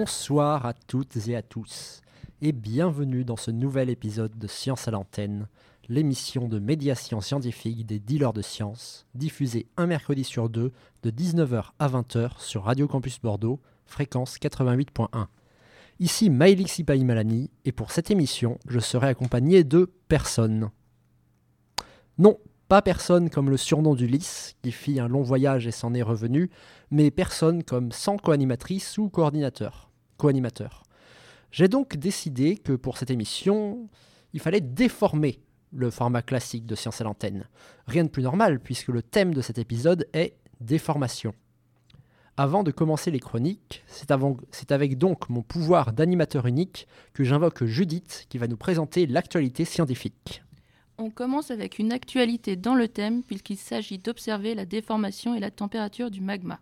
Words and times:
Bonsoir 0.00 0.64
à 0.64 0.72
toutes 0.72 1.28
et 1.28 1.36
à 1.36 1.42
tous, 1.42 2.00
et 2.40 2.52
bienvenue 2.52 3.22
dans 3.22 3.36
ce 3.36 3.50
nouvel 3.50 3.90
épisode 3.90 4.38
de 4.38 4.46
Science 4.46 4.88
à 4.88 4.90
l'antenne, 4.90 5.46
l'émission 5.90 6.48
de 6.48 6.58
médiation 6.58 7.20
scientifique 7.20 7.84
des 7.84 7.98
dealers 7.98 8.32
de 8.32 8.40
sciences, 8.40 9.04
diffusée 9.14 9.66
un 9.76 9.86
mercredi 9.86 10.24
sur 10.24 10.48
deux 10.48 10.72
de 11.02 11.10
19h 11.10 11.72
à 11.78 11.86
20h 11.86 12.40
sur 12.40 12.64
Radio 12.64 12.88
Campus 12.88 13.20
Bordeaux, 13.20 13.60
fréquence 13.84 14.38
88.1. 14.38 15.26
Ici 15.98 16.30
Maïlik 16.30 16.70
Sipaï 16.70 17.04
Malani, 17.04 17.50
et 17.66 17.72
pour 17.72 17.90
cette 17.90 18.10
émission, 18.10 18.58
je 18.66 18.78
serai 18.78 19.08
accompagné 19.08 19.64
de 19.64 19.92
personne. 20.08 20.70
Non, 22.16 22.38
pas 22.68 22.80
personne 22.80 23.28
comme 23.28 23.50
le 23.50 23.58
surnom 23.58 23.94
d'Ulysse, 23.94 24.56
qui 24.62 24.72
fit 24.72 24.98
un 24.98 25.08
long 25.08 25.20
voyage 25.20 25.66
et 25.66 25.72
s'en 25.72 25.92
est 25.92 26.00
revenu, 26.00 26.48
mais 26.90 27.10
personne 27.10 27.64
comme 27.64 27.92
sans 27.92 28.16
co-animatrice 28.16 28.96
ou 28.96 29.10
coordinateur. 29.10 29.89
Co-animateur. 30.20 30.82
J'ai 31.50 31.68
donc 31.68 31.96
décidé 31.96 32.56
que 32.56 32.74
pour 32.74 32.98
cette 32.98 33.10
émission, 33.10 33.88
il 34.34 34.40
fallait 34.40 34.60
déformer 34.60 35.40
le 35.72 35.90
format 35.90 36.20
classique 36.20 36.66
de 36.66 36.74
Science 36.74 37.00
à 37.00 37.04
l'antenne. 37.04 37.48
Rien 37.86 38.04
de 38.04 38.10
plus 38.10 38.22
normal, 38.22 38.60
puisque 38.60 38.88
le 38.88 39.02
thème 39.02 39.32
de 39.32 39.40
cet 39.40 39.58
épisode 39.58 40.06
est 40.12 40.36
déformation. 40.60 41.32
Avant 42.36 42.62
de 42.62 42.70
commencer 42.70 43.10
les 43.10 43.18
chroniques, 43.18 43.82
c'est 43.86 44.72
avec 44.72 44.98
donc 44.98 45.30
mon 45.30 45.42
pouvoir 45.42 45.92
d'animateur 45.92 46.46
unique 46.46 46.86
que 47.14 47.24
j'invoque 47.24 47.64
Judith 47.64 48.26
qui 48.28 48.36
va 48.36 48.46
nous 48.46 48.58
présenter 48.58 49.06
l'actualité 49.06 49.64
scientifique. 49.64 50.42
On 50.98 51.10
commence 51.10 51.50
avec 51.50 51.78
une 51.78 51.92
actualité 51.92 52.56
dans 52.56 52.74
le 52.74 52.88
thème 52.88 53.22
puisqu'il 53.22 53.56
s'agit 53.56 53.98
d'observer 53.98 54.54
la 54.54 54.66
déformation 54.66 55.34
et 55.34 55.40
la 55.40 55.50
température 55.50 56.10
du 56.10 56.20
magma. 56.20 56.60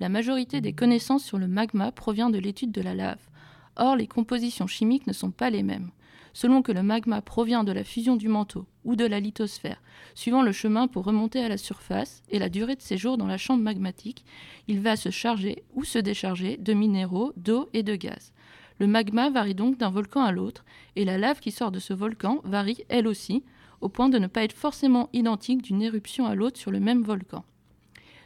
La 0.00 0.08
majorité 0.08 0.60
des 0.60 0.72
connaissances 0.72 1.24
sur 1.24 1.38
le 1.38 1.46
magma 1.46 1.92
provient 1.92 2.30
de 2.30 2.38
l'étude 2.38 2.72
de 2.72 2.82
la 2.82 2.94
lave. 2.94 3.28
Or, 3.76 3.96
les 3.96 4.06
compositions 4.06 4.66
chimiques 4.66 5.06
ne 5.06 5.12
sont 5.12 5.30
pas 5.30 5.50
les 5.50 5.62
mêmes. 5.62 5.90
Selon 6.34 6.62
que 6.62 6.72
le 6.72 6.82
magma 6.82 7.20
provient 7.20 7.62
de 7.62 7.72
la 7.72 7.84
fusion 7.84 8.16
du 8.16 8.28
manteau 8.28 8.66
ou 8.84 8.96
de 8.96 9.04
la 9.04 9.20
lithosphère, 9.20 9.82
suivant 10.14 10.42
le 10.42 10.52
chemin 10.52 10.88
pour 10.88 11.04
remonter 11.04 11.44
à 11.44 11.48
la 11.48 11.58
surface 11.58 12.22
et 12.30 12.38
la 12.38 12.48
durée 12.48 12.74
de 12.74 12.82
séjour 12.82 13.18
dans 13.18 13.26
la 13.26 13.36
chambre 13.36 13.62
magmatique, 13.62 14.24
il 14.66 14.80
va 14.80 14.96
se 14.96 15.10
charger 15.10 15.62
ou 15.74 15.84
se 15.84 15.98
décharger 15.98 16.56
de 16.56 16.72
minéraux, 16.72 17.32
d'eau 17.36 17.68
et 17.74 17.82
de 17.82 17.96
gaz. 17.96 18.32
Le 18.78 18.86
magma 18.86 19.28
varie 19.28 19.54
donc 19.54 19.76
d'un 19.78 19.90
volcan 19.90 20.24
à 20.24 20.32
l'autre, 20.32 20.64
et 20.96 21.04
la 21.04 21.18
lave 21.18 21.40
qui 21.40 21.50
sort 21.50 21.70
de 21.70 21.78
ce 21.78 21.92
volcan 21.92 22.40
varie 22.44 22.84
elle 22.88 23.06
aussi, 23.06 23.44
au 23.82 23.88
point 23.88 24.08
de 24.08 24.18
ne 24.18 24.26
pas 24.26 24.44
être 24.44 24.56
forcément 24.56 25.10
identique 25.12 25.62
d'une 25.62 25.82
éruption 25.82 26.26
à 26.26 26.34
l'autre 26.34 26.58
sur 26.58 26.70
le 26.70 26.80
même 26.80 27.02
volcan. 27.02 27.44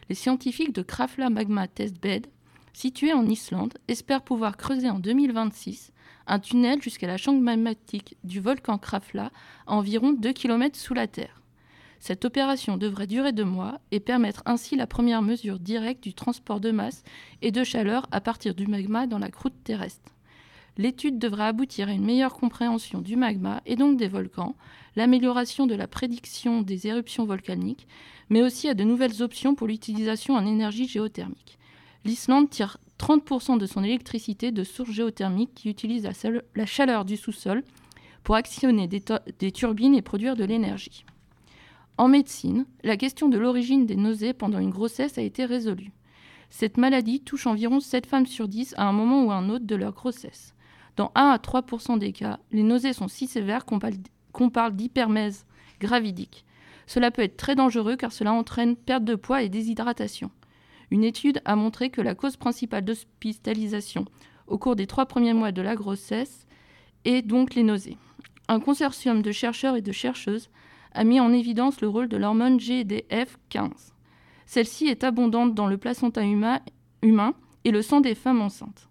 Les 0.08 0.14
scientifiques 0.14 0.74
de 0.74 0.82
Krafla 0.82 1.30
Magma 1.30 1.66
Test 1.66 2.00
Bed, 2.00 2.28
situés 2.72 3.12
en 3.12 3.26
Islande, 3.26 3.74
espèrent 3.88 4.22
pouvoir 4.22 4.56
creuser 4.56 4.88
en 4.88 5.00
2026 5.00 5.92
un 6.28 6.38
tunnel 6.38 6.80
jusqu'à 6.82 7.06
la 7.06 7.16
chambre 7.16 7.40
magmatique 7.40 8.16
du 8.22 8.40
volcan 8.40 8.78
Krafla 8.78 9.30
à 9.66 9.74
environ 9.74 10.12
2 10.12 10.32
km 10.32 10.78
sous 10.78 10.94
la 10.94 11.06
Terre. 11.06 11.42
Cette 11.98 12.24
opération 12.24 12.76
devrait 12.76 13.06
durer 13.06 13.32
deux 13.32 13.44
mois 13.44 13.80
et 13.90 14.00
permettre 14.00 14.42
ainsi 14.46 14.76
la 14.76 14.86
première 14.86 15.22
mesure 15.22 15.58
directe 15.58 16.02
du 16.02 16.14
transport 16.14 16.60
de 16.60 16.70
masse 16.70 17.02
et 17.42 17.50
de 17.50 17.64
chaleur 17.64 18.06
à 18.12 18.20
partir 18.20 18.54
du 18.54 18.66
magma 18.66 19.06
dans 19.06 19.18
la 19.18 19.30
croûte 19.30 19.64
terrestre. 19.64 20.12
L'étude 20.78 21.18
devra 21.18 21.46
aboutir 21.46 21.88
à 21.88 21.92
une 21.92 22.04
meilleure 22.04 22.34
compréhension 22.34 23.00
du 23.00 23.16
magma 23.16 23.62
et 23.64 23.76
donc 23.76 23.96
des 23.96 24.08
volcans, 24.08 24.54
l'amélioration 24.94 25.66
de 25.66 25.74
la 25.74 25.88
prédiction 25.88 26.60
des 26.60 26.86
éruptions 26.86 27.24
volcaniques, 27.24 27.88
mais 28.28 28.42
aussi 28.42 28.68
à 28.68 28.74
de 28.74 28.84
nouvelles 28.84 29.22
options 29.22 29.54
pour 29.54 29.66
l'utilisation 29.66 30.34
en 30.34 30.46
énergie 30.46 30.88
géothermique. 30.88 31.58
L'Islande 32.04 32.50
tire 32.50 32.78
30% 32.98 33.58
de 33.58 33.66
son 33.66 33.84
électricité 33.84 34.52
de 34.52 34.64
sources 34.64 34.90
géothermiques 34.90 35.54
qui 35.54 35.68
utilisent 35.68 36.08
la, 36.54 36.66
chaleur 36.66 37.04
du 37.04 37.16
sous-sol 37.16 37.62
pour 38.24 38.34
actionner 38.36 38.88
des, 38.88 39.52
turbines 39.52 39.94
et 39.94 40.02
produire 40.02 40.36
de 40.36 40.44
l'énergie. 40.44 41.04
En 41.98 42.08
médecine, 42.08 42.66
la 42.82 42.96
question 42.96 43.28
de 43.28 43.38
l'origine 43.38 43.86
des 43.86 43.96
nausées 43.96 44.32
pendant 44.32 44.58
une 44.58 44.70
grossesse 44.70 45.18
a 45.18 45.22
été 45.22 45.44
résolue. 45.44 45.92
Cette 46.50 46.76
maladie 46.76 47.20
touche 47.20 47.46
environ 47.46 47.80
7 47.80 48.06
femmes 48.06 48.26
sur 48.26 48.48
10 48.48 48.74
à 48.76 48.86
un 48.86 48.92
moment 48.92 49.24
ou 49.24 49.30
à 49.30 49.36
un 49.36 49.48
autre 49.50 49.66
de 49.66 49.74
leur 49.74 49.92
grossesse. 49.92 50.54
Dans 50.96 51.12
1 51.14 51.28
à 51.30 51.36
3% 51.36 51.98
des 51.98 52.12
cas, 52.12 52.38
les 52.52 52.62
nausées 52.62 52.92
sont 52.92 53.08
si 53.08 53.26
sévères 53.26 53.66
qu'on 53.66 54.50
parle 54.50 54.76
d'hypermèse 54.76 55.44
gravidique. 55.80 56.45
Cela 56.86 57.10
peut 57.10 57.22
être 57.22 57.36
très 57.36 57.54
dangereux 57.54 57.96
car 57.96 58.12
cela 58.12 58.32
entraîne 58.32 58.76
perte 58.76 59.04
de 59.04 59.14
poids 59.14 59.42
et 59.42 59.48
déshydratation. 59.48 60.30
Une 60.90 61.04
étude 61.04 61.40
a 61.44 61.56
montré 61.56 61.90
que 61.90 62.00
la 62.00 62.14
cause 62.14 62.36
principale 62.36 62.84
d'hospitalisation 62.84 64.04
au 64.46 64.58
cours 64.58 64.76
des 64.76 64.86
trois 64.86 65.06
premiers 65.06 65.34
mois 65.34 65.52
de 65.52 65.62
la 65.62 65.74
grossesse 65.74 66.46
est 67.04 67.22
donc 67.22 67.54
les 67.54 67.64
nausées. 67.64 67.98
Un 68.48 68.60
consortium 68.60 69.22
de 69.22 69.32
chercheurs 69.32 69.76
et 69.76 69.82
de 69.82 69.92
chercheuses 69.92 70.50
a 70.92 71.04
mis 71.04 71.20
en 71.20 71.32
évidence 71.32 71.80
le 71.80 71.88
rôle 71.88 72.08
de 72.08 72.16
l'hormone 72.16 72.58
GDF15. 72.58 73.70
Celle-ci 74.46 74.86
est 74.86 75.02
abondante 75.02 75.54
dans 75.54 75.66
le 75.66 75.76
placenta 75.76 76.22
humain, 76.22 76.60
et 77.64 77.70
le 77.72 77.82
sang 77.82 78.00
des 78.00 78.14
femmes 78.14 78.40
enceintes. 78.40 78.88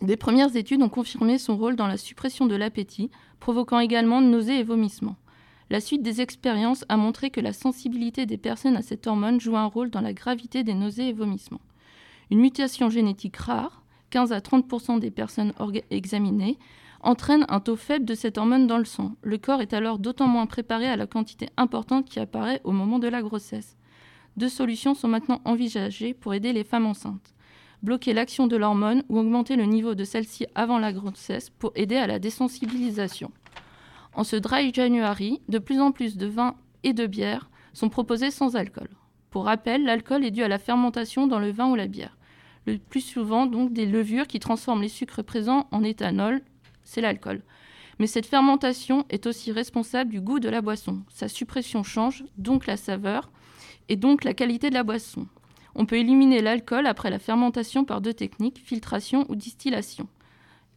Des 0.00 0.16
premières 0.16 0.54
études 0.56 0.82
ont 0.82 0.88
confirmé 0.88 1.38
son 1.38 1.56
rôle 1.56 1.76
dans 1.76 1.88
la 1.88 1.96
suppression 1.96 2.46
de 2.46 2.54
l'appétit, 2.54 3.10
provoquant 3.40 3.80
également 3.80 4.20
nausées 4.20 4.60
et 4.60 4.62
vomissements. 4.62 5.16
La 5.70 5.80
suite 5.80 6.02
des 6.02 6.20
expériences 6.20 6.84
a 6.88 6.96
montré 6.96 7.30
que 7.30 7.40
la 7.40 7.52
sensibilité 7.52 8.26
des 8.26 8.36
personnes 8.36 8.76
à 8.76 8.82
cette 8.82 9.06
hormone 9.06 9.40
joue 9.40 9.56
un 9.56 9.64
rôle 9.64 9.90
dans 9.90 10.02
la 10.02 10.12
gravité 10.12 10.62
des 10.62 10.74
nausées 10.74 11.08
et 11.08 11.12
vomissements. 11.12 11.60
Une 12.30 12.40
mutation 12.40 12.90
génétique 12.90 13.36
rare, 13.36 13.82
15 14.10 14.32
à 14.32 14.40
30% 14.40 14.98
des 14.98 15.10
personnes 15.10 15.52
examinées, 15.90 16.58
entraîne 17.00 17.46
un 17.48 17.60
taux 17.60 17.76
faible 17.76 18.04
de 18.04 18.14
cette 18.14 18.38
hormone 18.38 18.66
dans 18.66 18.78
le 18.78 18.84
sang. 18.84 19.12
Le 19.22 19.38
corps 19.38 19.60
est 19.60 19.72
alors 19.72 19.98
d'autant 19.98 20.28
moins 20.28 20.46
préparé 20.46 20.86
à 20.86 20.96
la 20.96 21.06
quantité 21.06 21.48
importante 21.56 22.06
qui 22.06 22.20
apparaît 22.20 22.60
au 22.64 22.72
moment 22.72 22.98
de 22.98 23.08
la 23.08 23.22
grossesse. 23.22 23.76
Deux 24.36 24.48
solutions 24.48 24.94
sont 24.94 25.08
maintenant 25.08 25.40
envisagées 25.44 26.14
pour 26.14 26.34
aider 26.34 26.52
les 26.52 26.64
femmes 26.64 26.86
enceintes. 26.86 27.34
Bloquer 27.82 28.14
l'action 28.14 28.46
de 28.46 28.56
l'hormone 28.56 29.04
ou 29.08 29.18
augmenter 29.18 29.56
le 29.56 29.64
niveau 29.64 29.94
de 29.94 30.04
celle-ci 30.04 30.46
avant 30.54 30.78
la 30.78 30.92
grossesse 30.92 31.50
pour 31.50 31.72
aider 31.74 31.96
à 31.96 32.06
la 32.06 32.18
désensibilisation. 32.18 33.30
En 34.14 34.22
ce 34.22 34.36
dry 34.36 34.72
January, 34.72 35.40
de 35.48 35.58
plus 35.58 35.80
en 35.80 35.90
plus 35.90 36.16
de 36.16 36.26
vins 36.26 36.54
et 36.84 36.92
de 36.92 37.06
bières 37.06 37.50
sont 37.72 37.88
proposés 37.88 38.30
sans 38.30 38.54
alcool. 38.54 38.88
Pour 39.30 39.46
rappel, 39.46 39.84
l'alcool 39.84 40.24
est 40.24 40.30
dû 40.30 40.44
à 40.44 40.48
la 40.48 40.60
fermentation 40.60 41.26
dans 41.26 41.40
le 41.40 41.50
vin 41.50 41.68
ou 41.68 41.74
la 41.74 41.88
bière. 41.88 42.16
Le 42.66 42.78
plus 42.78 43.00
souvent, 43.00 43.46
donc, 43.46 43.72
des 43.72 43.86
levures 43.86 44.28
qui 44.28 44.38
transforment 44.38 44.82
les 44.82 44.88
sucres 44.88 45.24
présents 45.24 45.66
en 45.72 45.82
éthanol, 45.82 46.42
c'est 46.84 47.00
l'alcool. 47.00 47.42
Mais 47.98 48.06
cette 48.06 48.26
fermentation 48.26 49.04
est 49.10 49.26
aussi 49.26 49.50
responsable 49.50 50.10
du 50.10 50.20
goût 50.20 50.38
de 50.38 50.48
la 50.48 50.62
boisson. 50.62 51.02
Sa 51.08 51.28
suppression 51.28 51.82
change 51.82 52.24
donc 52.38 52.66
la 52.66 52.76
saveur 52.76 53.32
et 53.88 53.96
donc 53.96 54.22
la 54.22 54.34
qualité 54.34 54.68
de 54.68 54.74
la 54.74 54.84
boisson. 54.84 55.26
On 55.74 55.86
peut 55.86 55.96
éliminer 55.96 56.40
l'alcool 56.40 56.86
après 56.86 57.10
la 57.10 57.18
fermentation 57.18 57.84
par 57.84 58.00
deux 58.00 58.14
techniques, 58.14 58.62
filtration 58.64 59.26
ou 59.28 59.34
distillation. 59.34 60.08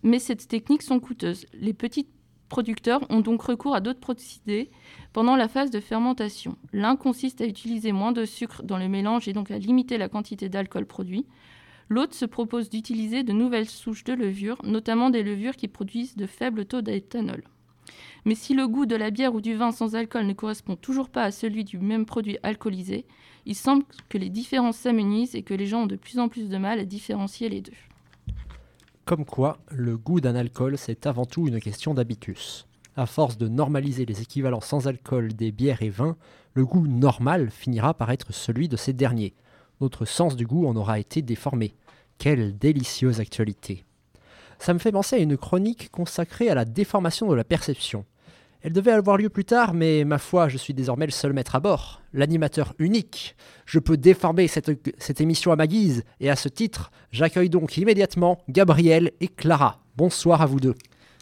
Mais 0.01 0.19
ces 0.19 0.35
techniques 0.35 0.81
sont 0.81 0.99
coûteuses. 0.99 1.45
Les 1.53 1.73
petites 1.73 2.09
producteurs 2.49 3.01
ont 3.09 3.19
donc 3.19 3.41
recours 3.41 3.75
à 3.75 3.81
d'autres 3.81 3.99
procédés 3.99 4.69
pendant 5.13 5.35
la 5.35 5.47
phase 5.47 5.71
de 5.71 5.79
fermentation. 5.79 6.57
L'un 6.73 6.95
consiste 6.95 7.41
à 7.41 7.45
utiliser 7.45 7.91
moins 7.91 8.11
de 8.11 8.25
sucre 8.25 8.63
dans 8.63 8.77
le 8.77 8.87
mélange 8.87 9.27
et 9.27 9.33
donc 9.33 9.51
à 9.51 9.57
limiter 9.57 9.97
la 9.97 10.09
quantité 10.09 10.49
d'alcool 10.49 10.85
produit. 10.85 11.25
L'autre 11.89 12.15
se 12.15 12.25
propose 12.25 12.69
d'utiliser 12.69 13.23
de 13.23 13.33
nouvelles 13.33 13.69
souches 13.69 14.03
de 14.03 14.13
levure, 14.13 14.57
notamment 14.63 15.09
des 15.09 15.23
levures 15.23 15.55
qui 15.55 15.67
produisent 15.67 16.17
de 16.17 16.25
faibles 16.25 16.65
taux 16.65 16.81
d'éthanol. 16.81 17.43
Mais 18.25 18.35
si 18.35 18.53
le 18.53 18.67
goût 18.67 18.85
de 18.85 18.95
la 18.95 19.09
bière 19.09 19.33
ou 19.33 19.41
du 19.41 19.55
vin 19.55 19.71
sans 19.71 19.95
alcool 19.95 20.25
ne 20.25 20.33
correspond 20.33 20.75
toujours 20.75 21.09
pas 21.09 21.23
à 21.23 21.31
celui 21.31 21.63
du 21.63 21.77
même 21.77 22.05
produit 22.05 22.37
alcoolisé, 22.43 23.05
il 23.45 23.55
semble 23.55 23.85
que 24.09 24.17
les 24.17 24.29
différences 24.29 24.77
s'amenuisent 24.77 25.35
et 25.35 25.43
que 25.43 25.53
les 25.53 25.65
gens 25.65 25.83
ont 25.83 25.87
de 25.87 25.95
plus 25.95 26.19
en 26.19 26.27
plus 26.27 26.49
de 26.49 26.57
mal 26.57 26.79
à 26.79 26.85
différencier 26.85 27.47
les 27.47 27.61
deux. 27.61 27.71
Comme 29.07 29.23
quoi, 29.23 29.59
le 29.69 29.97
goût 29.97 30.19
d'un 30.19 30.35
alcool, 30.35 30.77
c'est 30.77 31.07
avant 31.07 31.25
tout 31.25 31.47
une 31.47 31.61
question 31.61 31.93
d'habitus. 31.93 32.67
À 32.97 33.05
force 33.05 33.37
de 33.37 33.47
normaliser 33.47 34.05
les 34.05 34.21
équivalents 34.21 34.59
sans 34.59 34.89
alcool 34.89 35.31
des 35.31 35.53
bières 35.53 35.81
et 35.81 35.87
vins, 35.87 36.17
le 36.55 36.65
goût 36.65 36.85
normal 36.85 37.49
finira 37.49 37.93
par 37.93 38.11
être 38.11 38.33
celui 38.33 38.67
de 38.67 38.75
ces 38.75 38.91
derniers. 38.91 39.33
Notre 39.79 40.03
sens 40.03 40.35
du 40.35 40.45
goût 40.45 40.67
en 40.67 40.75
aura 40.75 40.99
été 40.99 41.21
déformé. 41.21 41.73
Quelle 42.17 42.57
délicieuse 42.57 43.21
actualité. 43.21 43.85
Ça 44.59 44.73
me 44.73 44.79
fait 44.79 44.91
penser 44.91 45.15
à 45.15 45.19
une 45.19 45.37
chronique 45.37 45.89
consacrée 45.89 46.49
à 46.49 46.55
la 46.55 46.65
déformation 46.65 47.29
de 47.29 47.35
la 47.35 47.45
perception. 47.45 48.03
Elle 48.63 48.73
devait 48.73 48.91
avoir 48.91 49.17
lieu 49.17 49.29
plus 49.29 49.45
tard, 49.45 49.75
mais 49.75 50.03
ma 50.03 50.17
foi, 50.17 50.47
je 50.47 50.57
suis 50.57 50.73
désormais 50.73 51.05
le 51.05 51.11
seul 51.11 51.31
maître 51.31 51.55
à 51.55 51.59
bord, 51.59 52.01
l'animateur 52.11 52.73
unique. 52.79 53.35
Je 53.65 53.77
peux 53.77 53.97
déformer 53.97 54.47
cette, 54.47 55.21
émission 55.21 55.51
à 55.51 55.55
ma 55.55 55.67
guise, 55.67 56.03
et 56.19 56.29
à 56.31 56.35
ce 56.35 56.49
titre, 56.49 56.91
j'accueille 57.11 57.51
donc 57.51 57.77
immédiatement 57.77 58.39
Gabriel 58.49 59.11
et 59.21 59.27
Clara. 59.27 59.79
Bonsoir 59.95 60.41
à 60.41 60.47
vous 60.47 60.59
deux. 60.59 60.73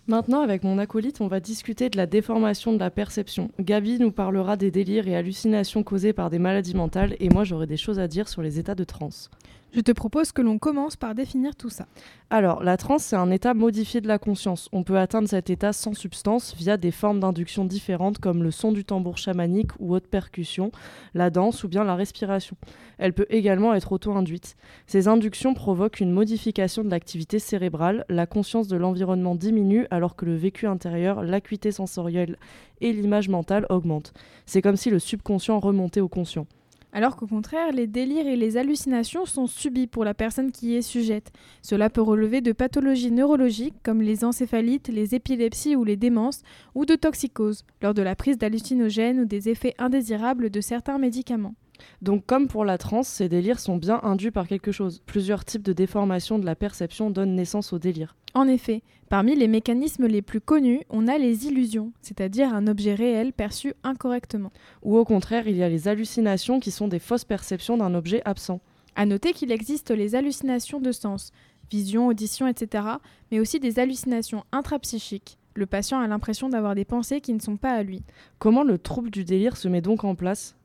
Maintenant, 0.07 0.41
avec 0.41 0.63
mon 0.63 0.77
acolyte, 0.77 1.19
on 1.19 1.27
va 1.27 1.39
discuter 1.39 1.89
de 1.89 1.97
la 1.97 2.05
déformation 2.05 2.71
de 2.71 2.79
la 2.79 2.91
perception. 2.91 3.51
Gabi 3.59 3.99
nous 3.99 4.11
parlera 4.11 4.55
des 4.55 4.71
délires 4.71 5.07
et 5.07 5.15
hallucinations 5.15 5.83
causées 5.83 6.13
par 6.13 6.29
des 6.29 6.39
maladies 6.39 6.75
mentales, 6.75 7.17
et 7.19 7.29
moi 7.29 7.43
j'aurai 7.43 7.67
des 7.67 7.75
choses 7.75 7.99
à 7.99 8.07
dire 8.07 8.29
sur 8.29 8.43
les 8.43 8.59
états 8.59 8.75
de 8.75 8.83
transe. 8.83 9.29
Je 9.75 9.81
te 9.81 9.91
propose 9.91 10.31
que 10.31 10.41
l'on 10.41 10.57
commence 10.57 10.95
par 10.95 11.15
définir 11.15 11.53
tout 11.53 11.69
ça. 11.69 11.85
Alors, 12.29 12.63
la 12.63 12.77
transe, 12.77 13.03
c'est 13.03 13.17
un 13.17 13.29
état 13.29 13.53
modifié 13.53 13.99
de 13.99 14.07
la 14.07 14.17
conscience. 14.17 14.69
On 14.71 14.83
peut 14.83 14.97
atteindre 14.97 15.27
cet 15.27 15.49
état 15.49 15.73
sans 15.73 15.93
substance 15.93 16.55
via 16.55 16.77
des 16.77 16.91
formes 16.91 17.19
d'induction 17.19 17.65
différentes 17.65 18.19
comme 18.19 18.41
le 18.41 18.51
son 18.51 18.71
du 18.71 18.85
tambour 18.85 19.17
chamanique 19.17 19.71
ou 19.79 19.93
autre 19.93 20.07
percussion, 20.07 20.71
la 21.13 21.29
danse 21.29 21.65
ou 21.65 21.67
bien 21.67 21.83
la 21.83 21.95
respiration. 21.95 22.55
Elle 22.99 23.11
peut 23.11 23.25
également 23.29 23.73
être 23.73 23.91
auto-induite. 23.91 24.55
Ces 24.87 25.09
inductions 25.09 25.53
provoquent 25.53 25.99
une 25.99 26.13
modification 26.13 26.85
de 26.85 26.89
l'activité 26.89 27.37
cérébrale, 27.37 28.05
la 28.07 28.27
conscience 28.27 28.69
de 28.69 28.77
l'environnement 28.77 29.35
diminue 29.35 29.87
alors 29.91 30.15
que 30.15 30.23
le 30.23 30.37
vécu 30.37 30.67
intérieur, 30.67 31.21
l'acuité 31.21 31.73
sensorielle 31.73 32.37
et 32.79 32.93
l'image 32.93 33.27
mentale 33.27 33.65
augmentent. 33.69 34.13
C'est 34.45 34.61
comme 34.61 34.77
si 34.77 34.89
le 34.89 34.99
subconscient 34.99 35.59
remontait 35.59 35.99
au 35.99 36.07
conscient 36.07 36.47
alors 36.95 37.17
qu'au 37.17 37.27
contraire, 37.27 37.73
les 37.73 37.87
délires 37.87 38.25
et 38.25 38.37
les 38.37 38.55
hallucinations 38.55 39.25
sont 39.25 39.47
subis 39.47 39.85
pour 39.85 40.05
la 40.05 40.13
personne 40.13 40.53
qui 40.53 40.67
y 40.67 40.75
est 40.75 40.81
sujette. 40.81 41.33
Cela 41.61 41.89
peut 41.89 42.01
relever 42.01 42.39
de 42.39 42.53
pathologies 42.53 43.11
neurologiques 43.11 43.75
comme 43.83 44.01
les 44.01 44.23
encéphalites, 44.23 44.87
les 44.87 45.13
épilepsies 45.13 45.75
ou 45.75 45.83
les 45.83 45.97
démences, 45.97 46.41
ou 46.73 46.85
de 46.85 46.95
toxicose, 46.95 47.65
lors 47.81 47.93
de 47.93 48.01
la 48.01 48.15
prise 48.15 48.37
d'hallucinogènes 48.37 49.19
ou 49.19 49.25
des 49.25 49.49
effets 49.49 49.75
indésirables 49.77 50.49
de 50.49 50.61
certains 50.61 50.97
médicaments. 50.97 51.55
Donc 52.01 52.25
comme 52.25 52.47
pour 52.47 52.65
la 52.65 52.77
transe, 52.77 53.07
ces 53.07 53.29
délires 53.29 53.59
sont 53.59 53.77
bien 53.77 53.99
induits 54.03 54.31
par 54.31 54.47
quelque 54.47 54.71
chose. 54.71 55.01
Plusieurs 55.05 55.45
types 55.45 55.63
de 55.63 55.73
déformations 55.73 56.39
de 56.39 56.45
la 56.45 56.55
perception 56.55 57.09
donnent 57.09 57.35
naissance 57.35 57.73
au 57.73 57.79
délire. 57.79 58.15
En 58.33 58.47
effet, 58.47 58.83
parmi 59.09 59.35
les 59.35 59.47
mécanismes 59.47 60.07
les 60.07 60.21
plus 60.21 60.41
connus, 60.41 60.81
on 60.89 61.07
a 61.07 61.17
les 61.17 61.47
illusions, 61.47 61.93
c'est-à-dire 62.01 62.53
un 62.53 62.67
objet 62.67 62.93
réel 62.93 63.31
perçu 63.31 63.73
incorrectement. 63.83 64.51
Ou 64.83 64.97
au 64.97 65.05
contraire, 65.05 65.47
il 65.47 65.55
y 65.55 65.63
a 65.63 65.69
les 65.69 65.87
hallucinations 65.87 66.59
qui 66.59 66.71
sont 66.71 66.89
des 66.89 66.99
fausses 66.99 67.23
perceptions 67.23 67.77
d'un 67.77 67.95
objet 67.95 68.21
absent. 68.25 68.59
À 68.97 69.05
noter 69.05 69.31
qu'il 69.31 69.51
existe 69.51 69.91
les 69.91 70.15
hallucinations 70.15 70.81
de 70.81 70.91
sens, 70.91 71.31
vision, 71.71 72.07
audition, 72.07 72.47
etc., 72.47 72.83
mais 73.31 73.39
aussi 73.39 73.59
des 73.59 73.79
hallucinations 73.79 74.43
intrapsychiques. 74.51 75.37
Le 75.53 75.65
patient 75.65 75.99
a 75.99 76.07
l'impression 76.07 76.49
d'avoir 76.49 76.75
des 76.75 76.83
pensées 76.83 77.21
qui 77.21 77.33
ne 77.33 77.39
sont 77.39 77.55
pas 77.55 77.71
à 77.71 77.83
lui. 77.83 78.03
Comment 78.39 78.63
le 78.63 78.77
trouble 78.77 79.09
du 79.09 79.23
délire 79.23 79.55
se 79.55 79.69
met 79.69 79.81
donc 79.81 80.03
en 80.03 80.15
place? 80.15 80.57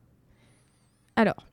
Alors, 1.21 1.47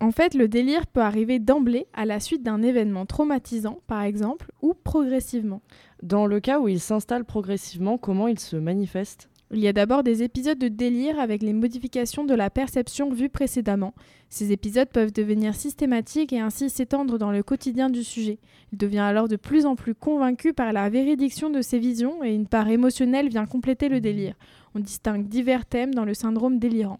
en 0.00 0.10
fait, 0.10 0.34
le 0.34 0.48
délire 0.48 0.88
peut 0.88 1.00
arriver 1.00 1.38
d'emblée 1.38 1.86
à 1.92 2.06
la 2.06 2.18
suite 2.18 2.42
d'un 2.42 2.60
événement 2.60 3.06
traumatisant, 3.06 3.78
par 3.86 4.02
exemple, 4.02 4.50
ou 4.60 4.74
progressivement. 4.74 5.62
Dans 6.02 6.26
le 6.26 6.40
cas 6.40 6.58
où 6.58 6.66
il 6.66 6.80
s'installe 6.80 7.24
progressivement, 7.24 7.98
comment 7.98 8.26
il 8.26 8.40
se 8.40 8.56
manifeste? 8.56 9.30
Il 9.52 9.60
y 9.60 9.68
a 9.68 9.72
d'abord 9.72 10.02
des 10.02 10.24
épisodes 10.24 10.58
de 10.58 10.66
délire 10.66 11.20
avec 11.20 11.40
les 11.40 11.52
modifications 11.52 12.24
de 12.24 12.34
la 12.34 12.50
perception 12.50 13.10
vues 13.10 13.28
précédemment. 13.28 13.94
Ces 14.28 14.50
épisodes 14.50 14.88
peuvent 14.88 15.12
devenir 15.12 15.54
systématiques 15.54 16.32
et 16.32 16.40
ainsi 16.40 16.68
s'étendre 16.68 17.16
dans 17.16 17.30
le 17.30 17.44
quotidien 17.44 17.88
du 17.88 18.02
sujet. 18.02 18.40
Il 18.72 18.78
devient 18.78 18.98
alors 18.98 19.28
de 19.28 19.36
plus 19.36 19.64
en 19.64 19.76
plus 19.76 19.94
convaincu 19.94 20.52
par 20.52 20.72
la 20.72 20.90
véridiction 20.90 21.48
de 21.48 21.62
ses 21.62 21.78
visions 21.78 22.24
et 22.24 22.34
une 22.34 22.48
part 22.48 22.68
émotionnelle 22.68 23.28
vient 23.28 23.46
compléter 23.46 23.88
le 23.88 24.00
délire. 24.00 24.34
On 24.74 24.80
distingue 24.80 25.28
divers 25.28 25.64
thèmes 25.64 25.94
dans 25.94 26.04
le 26.04 26.14
syndrome 26.14 26.58
délirant. 26.58 26.98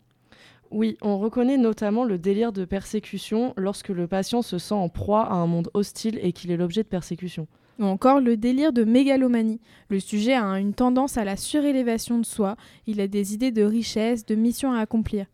Oui, 0.76 0.98
on 1.00 1.18
reconnaît 1.18 1.56
notamment 1.56 2.04
le 2.04 2.18
délire 2.18 2.52
de 2.52 2.66
persécution 2.66 3.54
lorsque 3.56 3.88
le 3.88 4.06
patient 4.06 4.42
se 4.42 4.58
sent 4.58 4.74
en 4.74 4.90
proie 4.90 5.22
à 5.22 5.32
un 5.32 5.46
monde 5.46 5.70
hostile 5.72 6.18
et 6.22 6.34
qu'il 6.34 6.50
est 6.50 6.58
l'objet 6.58 6.82
de 6.82 6.88
persécution. 6.88 7.46
Ou 7.78 7.84
encore 7.86 8.20
le 8.20 8.36
délire 8.36 8.74
de 8.74 8.84
mégalomanie. 8.84 9.58
Le 9.88 10.00
sujet 10.00 10.34
a 10.34 10.60
une 10.60 10.74
tendance 10.74 11.16
à 11.16 11.24
la 11.24 11.38
surélévation 11.38 12.18
de 12.18 12.26
soi, 12.26 12.56
il 12.86 13.00
a 13.00 13.08
des 13.08 13.32
idées 13.32 13.52
de 13.52 13.62
richesse, 13.62 14.26
de 14.26 14.34
mission 14.34 14.70
à 14.70 14.80
accomplir. 14.80 15.24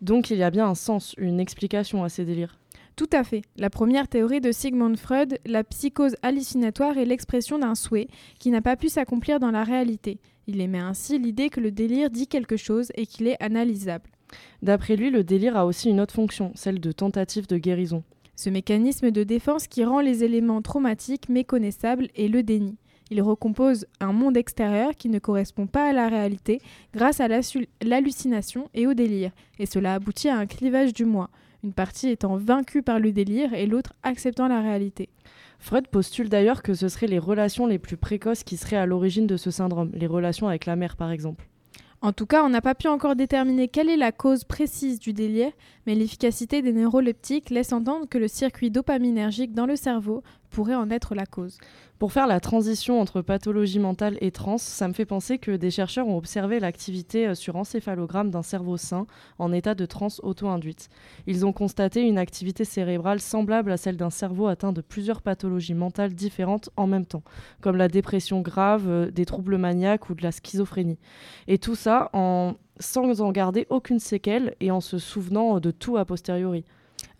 Donc 0.00 0.30
il 0.30 0.38
y 0.38 0.44
a 0.44 0.50
bien 0.52 0.68
un 0.68 0.76
sens, 0.76 1.12
une 1.18 1.40
explication 1.40 2.04
à 2.04 2.08
ces 2.08 2.24
délires. 2.24 2.56
Tout 2.94 3.10
à 3.10 3.24
fait. 3.24 3.42
La 3.56 3.70
première 3.70 4.06
théorie 4.06 4.40
de 4.40 4.52
Sigmund 4.52 4.96
Freud, 4.96 5.40
la 5.44 5.64
psychose 5.64 6.14
hallucinatoire 6.22 6.98
est 6.98 7.04
l'expression 7.04 7.58
d'un 7.58 7.74
souhait 7.74 8.06
qui 8.38 8.52
n'a 8.52 8.62
pas 8.62 8.76
pu 8.76 8.88
s'accomplir 8.88 9.40
dans 9.40 9.50
la 9.50 9.64
réalité. 9.64 10.20
Il 10.46 10.60
émet 10.60 10.78
ainsi 10.78 11.18
l'idée 11.18 11.50
que 11.50 11.58
le 11.58 11.72
délire 11.72 12.10
dit 12.10 12.28
quelque 12.28 12.56
chose 12.56 12.92
et 12.94 13.06
qu'il 13.06 13.26
est 13.26 13.42
analysable. 13.42 14.08
D'après 14.62 14.96
lui, 14.96 15.10
le 15.10 15.24
délire 15.24 15.56
a 15.56 15.66
aussi 15.66 15.90
une 15.90 16.00
autre 16.00 16.14
fonction, 16.14 16.52
celle 16.54 16.80
de 16.80 16.92
tentative 16.92 17.46
de 17.46 17.58
guérison. 17.58 18.02
Ce 18.36 18.50
mécanisme 18.50 19.10
de 19.10 19.24
défense 19.24 19.66
qui 19.66 19.84
rend 19.84 20.00
les 20.00 20.22
éléments 20.22 20.62
traumatiques 20.62 21.28
méconnaissables 21.28 22.08
est 22.16 22.28
le 22.28 22.42
déni. 22.42 22.76
Il 23.10 23.22
recompose 23.22 23.86
un 24.00 24.12
monde 24.12 24.36
extérieur 24.36 24.92
qui 24.96 25.08
ne 25.08 25.18
correspond 25.18 25.66
pas 25.66 25.88
à 25.88 25.92
la 25.92 26.08
réalité 26.08 26.60
grâce 26.92 27.20
à 27.20 27.28
l'hallucination 27.28 28.68
et 28.74 28.86
au 28.86 28.94
délire, 28.94 29.32
et 29.58 29.66
cela 29.66 29.94
aboutit 29.94 30.28
à 30.28 30.36
un 30.36 30.46
clivage 30.46 30.92
du 30.92 31.04
moi, 31.04 31.30
une 31.64 31.72
partie 31.72 32.10
étant 32.10 32.36
vaincue 32.36 32.82
par 32.82 33.00
le 33.00 33.12
délire 33.12 33.54
et 33.54 33.66
l'autre 33.66 33.94
acceptant 34.02 34.46
la 34.46 34.60
réalité. 34.60 35.08
Freud 35.58 35.88
postule 35.88 36.28
d'ailleurs 36.28 36.62
que 36.62 36.74
ce 36.74 36.88
seraient 36.88 37.06
les 37.06 37.18
relations 37.18 37.66
les 37.66 37.78
plus 37.78 37.96
précoces 37.96 38.44
qui 38.44 38.56
seraient 38.56 38.76
à 38.76 38.86
l'origine 38.86 39.26
de 39.26 39.36
ce 39.36 39.50
syndrome, 39.50 39.90
les 39.94 40.06
relations 40.06 40.46
avec 40.46 40.66
la 40.66 40.76
mère 40.76 40.96
par 40.96 41.10
exemple. 41.10 41.48
En 42.00 42.12
tout 42.12 42.26
cas, 42.26 42.44
on 42.44 42.48
n'a 42.48 42.60
pas 42.60 42.76
pu 42.76 42.86
encore 42.86 43.16
déterminer 43.16 43.66
quelle 43.66 43.88
est 43.88 43.96
la 43.96 44.12
cause 44.12 44.44
précise 44.44 45.00
du 45.00 45.12
délire, 45.12 45.50
mais 45.88 45.94
l'efficacité 45.94 46.60
des 46.60 46.74
neuroleptiques 46.74 47.48
laisse 47.48 47.72
entendre 47.72 48.06
que 48.10 48.18
le 48.18 48.28
circuit 48.28 48.70
dopaminergique 48.70 49.54
dans 49.54 49.64
le 49.64 49.74
cerveau 49.74 50.22
pourrait 50.50 50.74
en 50.74 50.90
être 50.90 51.14
la 51.14 51.24
cause. 51.24 51.56
Pour 51.98 52.12
faire 52.12 52.26
la 52.26 52.40
transition 52.40 53.00
entre 53.00 53.22
pathologie 53.22 53.78
mentale 53.78 54.18
et 54.20 54.30
trans, 54.30 54.58
ça 54.58 54.86
me 54.86 54.92
fait 54.92 55.06
penser 55.06 55.38
que 55.38 55.50
des 55.50 55.70
chercheurs 55.70 56.06
ont 56.06 56.18
observé 56.18 56.60
l'activité 56.60 57.26
euh, 57.26 57.34
sur 57.34 57.56
encéphalogramme 57.56 58.30
d'un 58.30 58.42
cerveau 58.42 58.76
sain 58.76 59.06
en 59.38 59.50
état 59.50 59.74
de 59.74 59.86
transe 59.86 60.20
auto-induite. 60.22 60.90
Ils 61.26 61.46
ont 61.46 61.52
constaté 61.52 62.02
une 62.02 62.18
activité 62.18 62.64
cérébrale 62.64 63.20
semblable 63.20 63.72
à 63.72 63.78
celle 63.78 63.96
d'un 63.96 64.10
cerveau 64.10 64.46
atteint 64.46 64.72
de 64.72 64.82
plusieurs 64.82 65.22
pathologies 65.22 65.74
mentales 65.74 66.14
différentes 66.14 66.68
en 66.76 66.86
même 66.86 67.06
temps, 67.06 67.24
comme 67.62 67.76
la 67.76 67.88
dépression 67.88 68.42
grave, 68.42 68.84
euh, 68.88 69.10
des 69.10 69.24
troubles 69.24 69.56
maniaques 69.56 70.10
ou 70.10 70.14
de 70.14 70.22
la 70.22 70.32
schizophrénie. 70.32 70.98
Et 71.46 71.58
tout 71.58 71.74
ça 71.74 72.10
en 72.12 72.54
sans 72.80 73.20
en 73.20 73.32
garder 73.32 73.66
aucune 73.70 74.00
séquelle 74.00 74.54
et 74.60 74.70
en 74.70 74.80
se 74.80 74.98
souvenant 74.98 75.60
de 75.60 75.70
tout 75.70 75.96
a 75.96 76.04
posteriori. 76.04 76.64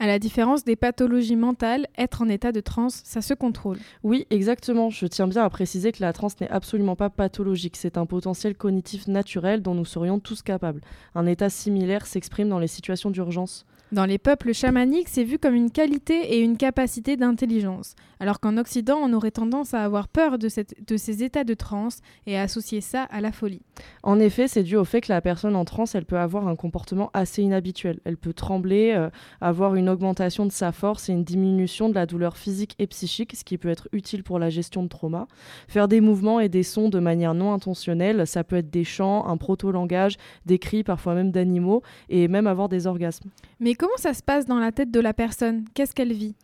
À 0.00 0.06
la 0.06 0.18
différence 0.18 0.64
des 0.64 0.76
pathologies 0.76 1.36
mentales, 1.36 1.86
être 1.96 2.22
en 2.22 2.28
état 2.28 2.52
de 2.52 2.60
transe, 2.60 3.00
ça 3.04 3.20
se 3.20 3.34
contrôle. 3.34 3.78
Oui, 4.04 4.26
exactement. 4.30 4.90
Je 4.90 5.06
tiens 5.06 5.26
bien 5.26 5.44
à 5.44 5.50
préciser 5.50 5.90
que 5.90 6.02
la 6.02 6.12
transe 6.12 6.40
n'est 6.40 6.50
absolument 6.50 6.94
pas 6.94 7.10
pathologique. 7.10 7.76
C'est 7.76 7.98
un 7.98 8.06
potentiel 8.06 8.54
cognitif 8.54 9.08
naturel 9.08 9.60
dont 9.60 9.74
nous 9.74 9.84
serions 9.84 10.20
tous 10.20 10.42
capables. 10.42 10.82
Un 11.14 11.26
état 11.26 11.50
similaire 11.50 12.06
s'exprime 12.06 12.48
dans 12.48 12.60
les 12.60 12.68
situations 12.68 13.10
d'urgence. 13.10 13.66
Dans 13.90 14.04
les 14.04 14.18
peuples 14.18 14.52
chamaniques, 14.52 15.08
c'est 15.08 15.24
vu 15.24 15.38
comme 15.38 15.54
une 15.54 15.70
qualité 15.70 16.34
et 16.34 16.40
une 16.40 16.58
capacité 16.58 17.16
d'intelligence, 17.16 17.94
alors 18.20 18.38
qu'en 18.38 18.58
Occident, 18.58 18.98
on 19.02 19.14
aurait 19.14 19.30
tendance 19.30 19.72
à 19.72 19.82
avoir 19.82 20.08
peur 20.08 20.36
de, 20.36 20.48
ces 20.48 21.22
états 21.22 21.44
de 21.44 21.54
transe 21.54 22.00
et 22.26 22.36
à 22.36 22.42
associer 22.42 22.82
ça 22.82 23.04
à 23.04 23.22
la 23.22 23.32
folie. 23.32 23.62
En 24.02 24.20
effet, 24.20 24.46
c'est 24.46 24.62
dû 24.62 24.76
au 24.76 24.84
fait 24.84 25.00
que 25.00 25.10
la 25.10 25.22
personne 25.22 25.56
en 25.56 25.64
transe, 25.64 25.94
elle 25.94 26.04
peut 26.04 26.18
avoir 26.18 26.48
un 26.48 26.56
comportement 26.56 27.10
assez 27.14 27.42
inhabituel. 27.42 28.00
Elle 28.04 28.18
peut 28.18 28.34
trembler, 28.34 28.92
euh, 28.94 29.08
avoir 29.40 29.74
une 29.74 29.88
augmentation 29.88 30.44
de 30.44 30.52
sa 30.52 30.70
force 30.70 31.08
et 31.08 31.12
une 31.12 31.24
diminution 31.24 31.88
de 31.88 31.94
la 31.94 32.04
douleur 32.04 32.36
physique 32.36 32.74
et 32.78 32.86
psychique, 32.88 33.34
ce 33.36 33.44
qui 33.44 33.56
peut 33.56 33.70
être 33.70 33.88
utile 33.92 34.22
pour 34.22 34.38
la 34.38 34.50
gestion 34.50 34.82
de 34.82 34.88
trauma. 34.88 35.28
Faire 35.66 35.88
des 35.88 36.02
mouvements 36.02 36.40
et 36.40 36.50
des 36.50 36.62
sons 36.62 36.90
de 36.90 36.98
manière 36.98 37.32
non 37.32 37.54
intentionnelle, 37.54 38.26
ça 38.26 38.44
peut 38.44 38.56
être 38.56 38.70
des 38.70 38.84
chants, 38.84 39.26
un 39.26 39.38
proto-langage, 39.38 40.16
des 40.44 40.58
cris, 40.58 40.84
parfois 40.84 41.14
même 41.14 41.30
d'animaux, 41.30 41.82
et 42.10 42.28
même 42.28 42.46
avoir 42.46 42.68
des 42.68 42.86
orgasmes. 42.86 43.30
Mais 43.60 43.74
comment 43.78 43.96
ça 43.96 44.12
se 44.12 44.22
passe 44.22 44.44
dans 44.46 44.58
la 44.58 44.72
tête 44.72 44.90
de 44.90 45.00
la 45.00 45.14
personne? 45.14 45.64
Qu'est-ce 45.74 45.94
qu'elle 45.94 46.12
vit? 46.12 46.34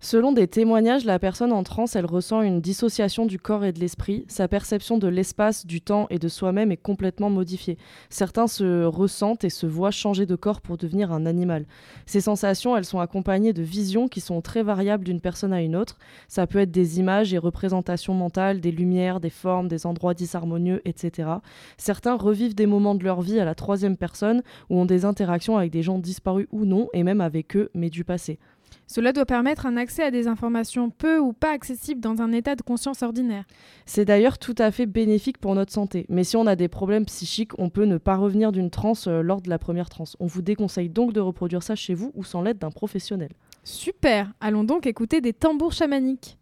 Selon 0.00 0.30
des 0.30 0.46
témoignages, 0.46 1.04
la 1.04 1.18
personne 1.18 1.52
en 1.52 1.64
transe, 1.64 1.96
elle 1.96 2.06
ressent 2.06 2.40
une 2.42 2.60
dissociation 2.60 3.26
du 3.26 3.40
corps 3.40 3.64
et 3.64 3.72
de 3.72 3.80
l'esprit. 3.80 4.24
Sa 4.28 4.46
perception 4.46 4.96
de 4.96 5.08
l'espace, 5.08 5.66
du 5.66 5.80
temps 5.80 6.06
et 6.08 6.20
de 6.20 6.28
soi-même 6.28 6.70
est 6.70 6.76
complètement 6.76 7.30
modifiée. 7.30 7.78
Certains 8.08 8.46
se 8.46 8.84
ressentent 8.84 9.42
et 9.42 9.50
se 9.50 9.66
voient 9.66 9.90
changer 9.90 10.24
de 10.24 10.36
corps 10.36 10.60
pour 10.60 10.76
devenir 10.76 11.10
un 11.10 11.26
animal. 11.26 11.66
Ces 12.06 12.20
sensations, 12.20 12.76
elles 12.76 12.84
sont 12.84 13.00
accompagnées 13.00 13.52
de 13.52 13.62
visions 13.62 14.06
qui 14.06 14.20
sont 14.20 14.40
très 14.40 14.62
variables 14.62 15.02
d'une 15.02 15.20
personne 15.20 15.52
à 15.52 15.62
une 15.62 15.74
autre. 15.74 15.98
Ça 16.28 16.46
peut 16.46 16.60
être 16.60 16.70
des 16.70 17.00
images 17.00 17.34
et 17.34 17.38
représentations 17.38 18.14
mentales, 18.14 18.60
des 18.60 18.70
lumières, 18.70 19.18
des 19.18 19.30
formes, 19.30 19.66
des 19.66 19.84
endroits 19.84 20.14
disharmonieux, 20.14 20.80
etc. 20.84 21.28
Certains 21.76 22.14
revivent 22.14 22.54
des 22.54 22.66
moments 22.66 22.94
de 22.94 23.02
leur 23.02 23.20
vie 23.20 23.40
à 23.40 23.44
la 23.44 23.56
troisième 23.56 23.96
personne 23.96 24.44
ou 24.70 24.78
ont 24.78 24.86
des 24.86 25.04
interactions 25.04 25.58
avec 25.58 25.72
des 25.72 25.82
gens 25.82 25.98
disparus 25.98 26.46
ou 26.52 26.66
non, 26.66 26.88
et 26.92 27.02
même 27.02 27.20
avec 27.20 27.56
eux, 27.56 27.68
mais 27.74 27.90
du 27.90 28.04
passé. 28.04 28.38
Cela 28.86 29.12
doit 29.12 29.26
permettre 29.26 29.66
un 29.66 29.76
accès 29.76 30.02
à 30.02 30.10
des 30.10 30.28
informations 30.28 30.88
peu 30.90 31.18
ou 31.18 31.32
pas 31.32 31.52
accessibles 31.52 32.00
dans 32.00 32.22
un 32.22 32.32
état 32.32 32.56
de 32.56 32.62
conscience 32.62 33.02
ordinaire. 33.02 33.44
C'est 33.84 34.06
d'ailleurs 34.06 34.38
tout 34.38 34.54
à 34.58 34.70
fait 34.70 34.86
bénéfique 34.86 35.38
pour 35.38 35.54
notre 35.54 35.72
santé. 35.72 36.06
Mais 36.08 36.24
si 36.24 36.36
on 36.36 36.46
a 36.46 36.56
des 36.56 36.68
problèmes 36.68 37.04
psychiques, 37.04 37.58
on 37.58 37.68
peut 37.68 37.84
ne 37.84 37.98
pas 37.98 38.16
revenir 38.16 38.50
d'une 38.50 38.70
transe 38.70 39.06
euh, 39.06 39.20
lors 39.20 39.42
de 39.42 39.50
la 39.50 39.58
première 39.58 39.90
transe. 39.90 40.16
On 40.20 40.26
vous 40.26 40.42
déconseille 40.42 40.88
donc 40.88 41.12
de 41.12 41.20
reproduire 41.20 41.62
ça 41.62 41.74
chez 41.74 41.94
vous 41.94 42.12
ou 42.14 42.24
sans 42.24 42.40
l'aide 42.40 42.58
d'un 42.58 42.70
professionnel. 42.70 43.32
Super 43.62 44.32
Allons 44.40 44.64
donc 44.64 44.86
écouter 44.86 45.20
des 45.20 45.34
tambours 45.34 45.72
chamaniques. 45.72 46.38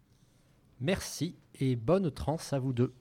Merci 0.79 1.35
et 1.59 1.75
bonne 1.75 2.11
transe 2.11 2.53
à 2.53 2.59
vous 2.59 2.71
deux. 2.71 2.93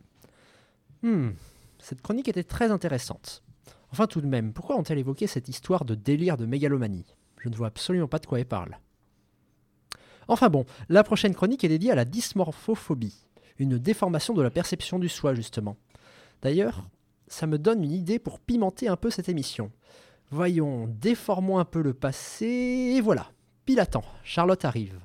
Hmm, 1.03 1.31
cette 1.79 2.03
chronique 2.03 2.29
était 2.29 2.43
très 2.43 2.71
intéressante. 2.71 3.45
Enfin 3.93 4.07
tout 4.07 4.21
de 4.21 4.27
même, 4.27 4.53
pourquoi 4.53 4.77
ont-elles 4.77 4.99
évoqué 4.99 5.27
cette 5.27 5.49
histoire 5.49 5.85
de 5.85 5.95
délire 5.95 6.37
de 6.37 6.47
mégalomanie? 6.47 7.15
Je 7.39 7.49
ne 7.49 7.55
vois 7.55 7.69
absolument 7.69 8.09
pas 8.09 8.19
de 8.19 8.27
quoi 8.27 8.41
elle 8.41 8.47
parle. 8.47 8.77
Enfin 10.29 10.49
bon, 10.49 10.65
la 10.89 11.05
prochaine 11.05 11.35
chronique 11.35 11.65
est 11.65 11.69
dédiée 11.69 11.93
à 11.93 11.95
la 11.95 12.05
dysmorphophobie, 12.05 13.27
une 13.59 13.79
déformation 13.79 14.35
de 14.35 14.43
la 14.43 14.51
perception 14.51 14.99
du 14.99 15.09
soi 15.09 15.35
justement. 15.35 15.77
D'ailleurs, 16.43 16.89
ça 17.29 17.47
me 17.47 17.59
donne 17.59 17.85
une 17.85 17.93
idée 17.93 18.19
pour 18.19 18.41
pimenter 18.41 18.89
un 18.89 18.97
peu 18.97 19.11
cette 19.11 19.29
émission. 19.29 19.71
Voyons, 20.31 20.89
déformons 20.89 21.59
un 21.59 21.65
peu 21.65 21.83
le 21.83 21.95
passé, 21.95 22.47
et 22.97 23.01
voilà, 23.01 23.31
pile 23.65 23.81
à 23.81 23.87
temps, 23.87 24.05
Charlotte 24.25 24.65
arrive. 24.65 24.99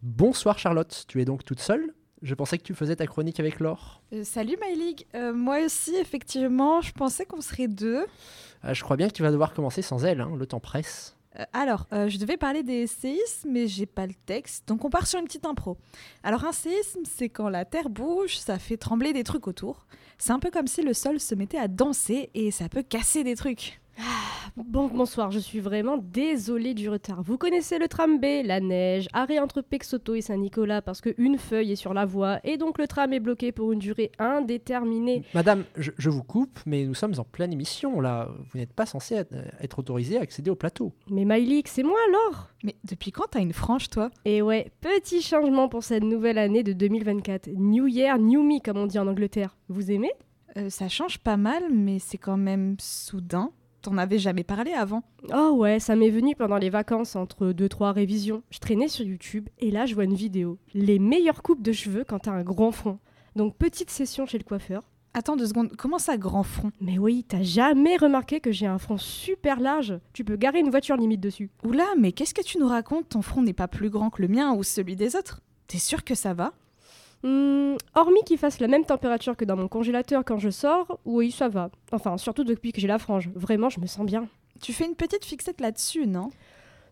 Bonsoir 0.00 0.58
Charlotte, 0.58 1.04
tu 1.06 1.20
es 1.20 1.24
donc 1.24 1.44
toute 1.44 1.60
seule? 1.60 1.94
Je 2.22 2.34
pensais 2.34 2.56
que 2.56 2.62
tu 2.62 2.74
faisais 2.74 2.96
ta 2.96 3.06
chronique 3.06 3.40
avec 3.40 3.60
Laure. 3.60 4.00
Euh, 4.12 4.24
salut 4.24 4.56
MyLeague, 4.62 5.06
euh, 5.14 5.34
moi 5.34 5.64
aussi 5.64 5.94
effectivement, 5.96 6.80
je 6.80 6.92
pensais 6.92 7.26
qu'on 7.26 7.40
serait 7.40 7.68
deux. 7.68 8.06
Euh, 8.64 8.74
je 8.74 8.82
crois 8.82 8.96
bien 8.96 9.08
que 9.08 9.12
tu 9.12 9.22
vas 9.22 9.32
devoir 9.32 9.52
commencer 9.52 9.82
sans 9.82 10.04
elle, 10.04 10.20
hein, 10.20 10.32
le 10.36 10.46
temps 10.46 10.60
presse. 10.60 11.16
Euh, 11.38 11.44
alors, 11.52 11.86
euh, 11.92 12.08
je 12.08 12.18
devais 12.18 12.36
parler 12.36 12.62
des 12.62 12.86
séismes, 12.86 13.50
mais 13.50 13.66
j'ai 13.66 13.86
pas 13.86 14.06
le 14.06 14.14
texte, 14.26 14.68
donc 14.68 14.84
on 14.84 14.90
part 14.90 15.06
sur 15.06 15.18
une 15.18 15.26
petite 15.26 15.46
impro. 15.46 15.76
Alors 16.22 16.44
un 16.44 16.52
séisme, 16.52 17.00
c'est 17.04 17.28
quand 17.28 17.48
la 17.48 17.64
terre 17.64 17.88
bouge, 17.88 18.38
ça 18.38 18.58
fait 18.58 18.76
trembler 18.76 19.12
des 19.12 19.24
trucs 19.24 19.46
autour. 19.46 19.86
C'est 20.18 20.32
un 20.32 20.38
peu 20.38 20.50
comme 20.50 20.66
si 20.66 20.82
le 20.82 20.94
sol 20.94 21.20
se 21.20 21.34
mettait 21.34 21.58
à 21.58 21.68
danser 21.68 22.30
et 22.34 22.50
ça 22.50 22.68
peut 22.68 22.82
casser 22.82 23.24
des 23.24 23.34
trucs. 23.34 23.81
Bon, 24.56 24.88
bonsoir, 24.88 25.30
je 25.30 25.38
suis 25.38 25.60
vraiment 25.60 25.96
désolée 25.96 26.74
du 26.74 26.90
retard. 26.90 27.22
Vous 27.22 27.38
connaissez 27.38 27.78
le 27.78 27.88
tram 27.88 28.18
B, 28.20 28.44
la 28.44 28.60
neige, 28.60 29.08
arrêt 29.14 29.38
entre 29.38 29.62
Pexoto 29.62 30.14
et 30.14 30.20
Saint-Nicolas 30.20 30.82
parce 30.82 31.00
qu'une 31.00 31.38
feuille 31.38 31.72
est 31.72 31.76
sur 31.76 31.94
la 31.94 32.04
voie 32.04 32.38
et 32.44 32.58
donc 32.58 32.78
le 32.78 32.86
tram 32.86 33.12
est 33.14 33.20
bloqué 33.20 33.50
pour 33.52 33.72
une 33.72 33.78
durée 33.78 34.12
indéterminée. 34.18 35.24
Madame, 35.34 35.64
je, 35.78 35.90
je 35.96 36.10
vous 36.10 36.22
coupe, 36.22 36.58
mais 36.66 36.84
nous 36.84 36.94
sommes 36.94 37.14
en 37.18 37.24
pleine 37.24 37.52
émission 37.52 38.00
là. 38.00 38.28
Vous 38.52 38.58
n'êtes 38.58 38.72
pas 38.74 38.84
censé 38.84 39.14
être, 39.14 39.34
être 39.60 39.78
autorisé 39.78 40.18
à 40.18 40.20
accéder 40.20 40.50
au 40.50 40.54
plateau. 40.56 40.92
Mais 41.10 41.24
Mylik, 41.24 41.66
c'est 41.68 41.82
moi 41.82 41.98
alors 42.08 42.48
Mais 42.62 42.76
depuis 42.84 43.10
quand 43.10 43.26
t'as 43.30 43.40
une 43.40 43.54
frange, 43.54 43.88
toi? 43.88 44.10
Et 44.26 44.42
ouais, 44.42 44.70
petit 44.82 45.22
changement 45.22 45.68
pour 45.70 45.82
cette 45.82 46.04
nouvelle 46.04 46.36
année 46.38 46.62
de 46.62 46.74
2024. 46.74 47.48
New 47.56 47.86
Year, 47.86 48.18
New 48.18 48.42
Me 48.42 48.60
comme 48.62 48.76
on 48.76 48.86
dit 48.86 48.98
en 48.98 49.06
Angleterre. 49.06 49.56
Vous 49.68 49.90
aimez? 49.90 50.12
Euh, 50.58 50.68
Ça 50.68 50.88
change 50.88 51.18
pas 51.18 51.38
mal, 51.38 51.62
mais 51.72 51.98
c'est 51.98 52.18
quand 52.18 52.36
même 52.36 52.76
soudain. 52.78 53.50
T'en 53.82 53.98
avais 53.98 54.18
jamais 54.18 54.44
parlé 54.44 54.72
avant. 54.72 55.02
Oh 55.34 55.54
ouais, 55.56 55.80
ça 55.80 55.96
m'est 55.96 56.10
venu 56.10 56.36
pendant 56.36 56.56
les 56.56 56.70
vacances 56.70 57.16
entre 57.16 57.48
2-3 57.48 57.92
révisions. 57.92 58.44
Je 58.50 58.60
traînais 58.60 58.86
sur 58.86 59.04
YouTube 59.04 59.48
et 59.58 59.72
là 59.72 59.86
je 59.86 59.94
vois 59.94 60.04
une 60.04 60.14
vidéo. 60.14 60.58
Les 60.72 61.00
meilleures 61.00 61.42
coupes 61.42 61.62
de 61.62 61.72
cheveux 61.72 62.04
quand 62.04 62.20
t'as 62.20 62.30
un 62.30 62.44
grand 62.44 62.70
front. 62.70 63.00
Donc 63.34 63.56
petite 63.56 63.90
session 63.90 64.24
chez 64.24 64.38
le 64.38 64.44
coiffeur. 64.44 64.84
Attends 65.14 65.36
deux 65.36 65.46
secondes, 65.46 65.72
comment 65.76 65.98
ça 65.98 66.16
grand 66.16 66.44
front? 66.44 66.70
Mais 66.80 66.96
oui, 66.96 67.24
t'as 67.26 67.42
jamais 67.42 67.96
remarqué 67.96 68.38
que 68.38 68.52
j'ai 68.52 68.66
un 68.66 68.78
front 68.78 68.98
super 68.98 69.58
large? 69.58 69.98
Tu 70.12 70.24
peux 70.24 70.36
garer 70.36 70.60
une 70.60 70.70
voiture 70.70 70.96
limite 70.96 71.20
dessus. 71.20 71.50
Oula, 71.64 71.86
mais 71.98 72.12
qu'est-ce 72.12 72.34
que 72.34 72.40
tu 72.42 72.58
nous 72.58 72.68
racontes? 72.68 73.08
Ton 73.10 73.20
front 73.20 73.42
n'est 73.42 73.52
pas 73.52 73.68
plus 73.68 73.90
grand 73.90 74.10
que 74.10 74.22
le 74.22 74.28
mien 74.28 74.54
ou 74.54 74.62
celui 74.62 74.94
des 74.94 75.16
autres 75.16 75.40
T'es 75.66 75.78
sûr 75.78 76.04
que 76.04 76.14
ça 76.14 76.34
va? 76.34 76.52
Hmm, 77.22 77.76
hormis 77.94 78.22
qu'il 78.24 78.38
fasse 78.38 78.58
la 78.58 78.66
même 78.66 78.84
température 78.84 79.36
que 79.36 79.44
dans 79.44 79.56
mon 79.56 79.68
congélateur 79.68 80.24
quand 80.24 80.38
je 80.38 80.50
sors, 80.50 80.98
oui, 81.04 81.30
ça 81.30 81.48
va. 81.48 81.70
Enfin, 81.92 82.18
surtout 82.18 82.44
depuis 82.44 82.72
que 82.72 82.80
j'ai 82.80 82.88
la 82.88 82.98
frange. 82.98 83.30
Vraiment, 83.34 83.68
je 83.68 83.80
me 83.80 83.86
sens 83.86 84.04
bien. 84.04 84.26
Tu 84.60 84.72
fais 84.72 84.86
une 84.86 84.96
petite 84.96 85.24
fixette 85.24 85.60
là-dessus, 85.60 86.06
non? 86.06 86.30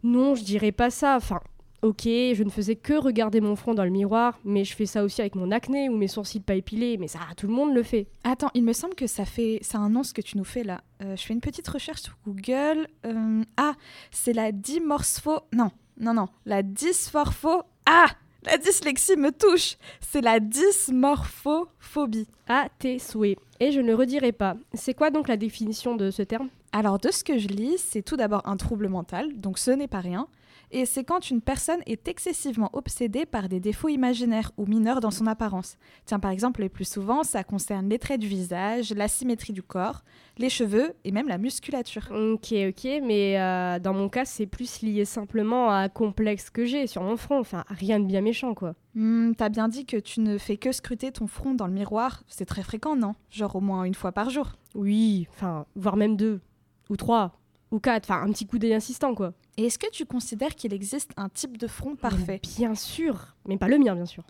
Non, 0.03 0.35
je 0.35 0.45
dirais 0.45 0.73
pas 0.73 0.91
ça. 0.91 1.17
Enfin, 1.17 1.41
ok, 1.83 2.03
je 2.05 2.43
ne 2.45 2.51
faisais 2.51 2.77
que 2.77 2.95
regarder 2.95 3.41
mon 3.41 3.57
front 3.57 3.75
dans 3.75 3.85
le 3.85 3.91
miroir, 3.91 4.39
mais 4.45 4.65
je 4.65 4.75
fais 4.75 4.87
ça 4.87 5.03
aussi 5.03 5.21
avec 5.21 5.35
mon 5.35 5.51
acné 5.51 5.89
ou 5.89 5.97
mes 5.97 6.09
sourcils 6.09 6.41
pas 6.41 6.55
épilés, 6.55 6.97
mais 6.97 7.09
ça, 7.09 7.21
tout 7.37 7.47
le 7.47 7.53
monde 7.53 7.75
le 7.75 7.83
fait. 7.83 8.07
Attends, 8.25 8.51
il 8.55 8.65
me 8.65 8.73
semble 8.73 8.95
que 8.95 9.07
ça 9.07 9.25
fait, 9.25 9.59
ça 9.63 9.79
a 9.79 9.81
un 9.81 9.91
nom 9.91 10.03
ce 10.03 10.15
que 10.15 10.23
tu 10.23 10.39
nous 10.39 10.45
fais 10.45 10.63
là. 10.63 10.83
Euh, 11.03 11.17
je 11.17 11.23
fais 11.23 11.35
une 11.35 11.41
petite 11.41 11.69
recherche 11.69 12.03
sur 12.03 12.17
Google. 12.27 12.87
Euh, 13.05 13.43
ah, 13.57 13.75
c'est 14.11 14.33
la 14.33 14.53
dimorpho. 14.53 15.41
Non, 15.53 15.71
non, 15.99 16.15
non, 16.15 16.29
la 16.47 16.63
dysmorpho. 16.63 17.63
Ah, 17.87 18.07
la 18.44 18.56
dyslexie 18.56 19.16
me 19.16 19.30
touche. 19.30 19.76
C'est 20.00 20.20
la 20.20 20.40
dysmorphophobie. 20.40 22.28
À 22.49 22.68
tes 22.78 22.99
souhaits. 22.99 23.38
Et 23.61 23.73
je 23.73 23.80
ne 23.80 23.88
le 23.88 23.94
redirai 23.94 24.32
pas. 24.32 24.56
C'est 24.75 24.94
quoi 24.94 25.11
donc 25.11 25.28
la 25.28 25.37
définition 25.37 25.94
de 25.97 26.11
ce 26.11 26.23
terme? 26.23 26.49
Alors, 26.73 26.99
de 26.99 27.11
ce 27.11 27.25
que 27.25 27.38
je 27.38 27.49
lis, 27.49 27.78
c'est 27.78 28.02
tout 28.02 28.16
d'abord 28.16 28.42
un 28.44 28.56
trouble 28.56 28.88
mental, 28.88 29.28
donc 29.38 29.59
ce 29.59 29.70
n'est 29.70 29.88
pas 29.88 30.00
rien. 30.00 30.26
Et 30.71 30.87
c'est 30.87 31.04
quand 31.04 31.30
une 31.30 31.40
personne 31.40 31.80
est 31.87 32.09
excessivement 32.09 32.71
obsédée 32.73 33.26
par 33.26 33.49
des 33.49 33.61
défauts 33.61 33.88
imaginaires 33.88 34.52
ou 34.57 34.66
mineurs 34.66 35.00
dans 35.00 35.11
son 35.11 35.26
apparence. 35.26 35.76
Tiens, 36.04 36.21
par 36.21 36.30
exemple, 36.30 36.61
le 36.62 36.69
plus 36.69 36.88
souvent, 36.88 37.23
ça 37.23 37.45
concerne 37.45 37.88
les 37.88 37.99
traits 37.99 38.21
du 38.21 38.28
visage, 38.28 38.92
la 38.95 39.09
symétrie 39.09 39.52
du 39.52 39.62
corps, 39.62 40.02
les 40.38 40.49
cheveux 40.49 40.95
et 41.04 41.12
même 41.12 41.28
la 41.28 41.38
musculature. 41.38 42.09
Ok, 42.11 42.52
ok, 42.52 42.85
mais 43.02 43.38
euh, 43.40 43.78
dans 43.78 43.95
mon 43.95 44.09
cas, 44.09 44.25
c'est 44.25 44.47
plus 44.47 44.83
lié 44.83 45.04
simplement 45.04 45.71
à 45.71 45.75
un 45.75 45.88
complexe 45.88 46.50
que 46.50 46.64
j'ai 46.64 46.87
sur 46.87 47.02
mon 47.02 47.16
front. 47.16 47.38
Enfin, 47.38 47.64
rien 47.69 48.00
de 48.00 48.07
bien 48.07 48.21
méchant, 48.21 48.54
quoi. 48.54 48.75
Hmm, 48.95 49.33
T'as 49.37 49.49
bien 49.49 49.69
dit 49.69 49.87
que 49.87 49.97
tu 49.97 50.21
ne 50.21 50.38
fais 50.38 50.57
que 50.57 50.73
scruter 50.73 51.12
ton 51.12 51.26
front 51.26 51.54
dans 51.54 51.66
le 51.66 51.73
miroir. 51.73 52.23
C'est 52.26 52.47
très 52.47 52.62
fréquent, 52.62 52.97
non? 52.97 53.14
Genre 53.30 53.57
au 53.57 53.61
moins 53.61 53.85
une 53.85 53.95
fois 53.95 54.12
par 54.12 54.30
jour. 54.30 54.52
Oui, 54.75 55.26
enfin, 55.30 55.66
voire 55.76 55.97
même 55.97 56.16
deux, 56.16 56.40
ou 56.88 56.97
trois, 56.97 57.39
ou 57.71 57.79
quatre. 57.79 58.11
Enfin, 58.11 58.23
un 58.23 58.33
petit 58.33 58.47
coup 58.47 58.59
d'œil 58.59 58.75
insistant, 58.75 59.15
quoi. 59.15 59.33
Et 59.57 59.67
est-ce 59.67 59.79
que 59.79 59.91
tu 59.91 60.07
considères 60.07 60.55
qu'il 60.55 60.73
existe 60.73 61.12
un 61.17 61.29
type 61.29 61.57
de 61.59 61.67
front 61.67 61.97
parfait 61.97 62.41
Bien 62.57 62.75
sûr, 62.75 63.37
mais 63.47 63.59
pas 63.59 63.69
le 63.69 63.79
mien, 63.79 63.95
bien 63.95 64.07
sûr. 64.07 64.25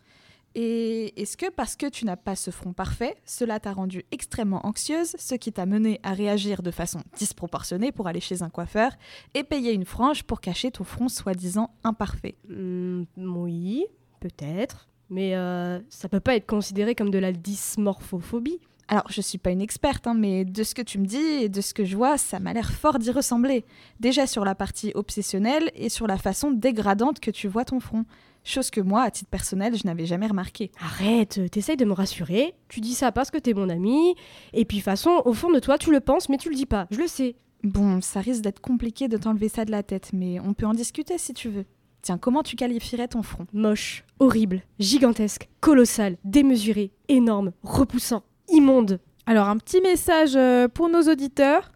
Et 0.55 1.21
est-ce 1.21 1.37
que 1.37 1.49
parce 1.49 1.77
que 1.77 1.87
tu 1.87 2.05
n'as 2.05 2.17
pas 2.17 2.35
ce 2.35 2.51
front 2.51 2.73
parfait, 2.73 3.17
cela 3.25 3.61
t'a 3.61 3.73
rendue 3.73 4.05
extrêmement 4.11 4.67
anxieuse, 4.67 5.15
ce 5.17 5.37
qui 5.37 5.53
t'a 5.53 5.65
mené 5.65 6.01
à 6.03 6.13
réagir 6.13 6.63
de 6.63 6.73
façon 6.73 7.03
disproportionnée 7.17 7.93
pour 7.93 8.09
aller 8.09 8.21
chez 8.21 8.43
un 8.43 8.51
coiffeur 8.51 8.93
et 9.35 9.45
payer 9.45 9.73
une 9.73 9.85
frange 9.85 10.25
pour 10.25 10.41
cacher 10.41 10.73
ton 10.73 10.83
front 10.83 11.09
soi-disant 11.09 11.71
imparfait? 11.85 12.37
Hmm, 12.49 13.05
oui, 13.17 13.87
peut-être, 14.19 14.89
mais 15.09 15.37
euh, 15.37 15.79
ça 15.89 16.09
peut 16.09 16.21
pas 16.21 16.35
être 16.35 16.47
considéré 16.47 16.97
comme 16.97 17.11
de 17.11 17.19
la 17.19 17.33
dysmorphophobie. 17.33 18.61
Alors, 18.93 19.07
je 19.09 19.21
suis 19.21 19.39
pas 19.39 19.53
une 19.53 19.61
experte, 19.61 20.09
hein, 20.09 20.15
mais 20.15 20.45
de 20.45 20.65
ce 20.65 20.75
que 20.75 20.83
tu 20.83 20.99
me 20.99 21.07
dis 21.07 21.17
et 21.17 21.49
de 21.49 21.61
ce 21.61 21.75
que 21.75 21.85
je 21.85 21.97
vois, 21.97 22.19
ça 22.19 22.41
m'a 22.41 22.53
l'air 22.53 22.73
fort 22.73 22.99
d'y 22.99 23.13
ressembler. 23.13 23.65
Déjà 24.01 24.27
sur 24.27 24.45
la 24.45 24.57
partie 24.57 24.91
obsessionnelle 24.97 25.71
et 25.77 25.89
sur 25.89 26.09
la 26.09 26.19
façon 26.19 26.51
dégradante 26.51 27.21
que 27.21 27.31
tu 27.31 27.47
vois 27.47 27.65
ton 27.65 27.79
front. 27.79 28.05
Chose 28.43 28.69
que 28.69 28.81
moi, 28.81 29.03
à 29.03 29.13
titre 29.13 29.31
personnel, 29.31 29.77
je 29.77 29.87
n'avais 29.87 30.07
jamais 30.07 30.27
remarqué. 30.27 30.73
Arrête, 30.81 31.41
t'essayes 31.53 31.77
de 31.77 31.85
me 31.85 31.93
rassurer, 31.93 32.55
tu 32.69 32.81
dis 32.81 32.95
ça 32.95 33.13
parce 33.13 33.31
que 33.31 33.39
t'es 33.39 33.55
mon 33.55 33.69
ami, 33.69 34.17
et 34.53 34.65
puis 34.65 34.79
de 34.79 34.83
toute 34.83 34.87
façon, 34.87 35.23
au 35.25 35.35
fond 35.35 35.53
de 35.53 35.61
toi, 35.61 35.79
tu 35.79 35.93
le 35.93 36.01
penses, 36.01 36.29
mais 36.29 36.37
tu 36.37 36.49
le 36.49 36.57
dis 36.57 36.67
pas, 36.67 36.89
je 36.91 36.99
le 36.99 37.07
sais. 37.07 37.37
Bon, 37.63 38.01
ça 38.01 38.19
risque 38.19 38.43
d'être 38.43 38.61
compliqué 38.61 39.07
de 39.07 39.19
t'enlever 39.19 39.49
ça 39.49 39.65
de 39.65 39.71
la 39.71 39.85
tête, 39.85 40.11
mais 40.13 40.41
on 40.41 40.53
peut 40.53 40.67
en 40.67 40.75
discuter 40.75 41.17
si 41.17 41.33
tu 41.33 41.49
veux. 41.49 41.67
Tiens, 42.03 42.19
comment 42.19 42.43
tu 42.43 42.57
qualifierais 42.57 43.07
ton 43.07 43.23
front? 43.23 43.47
Moche, 43.53 44.05
horrible, 44.19 44.63
gigantesque, 44.81 45.49
colossal, 45.61 46.17
démesuré, 46.25 46.91
énorme, 47.09 47.53
repoussant, 47.63 48.25
immonde. 48.53 49.01
Alors, 49.27 49.49
un 49.49 49.59
petit 49.59 49.81
message 49.81 50.33
euh, 50.35 50.69
pour 50.69 50.89
nos 50.89 51.03
auditeurs. 51.03 51.71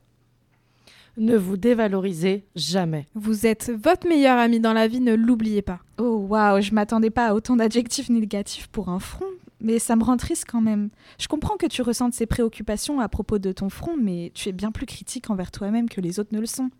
Ne 1.17 1.37
vous 1.37 1.57
dévalorisez 1.57 2.45
jamais. 2.57 3.07
Vous 3.15 3.47
êtes 3.47 3.71
votre 3.71 4.09
meilleur 4.09 4.37
ami 4.39 4.59
dans 4.59 4.73
la 4.73 4.89
vie, 4.89 5.01
ne 5.01 5.15
l'oubliez 5.15 5.63
pas. 5.63 5.79
Oh 5.99 6.27
waouh, 6.29 6.61
je 6.61 6.73
m'attendais 6.73 7.11
pas 7.11 7.29
à 7.29 7.35
autant 7.35 7.55
d'adjectifs 7.55 8.09
négatifs 8.09 8.67
pour 8.67 8.89
un 8.89 8.99
front, 8.99 9.31
mais 9.61 9.79
ça 9.79 9.95
me 9.95 10.03
rend 10.03 10.17
triste 10.17 10.47
quand 10.51 10.61
même. 10.61 10.91
Je 11.21 11.29
comprends 11.29 11.57
que 11.57 11.67
tu 11.67 11.83
ressentes 11.83 12.15
ces 12.15 12.27
préoccupations 12.27 12.99
à 12.99 13.09
propos 13.09 13.39
de 13.39 13.53
ton 13.53 13.69
front, 13.69 13.97
mais 13.97 14.33
tu 14.35 14.49
es 14.49 14.53
bien 14.53 14.73
plus 14.73 14.87
critique 14.87 15.31
envers 15.31 15.53
toi-même 15.53 15.89
que 15.89 16.01
les 16.01 16.19
autres 16.19 16.35
ne 16.35 16.41
le 16.41 16.47
sont. 16.47 16.71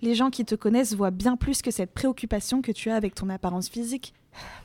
Les 0.00 0.16
gens 0.16 0.30
qui 0.30 0.44
te 0.44 0.56
connaissent 0.56 0.96
voient 0.96 1.12
bien 1.12 1.36
plus 1.36 1.62
que 1.62 1.70
cette 1.70 1.92
préoccupation 1.92 2.62
que 2.62 2.72
tu 2.72 2.90
as 2.90 2.96
avec 2.96 3.14
ton 3.14 3.28
apparence 3.28 3.68
physique. 3.68 4.12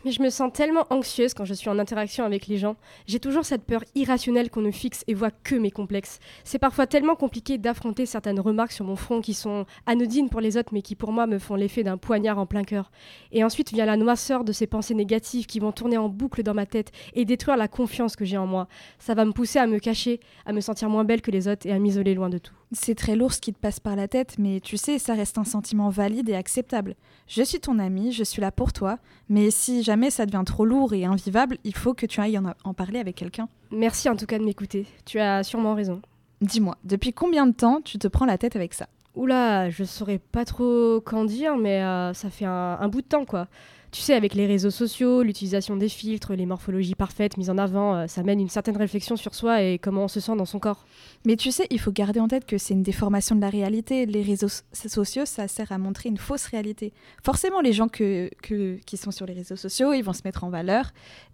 Mais 0.05 0.11
je 0.11 0.21
me 0.21 0.29
sens 0.29 0.51
tellement 0.53 0.85
anxieuse 0.89 1.33
quand 1.33 1.45
je 1.45 1.53
suis 1.53 1.69
en 1.69 1.79
interaction 1.79 2.23
avec 2.23 2.47
les 2.47 2.57
gens. 2.57 2.75
J'ai 3.07 3.19
toujours 3.19 3.45
cette 3.45 3.63
peur 3.63 3.83
irrationnelle 3.95 4.49
qu'on 4.49 4.61
ne 4.61 4.71
fixe 4.71 5.03
et 5.07 5.13
voit 5.13 5.31
que 5.31 5.55
mes 5.55 5.71
complexes. 5.71 6.19
C'est 6.43 6.59
parfois 6.59 6.88
tellement 6.88 7.15
compliqué 7.15 7.57
d'affronter 7.57 8.05
certaines 8.05 8.39
remarques 8.39 8.71
sur 8.71 8.85
mon 8.85 8.95
front 8.95 9.21
qui 9.21 9.33
sont 9.33 9.65
anodines 9.85 10.29
pour 10.29 10.41
les 10.41 10.57
autres 10.57 10.73
mais 10.73 10.81
qui 10.81 10.95
pour 10.95 11.11
moi 11.11 11.27
me 11.27 11.39
font 11.39 11.55
l'effet 11.55 11.83
d'un 11.83 11.97
poignard 11.97 12.39
en 12.39 12.45
plein 12.45 12.63
cœur. 12.63 12.91
Et 13.31 13.43
ensuite 13.43 13.71
vient 13.71 13.85
la 13.85 13.97
noirceur 13.97 14.43
de 14.43 14.51
ces 14.51 14.67
pensées 14.67 14.95
négatives 14.95 15.45
qui 15.45 15.59
vont 15.59 15.71
tourner 15.71 15.97
en 15.97 16.09
boucle 16.09 16.43
dans 16.43 16.53
ma 16.53 16.65
tête 16.65 16.91
et 17.13 17.25
détruire 17.25 17.57
la 17.57 17.67
confiance 17.67 18.15
que 18.15 18.25
j'ai 18.25 18.38
en 18.38 18.47
moi. 18.47 18.67
Ça 18.99 19.13
va 19.13 19.25
me 19.25 19.31
pousser 19.31 19.59
à 19.59 19.67
me 19.67 19.79
cacher, 19.79 20.19
à 20.45 20.53
me 20.53 20.61
sentir 20.61 20.89
moins 20.89 21.03
belle 21.03 21.21
que 21.21 21.31
les 21.31 21.47
autres 21.47 21.67
et 21.67 21.71
à 21.71 21.79
m'isoler 21.79 22.13
loin 22.13 22.29
de 22.29 22.38
tout. 22.38 22.53
C'est 22.71 22.93
très 22.93 23.15
lourd 23.15 23.33
ce 23.33 23.41
qui 23.41 23.51
te 23.51 23.57
passe 23.57 23.79
par 23.79 23.95
la 23.95 24.07
tête, 24.07 24.35
mais 24.38 24.59
tu 24.59 24.77
sais, 24.77 24.99
ça 24.99 25.15
reste 25.15 25.39
un 25.39 25.43
sentiment 25.43 25.89
valide 25.89 26.29
et 26.29 26.35
acceptable. 26.35 26.95
Je 27.27 27.41
suis 27.41 27.59
ton 27.59 27.79
amie, 27.79 28.11
je 28.11 28.23
suis 28.23 28.41
là 28.41 28.51
pour 28.51 28.73
toi, 28.73 28.99
mais 29.27 29.49
si 29.59 29.83
jamais 29.83 30.09
ça 30.09 30.25
devient 30.25 30.43
trop 30.45 30.65
lourd 30.65 30.93
et 30.93 31.05
invivable, 31.05 31.57
il 31.65 31.75
faut 31.75 31.93
que 31.93 32.05
tu 32.05 32.21
ailles 32.21 32.37
en, 32.37 32.53
en 32.63 32.73
parler 32.73 32.99
avec 32.99 33.15
quelqu'un. 33.15 33.49
Merci 33.71 34.09
en 34.09 34.15
tout 34.15 34.25
cas 34.25 34.39
de 34.39 34.43
m'écouter. 34.43 34.85
Tu 35.05 35.19
as 35.19 35.43
sûrement 35.43 35.75
raison. 35.75 36.01
Dis-moi, 36.41 36.77
depuis 36.85 37.11
combien 37.11 37.45
de 37.45 37.51
temps 37.51 37.81
tu 37.83 37.99
te 37.99 38.07
prends 38.07 38.25
la 38.25 38.37
tête 38.37 38.55
avec 38.55 38.73
ça? 38.73 38.87
Oula, 39.15 39.69
je 39.69 39.83
saurais 39.83 40.19
pas 40.19 40.45
trop 40.45 41.01
qu'en 41.01 41.25
dire, 41.25 41.57
mais 41.57 41.81
euh, 41.83 42.13
ça 42.13 42.29
fait 42.29 42.45
un, 42.45 42.87
bout 42.89 43.01
de 43.01 43.07
temps, 43.07 43.25
quoi. 43.25 43.47
Tu 43.91 44.01
sais, 44.01 44.13
avec 44.13 44.35
les 44.35 44.45
réseaux 44.45 44.69
sociaux, 44.69 45.23
l'utilisation 45.23 45.75
des 45.75 45.89
filtres, 45.89 46.33
les 46.33 46.45
morphologies 46.45 46.93
parfaites 46.93 47.37
mises 47.37 47.49
en 47.49 47.57
avant, 47.57 47.95
euh, 47.95 48.07
ça 48.07 48.21
mène 48.21 48.39
une 48.39 48.47
certaine 48.47 48.77
réflexion 48.77 49.15
sur 49.15 49.33
soi 49.33 49.63
et 49.63 49.79
comment 49.79 50.03
on 50.03 50.07
se 50.07 50.19
sent 50.19 50.35
dans 50.35 50.45
son 50.45 50.59
corps. 50.59 50.85
Mais 51.25 51.35
tu 51.35 51.51
sais, 51.51 51.65
il 51.71 51.79
faut 51.79 51.91
garder 51.91 52.19
en 52.19 52.27
tête 52.27 52.45
que 52.45 52.59
c'est 52.59 52.75
une 52.75 52.83
déformation 52.83 53.35
de 53.35 53.41
la 53.41 53.49
réalité. 53.49 54.05
Les 54.05 54.21
réseaux 54.21 54.47
so- 54.47 54.63
sociaux, 54.73 55.25
ça 55.25 55.47
sert 55.47 55.71
à 55.71 55.79
montrer 55.79 56.09
une 56.09 56.19
fausse 56.19 56.45
réalité. 56.45 56.93
Forcément, 57.23 57.61
les 57.61 57.73
gens 57.73 57.87
que, 57.87 58.29
qui 58.85 58.97
sont 58.97 59.09
sur 59.09 59.25
les 59.25 59.33
réseaux 59.33 59.55
sociaux, 59.55 59.91
ils 59.91 60.03
vont 60.03 60.13
se 60.13 60.21
mettre 60.23 60.43
en 60.43 60.51
valeur 60.51 60.91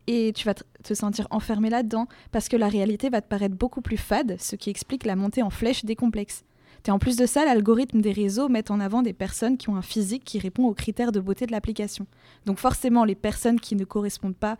et 0.07 0.31
tu 0.33 0.45
vas 0.45 0.53
te 0.53 0.93
sentir 0.93 1.27
enfermé 1.31 1.69
là-dedans 1.69 2.07
parce 2.31 2.47
que 2.47 2.55
la 2.55 2.69
réalité 2.69 3.09
va 3.09 3.19
te 3.19 3.27
paraître 3.27 3.55
beaucoup 3.55 3.81
plus 3.81 3.97
fade, 3.97 4.37
ce 4.39 4.55
qui 4.55 4.69
explique 4.69 5.05
la 5.05 5.17
montée 5.17 5.43
en 5.43 5.49
flèche 5.49 5.83
des 5.83 5.97
complexes. 5.97 6.45
Et 6.87 6.91
en 6.91 6.99
plus 6.99 7.15
de 7.15 7.25
ça, 7.25 7.45
l'algorithme 7.45 8.01
des 8.01 8.11
réseaux 8.11 8.47
met 8.47 8.69
en 8.71 8.79
avant 8.79 9.01
des 9.01 9.13
personnes 9.13 9.57
qui 9.57 9.69
ont 9.69 9.75
un 9.75 9.81
physique 9.81 10.23
qui 10.23 10.37
répond 10.39 10.65
aux 10.65 10.73
critères 10.73 11.11
de 11.11 11.19
beauté 11.19 11.45
de 11.47 11.51
l'application. 11.51 12.05
Donc 12.45 12.59
forcément, 12.59 13.05
les 13.05 13.15
personnes 13.15 13.59
qui 13.59 13.75
ne 13.75 13.85
correspondent 13.85 14.35
pas 14.35 14.57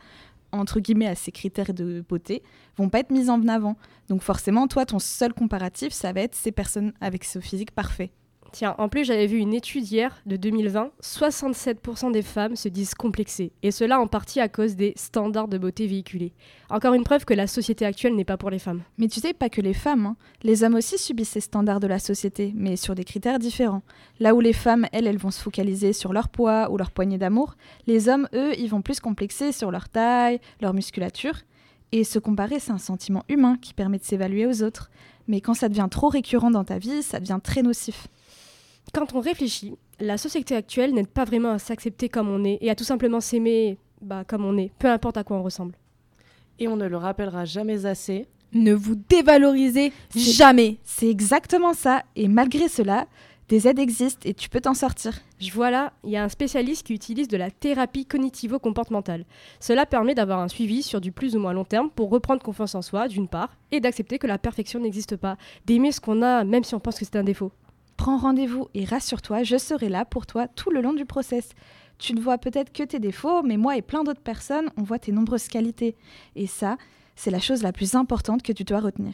entre 0.52 0.80
guillemets 0.80 1.08
à 1.08 1.16
ces 1.16 1.32
critères 1.32 1.74
de 1.74 2.04
beauté 2.08 2.42
vont 2.78 2.90
pas 2.90 3.00
être 3.00 3.12
mises 3.12 3.30
en 3.30 3.48
avant. 3.48 3.76
Donc 4.10 4.22
forcément, 4.22 4.68
toi, 4.68 4.86
ton 4.86 5.00
seul 5.00 5.34
comparatif, 5.34 5.94
ça 5.94 6.14
va 6.14 6.22
être 6.22 6.36
ces 6.36 6.52
personnes 6.52 6.94
avec 7.02 7.24
ce 7.24 7.40
physique 7.40 7.72
parfait. 7.72 8.12
Tiens, 8.56 8.74
en 8.78 8.88
plus, 8.88 9.04
j'avais 9.04 9.28
vu 9.28 9.40
une 9.40 9.54
étude 9.54 9.92
hier 9.92 10.22
de 10.26 10.38
2020, 10.38 10.92
67% 11.04 12.14
des 12.14 12.22
femmes 12.22 12.56
se 12.56 12.70
disent 12.70 12.94
complexées, 12.94 13.52
et 13.64 13.70
cela 13.70 14.00
en 14.00 14.08
partie 14.08 14.40
à 14.40 14.48
cause 14.48 14.78
des 14.78 14.94
standards 14.96 15.50
de 15.50 15.58
beauté 15.58 15.88
véhiculés. 15.88 16.32
Encore 16.70 16.94
une 16.94 17.04
preuve 17.04 17.26
que 17.26 17.34
la 17.34 17.48
société 17.48 17.86
actuelle 17.86 18.16
n'est 18.16 18.24
pas 18.24 18.38
pour 18.38 18.50
les 18.50 18.60
femmes. 18.60 18.84
Mais 18.98 19.10
tu 19.10 19.20
sais, 19.20 19.34
pas 19.34 19.50
que 19.50 19.60
les 19.60 19.74
femmes, 19.74 20.06
hein. 20.06 20.16
les 20.42 20.64
hommes 20.64 20.76
aussi 20.76 20.98
subissent 20.98 21.32
ces 21.32 21.42
standards 21.42 21.82
de 21.82 21.88
la 21.88 22.00
société, 22.00 22.54
mais 22.56 22.78
sur 22.78 22.96
des 22.96 23.04
critères 23.04 23.40
différents. 23.40 23.84
Là 24.22 24.34
où 24.34 24.40
les 24.40 24.54
femmes, 24.54 24.88
elles, 24.94 25.08
elles 25.08 25.18
vont 25.18 25.32
se 25.32 25.42
focaliser 25.42 25.92
sur 25.92 26.14
leur 26.14 26.30
poids 26.30 26.72
ou 26.72 26.78
leur 26.78 26.92
poignée 26.92 27.18
d'amour, 27.18 27.56
les 27.88 28.08
hommes, 28.08 28.30
eux, 28.34 28.58
ils 28.58 28.70
vont 28.70 28.82
plus 28.82 29.02
complexer 29.02 29.52
sur 29.52 29.70
leur 29.70 29.90
taille, 29.90 30.40
leur 30.62 30.74
musculature. 30.74 31.42
Et 31.92 32.06
se 32.06 32.20
comparer, 32.20 32.60
c'est 32.60 32.72
un 32.72 32.78
sentiment 32.78 33.26
humain 33.28 33.58
qui 33.62 33.74
permet 33.74 33.98
de 33.98 34.06
s'évaluer 34.06 34.46
aux 34.46 34.64
autres. 34.64 34.92
Mais 35.28 35.42
quand 35.42 35.56
ça 35.56 35.68
devient 35.68 35.90
trop 35.92 36.08
récurrent 36.08 36.52
dans 36.52 36.64
ta 36.64 36.78
vie, 36.78 37.04
ça 37.04 37.20
devient 37.20 37.40
très 37.44 37.62
nocif. 37.62 38.08
Quand 38.96 39.14
on 39.14 39.20
réfléchit, 39.20 39.74
la 40.00 40.18
société 40.18 40.56
actuelle 40.56 40.94
n'aide 40.94 41.10
pas 41.10 41.26
vraiment 41.26 41.52
à 41.52 41.60
s'accepter 41.60 42.08
comme 42.08 42.30
on 42.30 42.46
est 42.46 42.58
et 42.62 42.70
à 42.70 42.76
tout 42.76 42.86
simplement 42.86 43.20
s'aimer 43.20 43.78
bah, 44.02 44.24
comme 44.26 44.46
on 44.46 44.58
est, 44.58 44.72
peu 44.80 44.88
importe 44.90 45.18
à 45.18 45.26
quoi 45.26 45.36
on 45.36 45.44
ressemble. 45.44 45.76
Et 46.60 46.70
on 46.70 46.78
ne 46.78 46.88
le 46.88 46.96
rappellera 46.96 47.44
jamais 47.44 47.86
assez. 47.86 48.26
Ne 48.54 48.74
vous 48.74 48.96
dévalorisez 48.96 49.92
jamais. 50.16 50.78
C'est 50.86 51.10
exactement 51.10 51.74
ça. 51.74 52.04
Et 52.16 52.30
malgré 52.30 52.70
cela, 52.70 53.08
des 53.50 53.68
aides 53.68 53.80
existent 53.80 54.22
et 54.24 54.34
tu 54.34 54.48
peux 54.48 54.62
t'en 54.62 54.74
sortir. 54.74 55.20
Je 55.42 55.52
vois 55.52 55.72
là, 55.72 55.92
il 56.06 56.12
y 56.12 56.16
a 56.16 56.24
un 56.24 56.30
spécialiste 56.30 56.88
qui 56.88 56.94
utilise 56.94 57.28
de 57.28 57.36
la 57.36 57.52
thérapie 57.52 58.06
cognitivo-comportementale. 58.06 59.26
Cela 59.60 59.86
permet 59.86 60.16
d'avoir 60.16 60.40
un 60.40 60.48
suivi 60.48 60.84
sur 60.84 61.02
du 61.02 61.12
plus 61.12 61.36
ou 61.36 61.40
moins 61.40 61.52
long 61.52 61.66
terme 61.66 61.90
pour 61.90 62.10
reprendre 62.10 62.42
confiance 62.42 62.76
en 62.76 62.82
soi, 62.82 63.10
d'une 63.10 63.28
part, 63.28 63.58
et 63.74 63.82
d'accepter 63.82 64.20
que 64.20 64.28
la 64.28 64.38
perfection 64.38 64.80
n'existe 64.80 65.18
pas, 65.18 65.36
d'aimer 65.66 65.92
ce 65.92 66.00
qu'on 66.00 66.22
a 66.22 66.46
même 66.46 66.64
si 66.64 66.76
on 66.76 66.80
pense 66.80 66.98
que 66.98 67.04
c'est 67.04 67.18
un 67.18 67.24
défaut. 67.24 67.52
Prends 67.98 68.18
rendez-vous 68.18 68.68
et 68.74 68.86
rassure-toi, 68.86 69.44
je 69.44 69.58
serai 69.58 69.90
là 69.90 70.06
pour 70.06 70.26
toi 70.26 70.48
tout 70.48 70.70
le 70.70 70.82
long 70.82 70.94
du 70.94 71.06
process. 71.06 71.50
Tu 71.98 72.14
ne 72.14 72.22
vois 72.22 72.38
peut-être 72.38 72.74
que 72.74 72.84
tes 72.84 73.00
défauts, 73.00 73.42
mais 73.42 73.58
moi 73.58 73.78
et 73.78 73.82
plein 73.82 74.04
d'autres 74.04 74.22
personnes, 74.22 74.70
on 74.78 74.84
voit 74.84 75.00
tes 75.00 75.12
nombreuses 75.12 75.48
qualités. 75.48 75.96
Et 76.36 76.48
ça, 76.48 76.78
c'est 77.16 77.32
la 77.32 77.40
chose 77.40 77.64
la 77.64 77.72
plus 77.72 77.96
importante 77.96 78.44
que 78.44 78.52
tu 78.52 78.64
dois 78.64 78.82
retenir. 78.82 79.14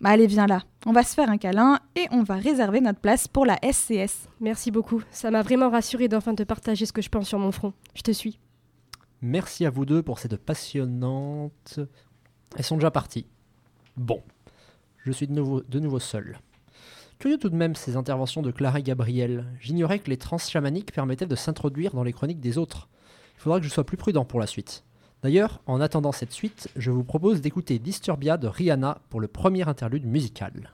Bah 0.00 0.10
allez, 0.10 0.26
viens 0.26 0.46
là. 0.46 0.62
On 0.84 0.92
va 0.92 1.02
se 1.02 1.14
faire 1.14 1.30
un 1.30 1.38
câlin 1.38 1.78
et 1.94 2.06
on 2.10 2.22
va 2.22 2.34
réserver 2.34 2.80
notre 2.80 3.00
place 3.00 3.28
pour 3.28 3.46
la 3.46 3.58
SCS. 3.62 4.28
Merci 4.40 4.70
beaucoup, 4.70 5.02
ça 5.10 5.30
m'a 5.30 5.42
vraiment 5.42 5.70
rassuré 5.70 6.08
d'enfin 6.08 6.34
te 6.34 6.42
partager 6.42 6.84
ce 6.84 6.92
que 6.92 7.00
je 7.00 7.08
pense 7.08 7.28
sur 7.28 7.38
mon 7.38 7.52
front. 7.52 7.72
Je 7.94 8.02
te 8.02 8.10
suis. 8.10 8.38
Merci 9.22 9.64
à 9.64 9.70
vous 9.70 9.86
deux 9.86 10.02
pour 10.02 10.18
cette 10.18 10.36
passionnante. 10.36 11.80
Elles 12.56 12.64
sont 12.64 12.76
déjà 12.76 12.90
parties. 12.90 13.26
Bon, 13.96 14.22
je 14.98 15.12
suis 15.12 15.26
de 15.26 15.32
nouveau, 15.32 15.62
de 15.62 15.80
nouveau 15.80 15.98
seul. 15.98 16.38
Curieux 17.18 17.38
tout 17.38 17.48
de 17.48 17.56
même 17.56 17.74
ces 17.74 17.96
interventions 17.96 18.42
de 18.42 18.50
Clara 18.50 18.80
et 18.80 18.82
Gabriel. 18.82 19.46
J'ignorais 19.60 20.00
que 20.00 20.10
les 20.10 20.18
trans 20.18 20.36
chamaniques 20.36 20.92
permettaient 20.92 21.26
de 21.26 21.34
s'introduire 21.34 21.94
dans 21.94 22.02
les 22.02 22.12
chroniques 22.12 22.40
des 22.40 22.58
autres. 22.58 22.88
Il 23.36 23.40
faudra 23.40 23.58
que 23.58 23.64
je 23.64 23.70
sois 23.70 23.84
plus 23.84 23.96
prudent 23.96 24.26
pour 24.26 24.38
la 24.38 24.46
suite. 24.46 24.84
D'ailleurs, 25.22 25.60
en 25.66 25.80
attendant 25.80 26.12
cette 26.12 26.32
suite, 26.32 26.68
je 26.76 26.90
vous 26.90 27.04
propose 27.04 27.40
d'écouter 27.40 27.78
Disturbia 27.78 28.36
de 28.36 28.46
Rihanna 28.46 28.98
pour 29.08 29.20
le 29.20 29.28
premier 29.28 29.66
interlude 29.66 30.04
musical. 30.04 30.72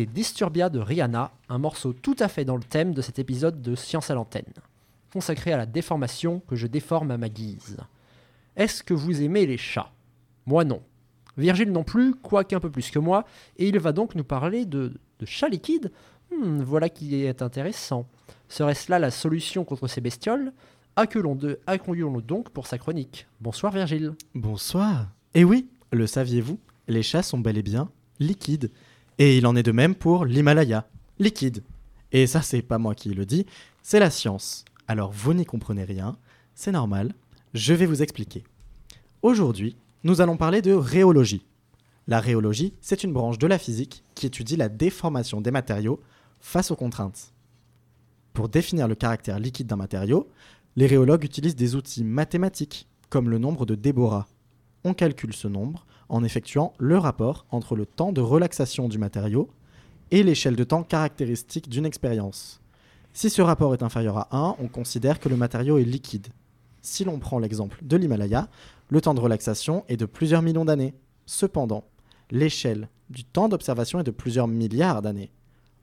Disturbia 0.00 0.68
de 0.68 0.80
Rihanna, 0.80 1.32
un 1.48 1.58
morceau 1.58 1.92
tout 1.92 2.16
à 2.18 2.28
fait 2.28 2.44
dans 2.44 2.56
le 2.56 2.62
thème 2.62 2.94
de 2.94 3.02
cet 3.02 3.18
épisode 3.18 3.62
de 3.62 3.74
Science 3.74 4.10
à 4.10 4.14
l'antenne, 4.14 4.52
consacré 5.12 5.52
à 5.52 5.56
la 5.56 5.66
déformation 5.66 6.42
que 6.48 6.56
je 6.56 6.66
déforme 6.66 7.10
à 7.10 7.16
ma 7.18 7.28
guise. 7.28 7.76
Est-ce 8.56 8.82
que 8.82 8.94
vous 8.94 9.22
aimez 9.22 9.46
les 9.46 9.56
chats? 9.56 9.90
Moi 10.46 10.64
non. 10.64 10.82
Virgile 11.36 11.72
non 11.72 11.84
plus, 11.84 12.14
quoique 12.14 12.54
un 12.54 12.60
peu 12.60 12.70
plus 12.70 12.90
que 12.90 12.98
moi, 12.98 13.24
et 13.56 13.68
il 13.68 13.78
va 13.78 13.92
donc 13.92 14.14
nous 14.14 14.24
parler 14.24 14.64
de, 14.66 14.92
chats 15.24 15.48
liquides 15.48 15.90
Hmm, 16.32 16.62
Voilà 16.62 16.88
qui 16.88 17.22
est 17.24 17.42
intéressant. 17.42 18.06
Serait-ce 18.48 18.90
là 18.90 18.98
la 18.98 19.10
solution 19.10 19.64
contre 19.64 19.86
ces 19.86 20.00
bestioles? 20.00 20.52
Accueillons-le 20.96 22.22
donc 22.22 22.50
pour 22.50 22.66
sa 22.66 22.78
chronique. 22.78 23.26
Bonsoir 23.40 23.72
Virgile. 23.72 24.14
Bonsoir. 24.34 25.08
Et 25.34 25.44
oui, 25.44 25.68
le 25.92 26.06
saviez-vous? 26.06 26.58
Les 26.88 27.02
chats 27.02 27.22
sont 27.22 27.38
bel 27.38 27.58
et 27.58 27.62
bien 27.62 27.90
liquides. 28.20 28.70
Et 29.18 29.38
il 29.38 29.46
en 29.46 29.56
est 29.56 29.62
de 29.62 29.72
même 29.72 29.94
pour 29.94 30.24
l'Himalaya. 30.24 30.88
Liquide. 31.18 31.62
Et 32.12 32.26
ça, 32.26 32.42
c'est 32.42 32.62
pas 32.62 32.78
moi 32.78 32.94
qui 32.94 33.10
le 33.10 33.26
dis, 33.26 33.46
c'est 33.82 34.00
la 34.00 34.10
science. 34.10 34.64
Alors 34.86 35.12
vous 35.12 35.34
n'y 35.34 35.44
comprenez 35.44 35.84
rien, 35.84 36.16
c'est 36.54 36.72
normal, 36.72 37.14
je 37.54 37.74
vais 37.74 37.86
vous 37.86 38.02
expliquer. 38.02 38.44
Aujourd'hui, 39.22 39.76
nous 40.02 40.20
allons 40.20 40.36
parler 40.36 40.60
de 40.60 40.72
rhéologie. 40.72 41.44
La 42.06 42.20
rhéologie, 42.20 42.74
c'est 42.80 43.02
une 43.02 43.12
branche 43.12 43.38
de 43.38 43.46
la 43.46 43.58
physique 43.58 44.04
qui 44.14 44.26
étudie 44.26 44.56
la 44.56 44.68
déformation 44.68 45.40
des 45.40 45.50
matériaux 45.50 46.00
face 46.40 46.70
aux 46.70 46.76
contraintes. 46.76 47.32
Pour 48.34 48.48
définir 48.48 48.88
le 48.88 48.94
caractère 48.94 49.38
liquide 49.38 49.66
d'un 49.66 49.76
matériau, 49.76 50.28
les 50.76 50.86
rhéologues 50.86 51.24
utilisent 51.24 51.56
des 51.56 51.76
outils 51.76 52.04
mathématiques, 52.04 52.88
comme 53.08 53.30
le 53.30 53.38
nombre 53.38 53.64
de 53.64 53.74
Déborah. 53.74 54.26
On 54.82 54.92
calcule 54.92 55.32
ce 55.32 55.48
nombre 55.48 55.86
en 56.08 56.24
effectuant 56.24 56.72
le 56.78 56.98
rapport 56.98 57.46
entre 57.50 57.76
le 57.76 57.86
temps 57.86 58.12
de 58.12 58.20
relaxation 58.20 58.88
du 58.88 58.98
matériau 58.98 59.48
et 60.10 60.22
l'échelle 60.22 60.56
de 60.56 60.64
temps 60.64 60.82
caractéristique 60.82 61.68
d'une 61.68 61.86
expérience. 61.86 62.60
Si 63.12 63.30
ce 63.30 63.42
rapport 63.42 63.74
est 63.74 63.82
inférieur 63.82 64.18
à 64.18 64.28
1, 64.36 64.56
on 64.58 64.68
considère 64.68 65.20
que 65.20 65.28
le 65.28 65.36
matériau 65.36 65.78
est 65.78 65.84
liquide. 65.84 66.28
Si 66.82 67.04
l'on 67.04 67.18
prend 67.18 67.38
l'exemple 67.38 67.78
de 67.82 67.96
l'Himalaya, 67.96 68.48
le 68.90 69.00
temps 69.00 69.14
de 69.14 69.20
relaxation 69.20 69.84
est 69.88 69.96
de 69.96 70.06
plusieurs 70.06 70.42
millions 70.42 70.64
d'années. 70.64 70.94
Cependant, 71.26 71.84
l'échelle 72.30 72.88
du 73.10 73.24
temps 73.24 73.48
d'observation 73.48 74.00
est 74.00 74.04
de 74.04 74.10
plusieurs 74.10 74.48
milliards 74.48 75.00
d'années. 75.00 75.30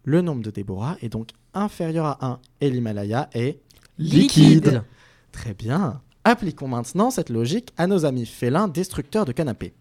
Le 0.03 0.21
nombre 0.21 0.43
de 0.43 0.51
Déborah 0.51 0.97
est 1.01 1.09
donc 1.09 1.29
inférieur 1.53 2.05
à 2.05 2.25
1 2.25 2.39
et 2.61 2.69
l'Himalaya 2.69 3.29
est 3.33 3.59
Liquide. 3.97 4.83
Très 5.31 5.53
bien. 5.53 6.01
Appliquons 6.23 6.67
maintenant 6.67 7.11
cette 7.11 7.29
logique 7.29 7.73
à 7.77 7.87
nos 7.87 8.05
amis 8.05 8.25
félins 8.25 8.67
destructeurs 8.67 9.25
de 9.25 9.31
canapés. 9.31 9.73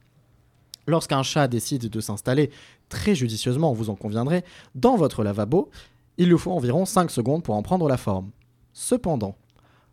Lorsqu'un 0.86 1.22
chat 1.22 1.48
décide 1.48 1.88
de 1.88 2.00
s'installer, 2.00 2.50
très 2.88 3.14
judicieusement 3.14 3.72
vous 3.72 3.90
en 3.90 3.94
conviendrez, 3.94 4.44
dans 4.74 4.96
votre 4.96 5.22
lavabo, 5.22 5.70
il 6.18 6.28
lui 6.28 6.38
faut 6.38 6.52
environ 6.52 6.84
5 6.84 7.10
secondes 7.10 7.42
pour 7.42 7.54
en 7.54 7.62
prendre 7.62 7.88
la 7.88 7.96
forme. 7.96 8.30
Cependant, 8.72 9.36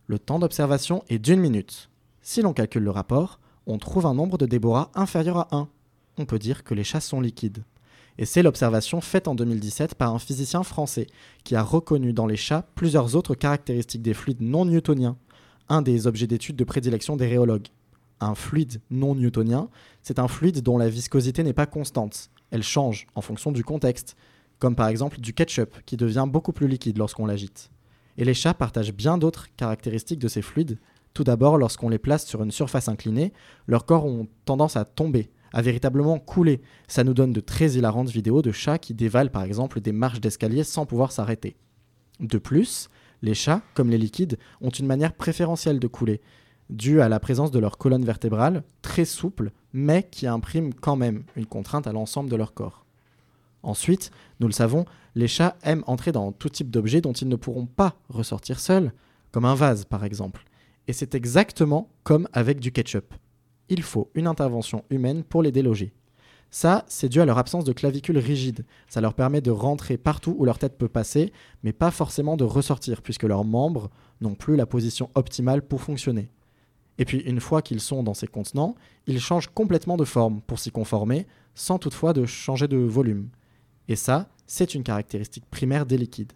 le 0.08 0.20
temps 0.20 0.40
d'observation 0.40 1.04
est 1.10 1.20
d'une 1.20 1.40
minute. 1.40 1.90
Si 2.22 2.42
l'on 2.42 2.54
calcule 2.54 2.84
le 2.84 2.92
rapport, 2.92 3.40
on 3.66 3.78
trouve 3.78 4.06
un 4.06 4.14
nombre 4.14 4.38
de 4.38 4.46
Déborah 4.46 4.92
inférieur 4.96 5.38
à 5.38 5.48
1. 5.56 5.68
On 6.18 6.26
peut 6.26 6.40
dire 6.40 6.64
que 6.64 6.74
les 6.74 6.84
chats 6.84 7.02
sont 7.02 7.22
liquides. 7.22 7.64
Et 8.18 8.26
c'est 8.26 8.42
l'observation 8.42 9.02
faite 9.02 9.28
en 9.28 9.36
2017 9.36 9.96
par 9.96 10.14
un 10.14 10.20
physicien 10.20 10.64
français 10.64 11.08
qui 11.44 11.56
a 11.56 11.62
reconnu 11.62 12.14
dans 12.14 12.26
les 12.26 12.36
chats 12.36 12.66
plusieurs 12.76 13.16
autres 13.16 13.36
caractéristiques 13.36 14.02
des 14.02 14.14
fluides 14.14 14.42
non 14.42 14.66
newtoniens, 14.66 15.18
un 15.70 15.82
des 15.82 16.08
objets 16.08 16.28
d'étude 16.28 16.56
de 16.56 16.64
prédilection 16.64 17.16
des 17.16 17.28
rhéologues. 17.28 17.68
Un 18.20 18.36
fluide 18.36 18.82
non 18.90 19.16
newtonien, 19.16 19.70
c'est 20.02 20.20
un 20.20 20.28
fluide 20.28 20.62
dont 20.62 20.78
la 20.78 20.90
viscosité 20.90 21.44
n'est 21.44 21.54
pas 21.54 21.66
constante. 21.68 22.30
Elle 22.52 22.64
change 22.64 23.08
en 23.14 23.22
fonction 23.22 23.52
du 23.52 23.64
contexte, 23.64 24.16
comme 24.60 24.76
par 24.76 24.88
exemple 24.88 25.20
du 25.20 25.34
ketchup 25.34 25.76
qui 25.86 25.98
devient 25.98 26.26
beaucoup 26.28 26.54
plus 26.54 26.68
liquide 26.68 26.98
lorsqu'on 26.98 27.26
l'agite. 27.26 27.70
Et 28.18 28.26
les 28.26 28.34
chats 28.34 28.54
partagent 28.54 28.94
bien 28.94 29.18
d'autres 29.18 29.48
caractéristiques 29.56 30.20
de 30.20 30.28
ces 30.28 30.42
fluides. 30.42 30.80
Tout 31.14 31.24
d'abord, 31.24 31.58
lorsqu'on 31.58 31.90
les 31.90 32.00
place 32.00 32.26
sur 32.26 32.42
une 32.42 32.52
surface 32.52 32.88
inclinée, 32.88 33.34
leurs 33.68 33.86
corps 33.86 34.06
ont 34.06 34.28
tendance 34.46 34.76
à 34.76 34.86
tomber, 34.86 35.30
à 35.54 35.62
véritablement 35.62 36.18
couler. 36.18 36.62
Ça 36.88 37.04
nous 37.04 37.14
donne 37.14 37.34
de 37.34 37.40
très 37.40 37.72
hilarantes 37.72 38.10
vidéos 38.10 38.42
de 38.42 38.52
chats 38.52 38.80
qui 38.80 38.94
dévalent 38.94 39.30
par 39.30 39.44
exemple 39.44 39.80
des 39.80 39.92
marches 39.92 40.22
d'escalier 40.22 40.64
sans 40.64 40.86
pouvoir 40.86 41.12
s'arrêter. 41.12 41.56
De 42.20 42.40
plus, 42.40 42.90
les 43.22 43.34
chats, 43.34 43.62
comme 43.74 43.90
les 43.90 43.98
liquides, 43.98 44.38
ont 44.62 44.70
une 44.70 44.88
manière 44.88 45.14
préférentielle 45.14 45.80
de 45.80 45.88
couler, 45.88 46.22
due 46.70 47.02
à 47.02 47.10
la 47.10 47.20
présence 47.20 47.52
de 47.52 47.60
leur 47.60 47.78
colonne 47.78 48.06
vertébrale, 48.06 48.64
très 48.82 49.06
souple, 49.06 49.52
mais 49.74 50.04
qui 50.04 50.28
imprime 50.28 50.74
quand 50.74 50.96
même 50.96 51.24
une 51.36 51.46
contrainte 51.46 51.88
à 51.88 51.92
l'ensemble 51.92 52.30
de 52.30 52.36
leur 52.36 52.54
corps. 52.54 52.86
Ensuite, 53.64 54.12
nous 54.40 54.48
le 54.48 54.54
savons, 54.54 54.86
les 55.16 55.28
chats 55.28 55.56
aiment 55.64 55.84
entrer 55.88 56.12
dans 56.12 56.32
tout 56.32 56.50
type 56.50 56.70
d'objets 56.70 57.02
dont 57.02 57.14
ils 57.14 57.28
ne 57.28 57.36
pourront 57.36 57.66
pas 57.66 57.96
ressortir 58.10 58.60
seuls, 58.60 58.94
comme 59.32 59.46
un 59.46 59.56
vase 59.56 59.86
par 59.86 60.04
exemple. 60.04 60.46
Et 60.88 60.94
c'est 60.94 61.16
exactement 61.16 61.90
comme 62.04 62.28
avec 62.34 62.60
du 62.60 62.72
ketchup. 62.72 63.14
Il 63.70 63.84
faut 63.84 64.10
une 64.14 64.28
intervention 64.28 64.86
humaine 64.90 65.24
pour 65.24 65.44
les 65.44 65.52
déloger. 65.52 65.94
Ça, 66.50 66.86
c'est 66.88 67.10
dû 67.10 67.20
à 67.20 67.26
leur 67.26 67.38
absence 67.38 67.66
de 67.66 67.74
clavicule 67.74 68.18
rigide. 68.18 68.66
Ça 68.88 69.02
leur 69.02 69.14
permet 69.14 69.42
de 69.42 69.52
rentrer 69.52 69.98
partout 69.98 70.34
où 70.38 70.46
leur 70.46 70.60
tête 70.60 70.78
peut 70.78 70.88
passer, 70.88 71.34
mais 71.64 71.74
pas 71.74 71.92
forcément 71.92 72.38
de 72.38 72.46
ressortir, 72.46 73.02
puisque 73.02 73.24
leurs 73.24 73.44
membres 73.44 73.90
n'ont 74.22 74.36
plus 74.36 74.56
la 74.56 74.66
position 74.66 75.10
optimale 75.16 75.62
pour 75.62 75.82
fonctionner. 75.82 76.30
Et 76.98 77.06
puis, 77.06 77.20
une 77.20 77.40
fois 77.40 77.62
qu'ils 77.62 77.82
sont 77.82 78.04
dans 78.04 78.14
ces 78.14 78.28
contenants, 78.28 78.76
ils 79.06 79.20
changent 79.20 79.50
complètement 79.54 79.98
de 79.98 80.06
forme 80.06 80.42
pour 80.42 80.60
s'y 80.60 80.72
conformer, 80.72 81.28
sans 81.54 81.78
toutefois 81.78 82.14
de 82.14 82.26
changer 82.26 82.68
de 82.68 82.78
volume. 82.78 83.30
Et 83.88 83.96
ça, 83.96 84.30
c'est 84.48 84.74
une 84.74 84.84
caractéristique 84.84 85.46
primaire 85.50 85.86
des 85.86 85.98
liquides. 85.98 86.34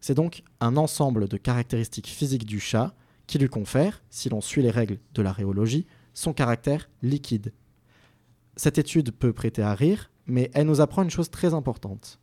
C'est 0.00 0.14
donc 0.14 0.42
un 0.60 0.76
ensemble 0.76 1.28
de 1.28 1.36
caractéristiques 1.36 2.06
physiques 2.06 2.46
du 2.46 2.60
chat 2.60 2.94
qui 3.26 3.38
lui 3.38 3.48
confère, 3.48 4.02
si 4.10 4.28
l'on 4.28 4.40
suit 4.40 4.62
les 4.62 4.70
règles 4.70 4.98
de 5.14 5.22
la 5.22 5.32
rhéologie, 5.32 5.86
son 6.14 6.32
caractère 6.32 6.88
liquide. 7.02 7.52
Cette 8.56 8.78
étude 8.78 9.12
peut 9.12 9.32
prêter 9.32 9.62
à 9.62 9.74
rire, 9.74 10.10
mais 10.26 10.50
elle 10.54 10.66
nous 10.66 10.80
apprend 10.80 11.02
une 11.02 11.10
chose 11.10 11.30
très 11.30 11.54
importante. 11.54 12.18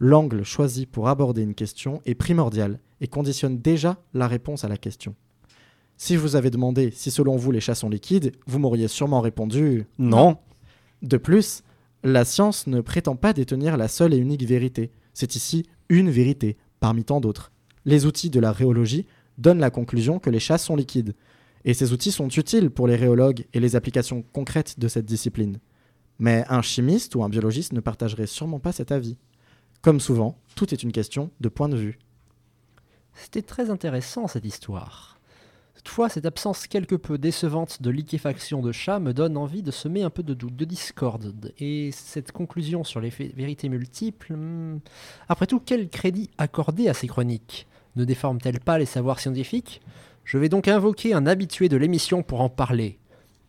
L'angle 0.00 0.44
choisi 0.44 0.86
pour 0.86 1.08
aborder 1.08 1.42
une 1.42 1.54
question 1.54 2.00
est 2.04 2.14
primordial 2.14 2.80
et 3.00 3.08
conditionne 3.08 3.58
déjà 3.58 4.02
la 4.14 4.28
réponse 4.28 4.64
à 4.64 4.68
la 4.68 4.76
question. 4.76 5.14
Si 6.00 6.14
je 6.14 6.20
vous 6.20 6.36
avais 6.36 6.50
demandé 6.50 6.92
si 6.92 7.10
selon 7.10 7.36
vous 7.36 7.50
les 7.50 7.60
chats 7.60 7.74
sont 7.74 7.90
liquides, 7.90 8.32
vous 8.46 8.60
m'auriez 8.60 8.86
sûrement 8.86 9.20
répondu 9.20 9.84
Non. 9.98 10.38
De 11.02 11.16
plus, 11.16 11.64
la 12.04 12.24
science 12.24 12.68
ne 12.68 12.80
prétend 12.80 13.16
pas 13.16 13.32
détenir 13.32 13.76
la 13.76 13.88
seule 13.88 14.14
et 14.14 14.18
unique 14.18 14.44
vérité. 14.44 14.92
C'est 15.12 15.34
ici 15.34 15.66
une 15.88 16.08
vérité, 16.08 16.56
parmi 16.78 17.02
tant 17.02 17.20
d'autres. 17.20 17.50
Les 17.84 18.06
outils 18.06 18.30
de 18.30 18.38
la 18.38 18.52
rhéologie 18.52 19.06
donnent 19.38 19.58
la 19.58 19.70
conclusion 19.70 20.20
que 20.20 20.30
les 20.30 20.38
chats 20.38 20.56
sont 20.56 20.76
liquides. 20.76 21.16
Et 21.64 21.74
ces 21.74 21.92
outils 21.92 22.12
sont 22.12 22.28
utiles 22.28 22.70
pour 22.70 22.86
les 22.86 22.96
rhéologues 22.96 23.46
et 23.52 23.58
les 23.58 23.74
applications 23.74 24.22
concrètes 24.32 24.78
de 24.78 24.86
cette 24.86 25.04
discipline. 25.04 25.58
Mais 26.20 26.44
un 26.48 26.62
chimiste 26.62 27.16
ou 27.16 27.24
un 27.24 27.28
biologiste 27.28 27.72
ne 27.72 27.80
partagerait 27.80 28.28
sûrement 28.28 28.60
pas 28.60 28.72
cet 28.72 28.92
avis. 28.92 29.18
Comme 29.82 29.98
souvent, 29.98 30.38
tout 30.54 30.72
est 30.72 30.84
une 30.84 30.92
question 30.92 31.32
de 31.40 31.48
point 31.48 31.68
de 31.68 31.76
vue. 31.76 31.98
C'était 33.14 33.42
très 33.42 33.68
intéressant 33.68 34.28
cette 34.28 34.44
histoire. 34.44 35.17
Toutefois, 35.84 36.08
cette 36.08 36.26
absence 36.26 36.66
quelque 36.66 36.96
peu 36.96 37.18
décevante 37.18 37.80
de 37.82 37.90
liquéfaction 37.90 38.60
de 38.62 38.72
chat 38.72 38.98
me 38.98 39.14
donne 39.14 39.36
envie 39.36 39.62
de 39.62 39.70
semer 39.70 40.02
un 40.02 40.10
peu 40.10 40.22
de 40.22 40.34
doute, 40.34 40.56
de 40.56 40.64
discorde. 40.64 41.52
Et 41.58 41.90
cette 41.92 42.32
conclusion 42.32 42.84
sur 42.84 43.00
les 43.00 43.10
vérités 43.10 43.68
multiples. 43.68 44.34
hmm, 44.34 44.80
Après 45.28 45.46
tout, 45.46 45.60
quel 45.64 45.88
crédit 45.88 46.30
accorder 46.36 46.88
à 46.88 46.94
ces 46.94 47.06
chroniques? 47.06 47.66
Ne 47.96 48.04
déforment-elles 48.04 48.60
pas 48.60 48.78
les 48.78 48.86
savoirs 48.86 49.20
scientifiques? 49.20 49.80
Je 50.24 50.36
vais 50.36 50.48
donc 50.48 50.68
invoquer 50.68 51.14
un 51.14 51.26
habitué 51.26 51.68
de 51.68 51.76
l'émission 51.76 52.22
pour 52.22 52.40
en 52.40 52.48
parler. 52.48 52.98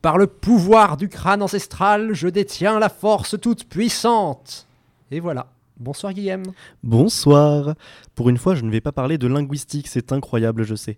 Par 0.01 0.17
le 0.17 0.27
pouvoir 0.27 0.95
du 0.95 1.09
crâne 1.09 1.41
ancestral, 1.41 2.13
je 2.13 2.29
détiens 2.29 2.79
la 2.79 2.89
force 2.89 3.35
toute 3.41 3.65
puissante. 3.65 4.65
Et 5.11 5.19
voilà. 5.19 5.47
Bonsoir 5.77 6.13
Guillaume. 6.13 6.43
Bonsoir. 6.83 7.73
Pour 8.15 8.29
une 8.29 8.37
fois, 8.37 8.55
je 8.55 8.63
ne 8.63 8.69
vais 8.71 8.81
pas 8.81 8.91
parler 8.91 9.17
de 9.17 9.27
linguistique, 9.27 9.87
c'est 9.87 10.11
incroyable, 10.11 10.63
je 10.63 10.75
sais. 10.75 10.97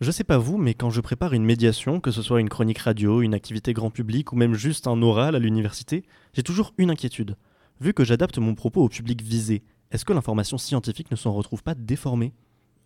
Je 0.00 0.12
sais 0.12 0.22
pas 0.22 0.38
vous, 0.38 0.58
mais 0.58 0.74
quand 0.74 0.90
je 0.90 1.00
prépare 1.00 1.32
une 1.32 1.44
médiation, 1.44 1.98
que 1.98 2.12
ce 2.12 2.22
soit 2.22 2.40
une 2.40 2.48
chronique 2.48 2.78
radio, 2.78 3.20
une 3.20 3.34
activité 3.34 3.72
grand 3.72 3.90
public 3.90 4.32
ou 4.32 4.36
même 4.36 4.54
juste 4.54 4.86
un 4.86 5.02
oral 5.02 5.34
à 5.34 5.40
l'université, 5.40 6.04
j'ai 6.34 6.44
toujours 6.44 6.72
une 6.78 6.92
inquiétude. 6.92 7.36
Vu 7.80 7.92
que 7.92 8.04
j'adapte 8.04 8.38
mon 8.38 8.54
propos 8.54 8.84
au 8.84 8.88
public 8.88 9.20
visé, 9.22 9.64
est-ce 9.90 10.04
que 10.04 10.12
l'information 10.12 10.56
scientifique 10.56 11.10
ne 11.10 11.16
s'en 11.16 11.32
retrouve 11.32 11.64
pas 11.64 11.74
déformée? 11.74 12.32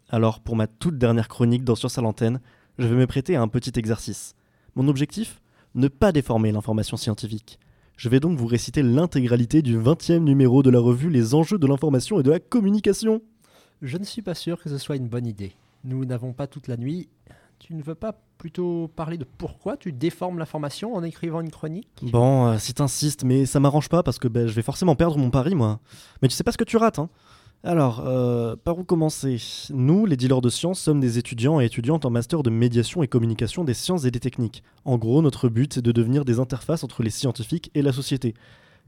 Alors, 0.09 0.41
pour 0.41 0.57
ma 0.57 0.67
toute 0.67 0.97
dernière 0.97 1.29
chronique 1.29 1.65
dans 1.65 1.75
Science 1.75 1.99
à 1.99 2.01
l'antenne, 2.01 2.41
je 2.79 2.87
vais 2.87 2.97
me 2.97 3.07
prêter 3.07 3.37
à 3.37 3.43
un 3.43 3.49
petit 3.49 3.79
exercice. 3.79 4.35
Mon 4.75 4.89
objectif? 4.89 5.43
Ne 5.75 5.89
pas 5.89 6.13
déformer 6.13 6.51
l'information 6.51 6.97
scientifique. 6.97 7.59
Je 7.99 8.09
vais 8.09 8.21
donc 8.21 8.39
vous 8.39 8.47
réciter 8.47 8.83
l'intégralité 8.83 9.61
du 9.61 9.79
20e 9.79 10.21
numéro 10.21 10.63
de 10.63 10.71
la 10.71 10.81
revue 10.81 11.11
Les 11.11 11.35
enjeux 11.35 11.59
de 11.59 11.67
l'information 11.67 12.21
et 12.21 12.23
de 12.23 12.31
la 12.31 12.41
communication. 12.41 13.21
Je 13.83 13.99
ne 13.99 14.05
suis 14.05 14.23
pas 14.23 14.35
sûr 14.35 14.63
que 14.63 14.71
ce 14.71 14.79
soit 14.79 14.97
une 14.97 15.09
bonne 15.09 15.27
idée. 15.27 15.53
Nous 15.85 16.05
n'avons 16.05 16.33
pas 16.33 16.47
toute 16.47 16.69
la 16.69 16.77
nuit. 16.77 17.09
Tu 17.59 17.75
ne 17.75 17.83
veux 17.83 17.95
pas 17.95 18.21
plutôt 18.39 18.89
parler 18.89 19.19
de 19.19 19.25
pourquoi 19.25 19.77
tu 19.77 19.93
déformes 19.93 20.39
l'information 20.39 20.95
en 20.95 21.03
écrivant 21.05 21.41
une 21.41 21.51
chronique? 21.51 21.89
Bon, 22.03 22.47
euh, 22.47 22.59
si 22.59 22.75
t'insistes, 22.75 23.23
mais 23.25 23.47
ça 23.47 23.61
m'arrange 23.61 23.89
pas 23.89 24.03
parce 24.03 24.19
que 24.19 24.27
ben, 24.27 24.49
je 24.49 24.53
vais 24.53 24.63
forcément 24.63 24.97
perdre 24.97 25.17
mon 25.19 25.31
pari, 25.31 25.55
moi. 25.55 25.81
Mais 26.21 26.29
tu 26.29 26.35
sais 26.35 26.43
pas 26.43 26.53
ce 26.53 26.59
que 26.59 26.65
tu 26.65 26.77
rates, 26.77 26.99
hein. 26.99 27.09
Alors, 27.65 28.03
euh, 28.05 28.57
par 28.57 28.77
où 28.77 28.83
commencer? 28.83 29.41
Nous, 29.71 30.05
les 30.07 30.17
dealers 30.17 30.41
de 30.41 30.49
sciences, 30.49 30.81
sommes 30.81 30.99
des 30.99 31.19
étudiants 31.19 31.61
et 31.61 31.65
étudiantes 31.67 32.05
en 32.05 32.11
master 32.11 32.43
de 32.43 32.51
médiation 32.51 33.05
et 33.05 33.09
communication 33.09 33.63
des 33.63 33.75
sciences 33.75 34.05
et 34.05 34.11
des 34.11 34.19
techniques. 34.19 34.65
En 34.85 34.99
gros, 34.99 35.23
notre 35.23 35.49
but, 35.49 35.75
c'est 35.75 35.83
de 35.83 35.93
devenir 35.93 36.25
des 36.25 36.41
interfaces 36.41 36.83
entre 36.83 37.05
les 37.05 37.11
scientifiques 37.11 37.71
et 37.77 37.83
la 37.83 37.93
société. 37.93 38.35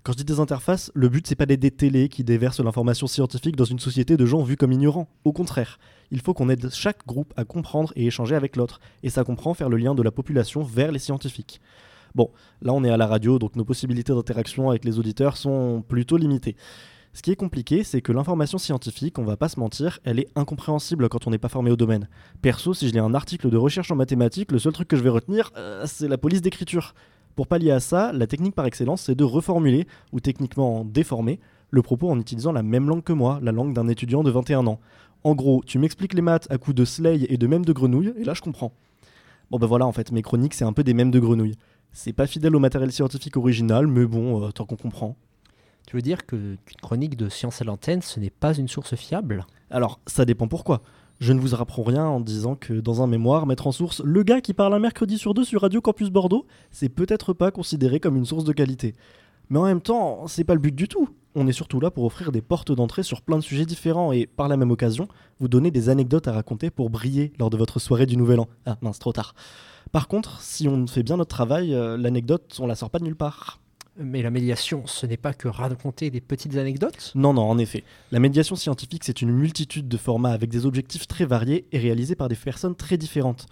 Quand 0.04 0.12
je 0.12 0.18
dis 0.18 0.24
des 0.24 0.38
interfaces, 0.38 0.92
le 0.94 1.08
but, 1.08 1.26
c'est 1.26 1.34
pas 1.34 1.46
des 1.46 1.70
télés 1.70 2.10
qui 2.10 2.24
déversent 2.24 2.60
l'information 2.60 3.06
scientifique 3.06 3.56
dans 3.56 3.64
une 3.64 3.78
société 3.78 4.18
de 4.18 4.26
gens 4.26 4.42
vus 4.42 4.58
comme 4.58 4.70
ignorants. 4.70 5.08
Au 5.24 5.32
contraire, 5.32 5.78
il 6.10 6.20
faut 6.20 6.34
qu'on 6.34 6.50
aide 6.50 6.68
chaque 6.70 7.06
groupe 7.06 7.32
à 7.38 7.46
comprendre 7.46 7.90
et 7.96 8.04
échanger 8.04 8.34
avec 8.34 8.56
l'autre. 8.56 8.80
Et 9.02 9.08
ça 9.08 9.24
comprend 9.24 9.54
faire 9.54 9.70
le 9.70 9.78
lien 9.78 9.94
de 9.94 10.02
la 10.02 10.10
population 10.10 10.62
vers 10.62 10.92
les 10.92 10.98
scientifiques. 10.98 11.58
Bon, 12.14 12.30
là 12.60 12.74
on 12.74 12.84
est 12.84 12.90
à 12.90 12.98
la 12.98 13.06
radio, 13.06 13.38
donc 13.38 13.56
nos 13.56 13.64
possibilités 13.64 14.12
d'interaction 14.12 14.68
avec 14.68 14.84
les 14.84 14.98
auditeurs 14.98 15.38
sont 15.38 15.82
plutôt 15.88 16.18
limitées. 16.18 16.54
Ce 17.14 17.22
qui 17.22 17.30
est 17.30 17.36
compliqué, 17.36 17.82
c'est 17.82 18.02
que 18.02 18.12
l'information 18.12 18.58
scientifique, 18.58 19.18
on 19.18 19.24
va 19.24 19.38
pas 19.38 19.48
se 19.48 19.58
mentir, 19.58 20.00
elle 20.04 20.18
est 20.18 20.28
incompréhensible 20.36 21.08
quand 21.08 21.26
on 21.26 21.30
n'est 21.30 21.38
pas 21.38 21.48
formé 21.48 21.70
au 21.70 21.76
domaine. 21.76 22.08
Perso, 22.42 22.74
si 22.74 22.88
je 22.88 22.92
lis 22.92 22.98
un 22.98 23.14
article 23.14 23.48
de 23.48 23.56
recherche 23.56 23.90
en 23.90 23.96
mathématiques, 23.96 24.52
le 24.52 24.58
seul 24.58 24.72
truc 24.74 24.88
que 24.88 24.96
je 24.96 25.02
vais 25.02 25.08
retenir, 25.08 25.50
euh, 25.56 25.84
c'est 25.86 26.08
la 26.08 26.18
police 26.18 26.42
d'écriture. 26.42 26.92
Pour 27.34 27.48
pallier 27.48 27.72
à 27.72 27.80
ça, 27.80 28.12
la 28.12 28.26
technique 28.26 28.54
par 28.54 28.66
excellence, 28.66 29.02
c'est 29.02 29.14
de 29.14 29.24
reformuler, 29.24 29.86
ou 30.12 30.20
techniquement 30.20 30.84
déformer, 30.84 31.40
le 31.70 31.82
propos 31.82 32.08
en 32.08 32.18
utilisant 32.20 32.52
la 32.52 32.62
même 32.62 32.88
langue 32.88 33.02
que 33.02 33.12
moi, 33.12 33.40
la 33.42 33.50
langue 33.50 33.74
d'un 33.74 33.88
étudiant 33.88 34.22
de 34.22 34.30
21 34.30 34.66
ans. 34.68 34.78
En 35.24 35.34
gros, 35.34 35.62
tu 35.66 35.78
m'expliques 35.78 36.14
les 36.14 36.22
maths 36.22 36.46
à 36.50 36.58
coups 36.58 36.76
de 36.76 36.84
slay 36.84 37.26
et 37.28 37.36
de 37.36 37.46
mèmes 37.46 37.64
de 37.64 37.72
grenouille, 37.72 38.14
et 38.16 38.24
là 38.24 38.34
je 38.34 38.42
comprends. 38.42 38.72
Bon 39.50 39.58
ben 39.58 39.66
voilà, 39.66 39.86
en 39.86 39.92
fait, 39.92 40.12
mes 40.12 40.22
chroniques, 40.22 40.54
c'est 40.54 40.64
un 40.64 40.72
peu 40.72 40.84
des 40.84 40.94
mèmes 40.94 41.10
de 41.10 41.18
grenouille. 41.18 41.56
C'est 41.92 42.12
pas 42.12 42.26
fidèle 42.26 42.54
au 42.54 42.60
matériel 42.60 42.92
scientifique 42.92 43.36
original, 43.36 43.86
mais 43.86 44.04
bon, 44.04 44.44
euh, 44.44 44.50
tant 44.50 44.64
qu'on 44.64 44.76
comprend. 44.76 45.16
Tu 45.86 45.96
veux 45.96 46.02
dire 46.02 46.26
que 46.26 46.56
qu'une 46.64 46.80
chronique 46.80 47.16
de 47.16 47.28
science 47.28 47.60
à 47.60 47.64
l'antenne, 47.64 48.02
ce 48.02 48.20
n'est 48.20 48.30
pas 48.30 48.54
une 48.54 48.68
source 48.68 48.94
fiable? 48.94 49.46
Alors, 49.70 50.00
ça 50.06 50.24
dépend 50.24 50.48
pourquoi. 50.48 50.82
Je 51.24 51.32
ne 51.32 51.40
vous 51.40 51.54
apprends 51.54 51.82
rien 51.82 52.04
en 52.04 52.20
disant 52.20 52.54
que 52.54 52.74
dans 52.74 53.00
un 53.00 53.06
mémoire, 53.06 53.46
mettre 53.46 53.66
en 53.66 53.72
source 53.72 54.02
le 54.04 54.22
gars 54.24 54.42
qui 54.42 54.52
parle 54.52 54.74
un 54.74 54.78
mercredi 54.78 55.16
sur 55.16 55.32
deux 55.32 55.42
sur 55.42 55.62
Radio 55.62 55.80
Campus 55.80 56.10
Bordeaux, 56.10 56.44
c'est 56.70 56.90
peut-être 56.90 57.32
pas 57.32 57.50
considéré 57.50 57.98
comme 57.98 58.18
une 58.18 58.26
source 58.26 58.44
de 58.44 58.52
qualité. 58.52 58.94
Mais 59.48 59.58
en 59.58 59.64
même 59.64 59.80
temps, 59.80 60.26
c'est 60.26 60.44
pas 60.44 60.52
le 60.52 60.60
but 60.60 60.74
du 60.74 60.86
tout. 60.86 61.08
On 61.34 61.46
est 61.46 61.52
surtout 61.52 61.80
là 61.80 61.90
pour 61.90 62.04
offrir 62.04 62.30
des 62.30 62.42
portes 62.42 62.72
d'entrée 62.72 63.02
sur 63.02 63.22
plein 63.22 63.38
de 63.38 63.42
sujets 63.42 63.64
différents 63.64 64.12
et, 64.12 64.26
par 64.26 64.48
la 64.48 64.58
même 64.58 64.70
occasion, 64.70 65.08
vous 65.40 65.48
donner 65.48 65.70
des 65.70 65.88
anecdotes 65.88 66.28
à 66.28 66.32
raconter 66.32 66.68
pour 66.68 66.90
briller 66.90 67.32
lors 67.38 67.48
de 67.48 67.56
votre 67.56 67.78
soirée 67.78 68.04
du 68.04 68.18
Nouvel 68.18 68.40
An. 68.40 68.48
Ah 68.66 68.76
mince, 68.82 68.98
trop 68.98 69.14
tard. 69.14 69.34
Par 69.92 70.08
contre, 70.08 70.42
si 70.42 70.68
on 70.68 70.86
fait 70.86 71.02
bien 71.02 71.16
notre 71.16 71.34
travail, 71.34 71.72
euh, 71.72 71.96
l'anecdote, 71.96 72.54
on 72.60 72.66
la 72.66 72.74
sort 72.74 72.90
pas 72.90 72.98
de 72.98 73.04
nulle 73.04 73.16
part. 73.16 73.60
Mais 73.96 74.22
la 74.22 74.30
médiation, 74.30 74.86
ce 74.86 75.06
n'est 75.06 75.16
pas 75.16 75.34
que 75.34 75.46
raconter 75.46 76.10
des 76.10 76.20
petites 76.20 76.56
anecdotes? 76.56 77.12
Non, 77.14 77.32
non, 77.32 77.42
en 77.42 77.58
effet. 77.58 77.84
La 78.10 78.18
médiation 78.18 78.56
scientifique, 78.56 79.04
c'est 79.04 79.22
une 79.22 79.30
multitude 79.30 79.86
de 79.86 79.96
formats 79.96 80.32
avec 80.32 80.50
des 80.50 80.66
objectifs 80.66 81.06
très 81.06 81.24
variés 81.24 81.66
et 81.70 81.78
réalisés 81.78 82.16
par 82.16 82.28
des 82.28 82.34
personnes 82.34 82.74
très 82.74 82.96
différentes. 82.96 83.46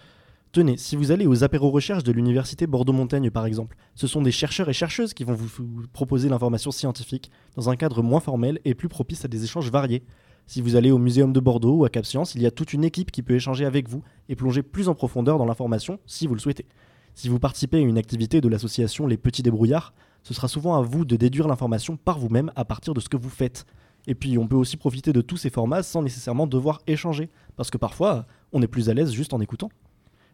Tenez, 0.51 0.77
si 0.77 0.97
vous 0.97 1.13
allez 1.13 1.27
aux 1.27 1.45
apéros 1.45 1.71
recherches 1.71 2.03
de 2.03 2.13
l'université 2.13 2.67
Bordeaux-Montaigne 2.67 3.31
par 3.31 3.47
exemple, 3.47 3.77
ce 3.95 4.07
sont 4.07 4.21
des 4.21 4.33
chercheurs 4.33 4.69
et 4.69 4.75
chercheuses 4.75 5.15
qui 5.15 5.25
vont 5.25 5.33
vous, 5.33 5.49
proposer 5.93 6.29
l'information 6.29 6.73
scientifique 6.73 7.31
dans 7.57 7.71
un 7.71 7.77
cadre 7.77 8.03
moins 8.03 8.21
formel 8.21 8.61
et 8.65 8.75
plus 8.75 8.89
propice 8.89 9.25
à 9.25 9.29
des 9.29 9.45
échanges 9.45 9.71
variés. 9.71 10.03
Si 10.47 10.61
vous 10.61 10.77
allez 10.77 10.91
au 10.91 10.99
Muséum 10.99 11.33
de 11.33 11.41
Bordeaux 11.41 11.77
ou 11.77 11.85
à 11.85 11.89
Cap 11.89 12.05
Science, 12.05 12.35
il 12.35 12.43
y 12.43 12.47
a 12.47 12.51
toute 12.51 12.73
une 12.73 12.85
équipe 12.85 13.13
qui 13.13 13.23
peut 13.23 13.35
échanger 13.35 13.65
avec 13.65 13.89
vous 13.89 14.03
et 14.29 14.35
plonger 14.35 14.63
plus 14.63 14.89
en 14.89 14.95
profondeur 14.95 15.39
dans 15.39 15.47
l'information 15.47 16.01
si 16.05 16.27
vous 16.27 16.35
le 16.35 16.41
souhaitez. 16.41 16.67
Si 17.15 17.29
vous 17.29 17.39
participez 17.39 17.79
à 17.79 17.81
une 17.81 17.97
activité 17.97 18.41
de 18.41 18.49
l'association 18.49 19.07
Les 19.07 19.17
Petits 19.17 19.43
Débrouillards, 19.43 19.95
ce 20.23 20.35
sera 20.35 20.49
souvent 20.49 20.77
à 20.77 20.83
vous 20.83 21.05
de 21.05 21.17
déduire 21.17 21.49
l'information 21.49 21.97
par 21.97 22.19
vous-même 22.19 22.53
à 22.57 22.65
partir 22.65 22.95
de 22.95 23.01
ce 23.01 23.09
que 23.09 23.17
vous 23.17 23.31
faites. 23.31 23.67
Et 24.07 24.15
puis 24.15 24.39
on 24.39 24.47
peut 24.47 24.57
aussi 24.57 24.77
profiter 24.77 25.13
de 25.13 25.21
tous 25.21 25.37
ces 25.37 25.51
formats 25.51 25.83
sans 25.83 26.03
nécessairement 26.03 26.47
devoir 26.47 26.81
échanger, 26.87 27.31
parce 27.57 27.71
que 27.71 27.79
parfois 27.79 28.27
on 28.53 28.63
est 28.63 28.69
plus 28.69 28.89
à 28.89 28.95
l'aise 28.95 29.13
juste 29.13 29.33
en 29.33 29.41
écoutant. 29.41 29.71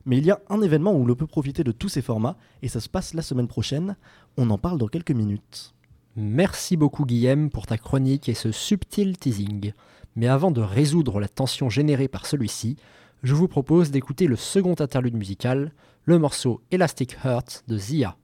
Mais 0.05 0.18
il 0.18 0.24
y 0.24 0.31
a 0.31 0.40
un 0.48 0.62
événement 0.62 0.94
où 0.94 1.05
l'on 1.05 1.14
peut 1.14 1.27
profiter 1.27 1.64
de 1.64 1.72
tous 1.72 1.88
ces 1.88 2.03
formats, 2.03 2.37
et 2.62 2.68
ça 2.68 2.81
se 2.81 2.88
passe 2.88 3.14
la 3.14 3.22
semaine 3.22 3.48
prochaine, 3.48 3.96
on 4.37 4.48
en 4.51 4.59
parle 4.59 4.79
dans 4.79 4.88
quelques 4.88 5.11
minutes. 5.11 5.74
Merci 6.16 6.77
beaucoup 6.77 7.05
Guillaume 7.05 7.51
pour 7.51 7.66
ta 7.66 7.79
chronique 7.79 8.29
et 8.29 8.35
ce 8.35 8.51
subtil 8.51 9.18
teasing. 9.18 9.72
Mais 10.16 10.27
avant 10.27 10.51
de 10.51 10.61
résoudre 10.61 11.20
la 11.20 11.29
tension 11.29 11.68
générée 11.68 12.09
par 12.09 12.27
celui-ci, 12.27 12.77
je 13.22 13.35
vous 13.35 13.48
propose 13.48 13.90
d'écouter 13.90 14.27
le 14.27 14.37
second 14.37 14.74
interlude 14.79 15.16
musical, 15.16 15.72
le 16.05 16.18
morceau 16.18 16.61
Elastic 16.70 17.16
Heart 17.24 17.64
de 17.68 17.77
Zia. 17.77 18.16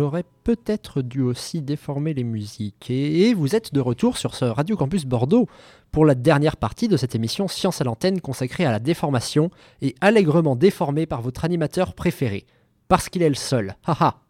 J'aurais 0.00 0.24
peut-être 0.44 1.02
dû 1.02 1.20
aussi 1.20 1.60
déformer 1.60 2.14
les 2.14 2.24
musiques. 2.24 2.88
Et 2.88 3.34
vous 3.34 3.54
êtes 3.54 3.74
de 3.74 3.80
retour 3.80 4.16
sur 4.16 4.34
ce 4.34 4.46
Radio 4.46 4.74
Campus 4.74 5.04
Bordeaux 5.04 5.46
pour 5.92 6.06
la 6.06 6.14
dernière 6.14 6.56
partie 6.56 6.88
de 6.88 6.96
cette 6.96 7.14
émission 7.14 7.48
Science 7.48 7.82
à 7.82 7.84
l'antenne 7.84 8.22
consacrée 8.22 8.64
à 8.64 8.72
la 8.72 8.78
déformation 8.78 9.50
et 9.82 9.94
allègrement 10.00 10.56
déformée 10.56 11.04
par 11.04 11.20
votre 11.20 11.44
animateur 11.44 11.92
préféré. 11.92 12.46
Parce 12.88 13.10
qu'il 13.10 13.20
est 13.20 13.28
le 13.28 13.34
seul. 13.34 13.76
Haha. 13.84 14.22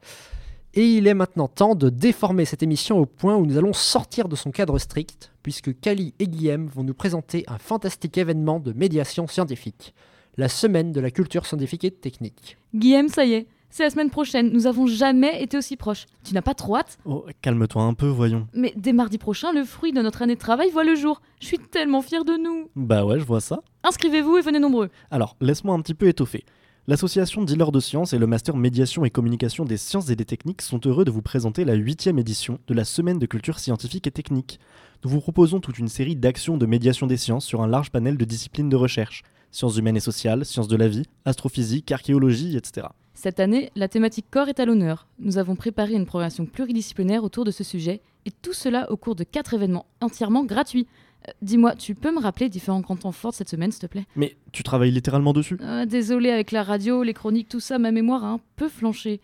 Et 0.75 0.85
il 0.85 1.07
est 1.07 1.15
maintenant 1.15 1.47
temps 1.47 1.77
de 1.77 1.89
déformer 1.89 2.47
cette 2.47 2.65
émission 2.65 2.99
au 2.99 3.07
point 3.07 3.37
où 3.37 3.47
nous 3.47 3.57
allons 3.57 3.73
sortir 3.73 4.29
de 4.29 4.35
son 4.35 4.51
cadre 4.51 4.77
strict, 4.77 5.31
puisque 5.45 5.79
Kali 5.79 6.15
et 6.19 6.27
Guillaume 6.27 6.67
vont 6.67 6.83
nous 6.83 6.95
présenter 6.95 7.45
un 7.47 7.59
fantastique 7.59 8.19
événement 8.19 8.59
de 8.59 8.73
médiation 8.73 9.29
scientifique, 9.29 9.95
la 10.37 10.49
semaine 10.49 10.91
de 10.91 11.01
la 11.01 11.13
culture 11.13 11.47
scientifique 11.47 11.85
et 11.85 11.93
technique. 11.93 12.57
Guillaume, 12.75 13.09
ça 13.09 13.25
y 13.25 13.35
est, 13.35 13.47
c'est 13.71 13.85
la 13.85 13.91
semaine 13.91 14.11
prochaine. 14.11 14.51
Nous 14.53 14.67
avons 14.67 14.87
jamais 14.87 15.43
été 15.43 15.57
aussi 15.57 15.77
proches. 15.77 16.07
Tu 16.25 16.35
n'as 16.35 16.43
pas 16.43 16.55
trop 16.55 16.77
hâte? 16.77 16.99
Oh, 17.05 17.25
calme-toi 17.41 17.83
un 17.83 17.95
peu, 17.95 18.07
voyons. 18.07 18.47
Mais 18.53 18.73
dès 18.77 18.93
mardi 18.93 19.19
prochain, 19.19 19.53
le 19.53 19.65
fruit 19.65 19.93
de 19.93 20.03
notre 20.03 20.23
année 20.23 20.35
de 20.35 20.41
travail 20.41 20.71
voit 20.71 20.85
le 20.85 20.95
jour. 20.95 21.23
Je 21.41 21.47
suis 21.47 21.59
tellement 21.59 22.03
fière 22.03 22.25
de 22.25 22.33
nous. 22.33 22.69
Bah 22.77 23.05
ouais, 23.05 23.19
je 23.19 23.25
vois 23.25 23.41
ça. 23.41 23.63
Inscrivez-vous 23.85 24.39
et 24.39 24.43
venez 24.43 24.59
nombreux. 24.59 24.91
Alors, 25.11 25.37
laisse-moi 25.41 25.75
un 25.75 25.81
petit 25.81 25.95
peu 25.95 26.09
étoffer. 26.09 26.45
L'association 26.87 27.45
Dealers 27.45 27.73
de 27.73 27.79
Sciences 27.79 28.13
et 28.13 28.19
le 28.19 28.27
Master 28.27 28.57
Médiation 28.57 29.05
et 29.05 29.11
Communication 29.11 29.65
des 29.65 29.77
Sciences 29.77 30.11
et 30.11 30.17
des 30.17 30.25
Techniques 30.25 30.63
sont 30.63 30.81
heureux 30.87 31.05
de 31.05 31.11
vous 31.11 31.23
présenter 31.23 31.65
la 31.65 31.75
huitième 31.75 32.19
édition 32.19 32.59
de 32.67 32.75
la 32.75 32.85
Semaine 32.85 33.19
de 33.19 33.27
culture 33.27 33.61
scientifique 33.61 34.07
et 34.07 34.11
technique. 34.11 34.59
Nous 35.05 35.11
vous 35.11 35.21
proposons 35.21 35.61
toute 35.61 35.79
une 35.79 35.89
série 35.89 36.17
d'actions 36.17 36.57
de 36.57 36.67
médiation 36.67 37.07
des 37.07 37.17
sciences 37.17 37.45
sur 37.45 37.63
un 37.63 37.69
large 37.69 37.91
panel 37.91 38.17
de 38.17 38.25
disciplines 38.25 38.69
de 38.69 38.77
recherche 38.77 39.23
sciences 39.51 39.77
humaines 39.77 39.97
et 39.97 40.01
sociales, 40.01 40.45
sciences 40.45 40.69
de 40.69 40.77
la 40.77 40.89
vie, 40.89 41.05
astrophysique, 41.25 41.91
archéologie, 41.93 42.57
etc. 42.57 42.87
Cette 43.23 43.39
année, 43.39 43.71
la 43.77 43.87
thématique 43.87 44.25
corps 44.31 44.49
est 44.49 44.61
à 44.61 44.65
l'honneur. 44.65 45.07
Nous 45.19 45.37
avons 45.37 45.55
préparé 45.55 45.93
une 45.93 46.07
programmation 46.07 46.47
pluridisciplinaire 46.47 47.23
autour 47.23 47.45
de 47.45 47.51
ce 47.51 47.63
sujet, 47.63 48.01
et 48.25 48.31
tout 48.31 48.55
cela 48.55 48.91
au 48.91 48.97
cours 48.97 49.15
de 49.15 49.25
quatre 49.25 49.53
événements 49.53 49.85
entièrement 50.01 50.43
gratuits. 50.43 50.87
Euh, 51.29 51.33
Dis-moi, 51.43 51.75
tu 51.75 51.95
peux 51.95 52.15
me 52.15 52.19
rappeler 52.19 52.49
différents 52.49 52.81
grands 52.81 52.97
temps 52.97 53.13
forts 53.13 53.33
de 53.33 53.37
cette 53.37 53.51
semaine, 53.51 53.73
s'il 53.73 53.83
te 53.83 53.89
plaît? 53.89 54.07
Mais 54.17 54.39
tu 54.53 54.63
travailles 54.63 54.91
littéralement 54.91 55.35
dessus? 55.35 55.59
Euh, 55.61 55.85
Désolé, 55.85 56.31
avec 56.31 56.51
la 56.51 56.63
radio, 56.63 57.03
les 57.03 57.13
chroniques, 57.13 57.51
tout 57.51 57.61
ça, 57.61 57.79
ma 57.79 57.93
mémoire 57.93 58.25
a 58.25 58.29
un 58.29 58.41
peu 58.57 58.71
flanché. 58.71 59.21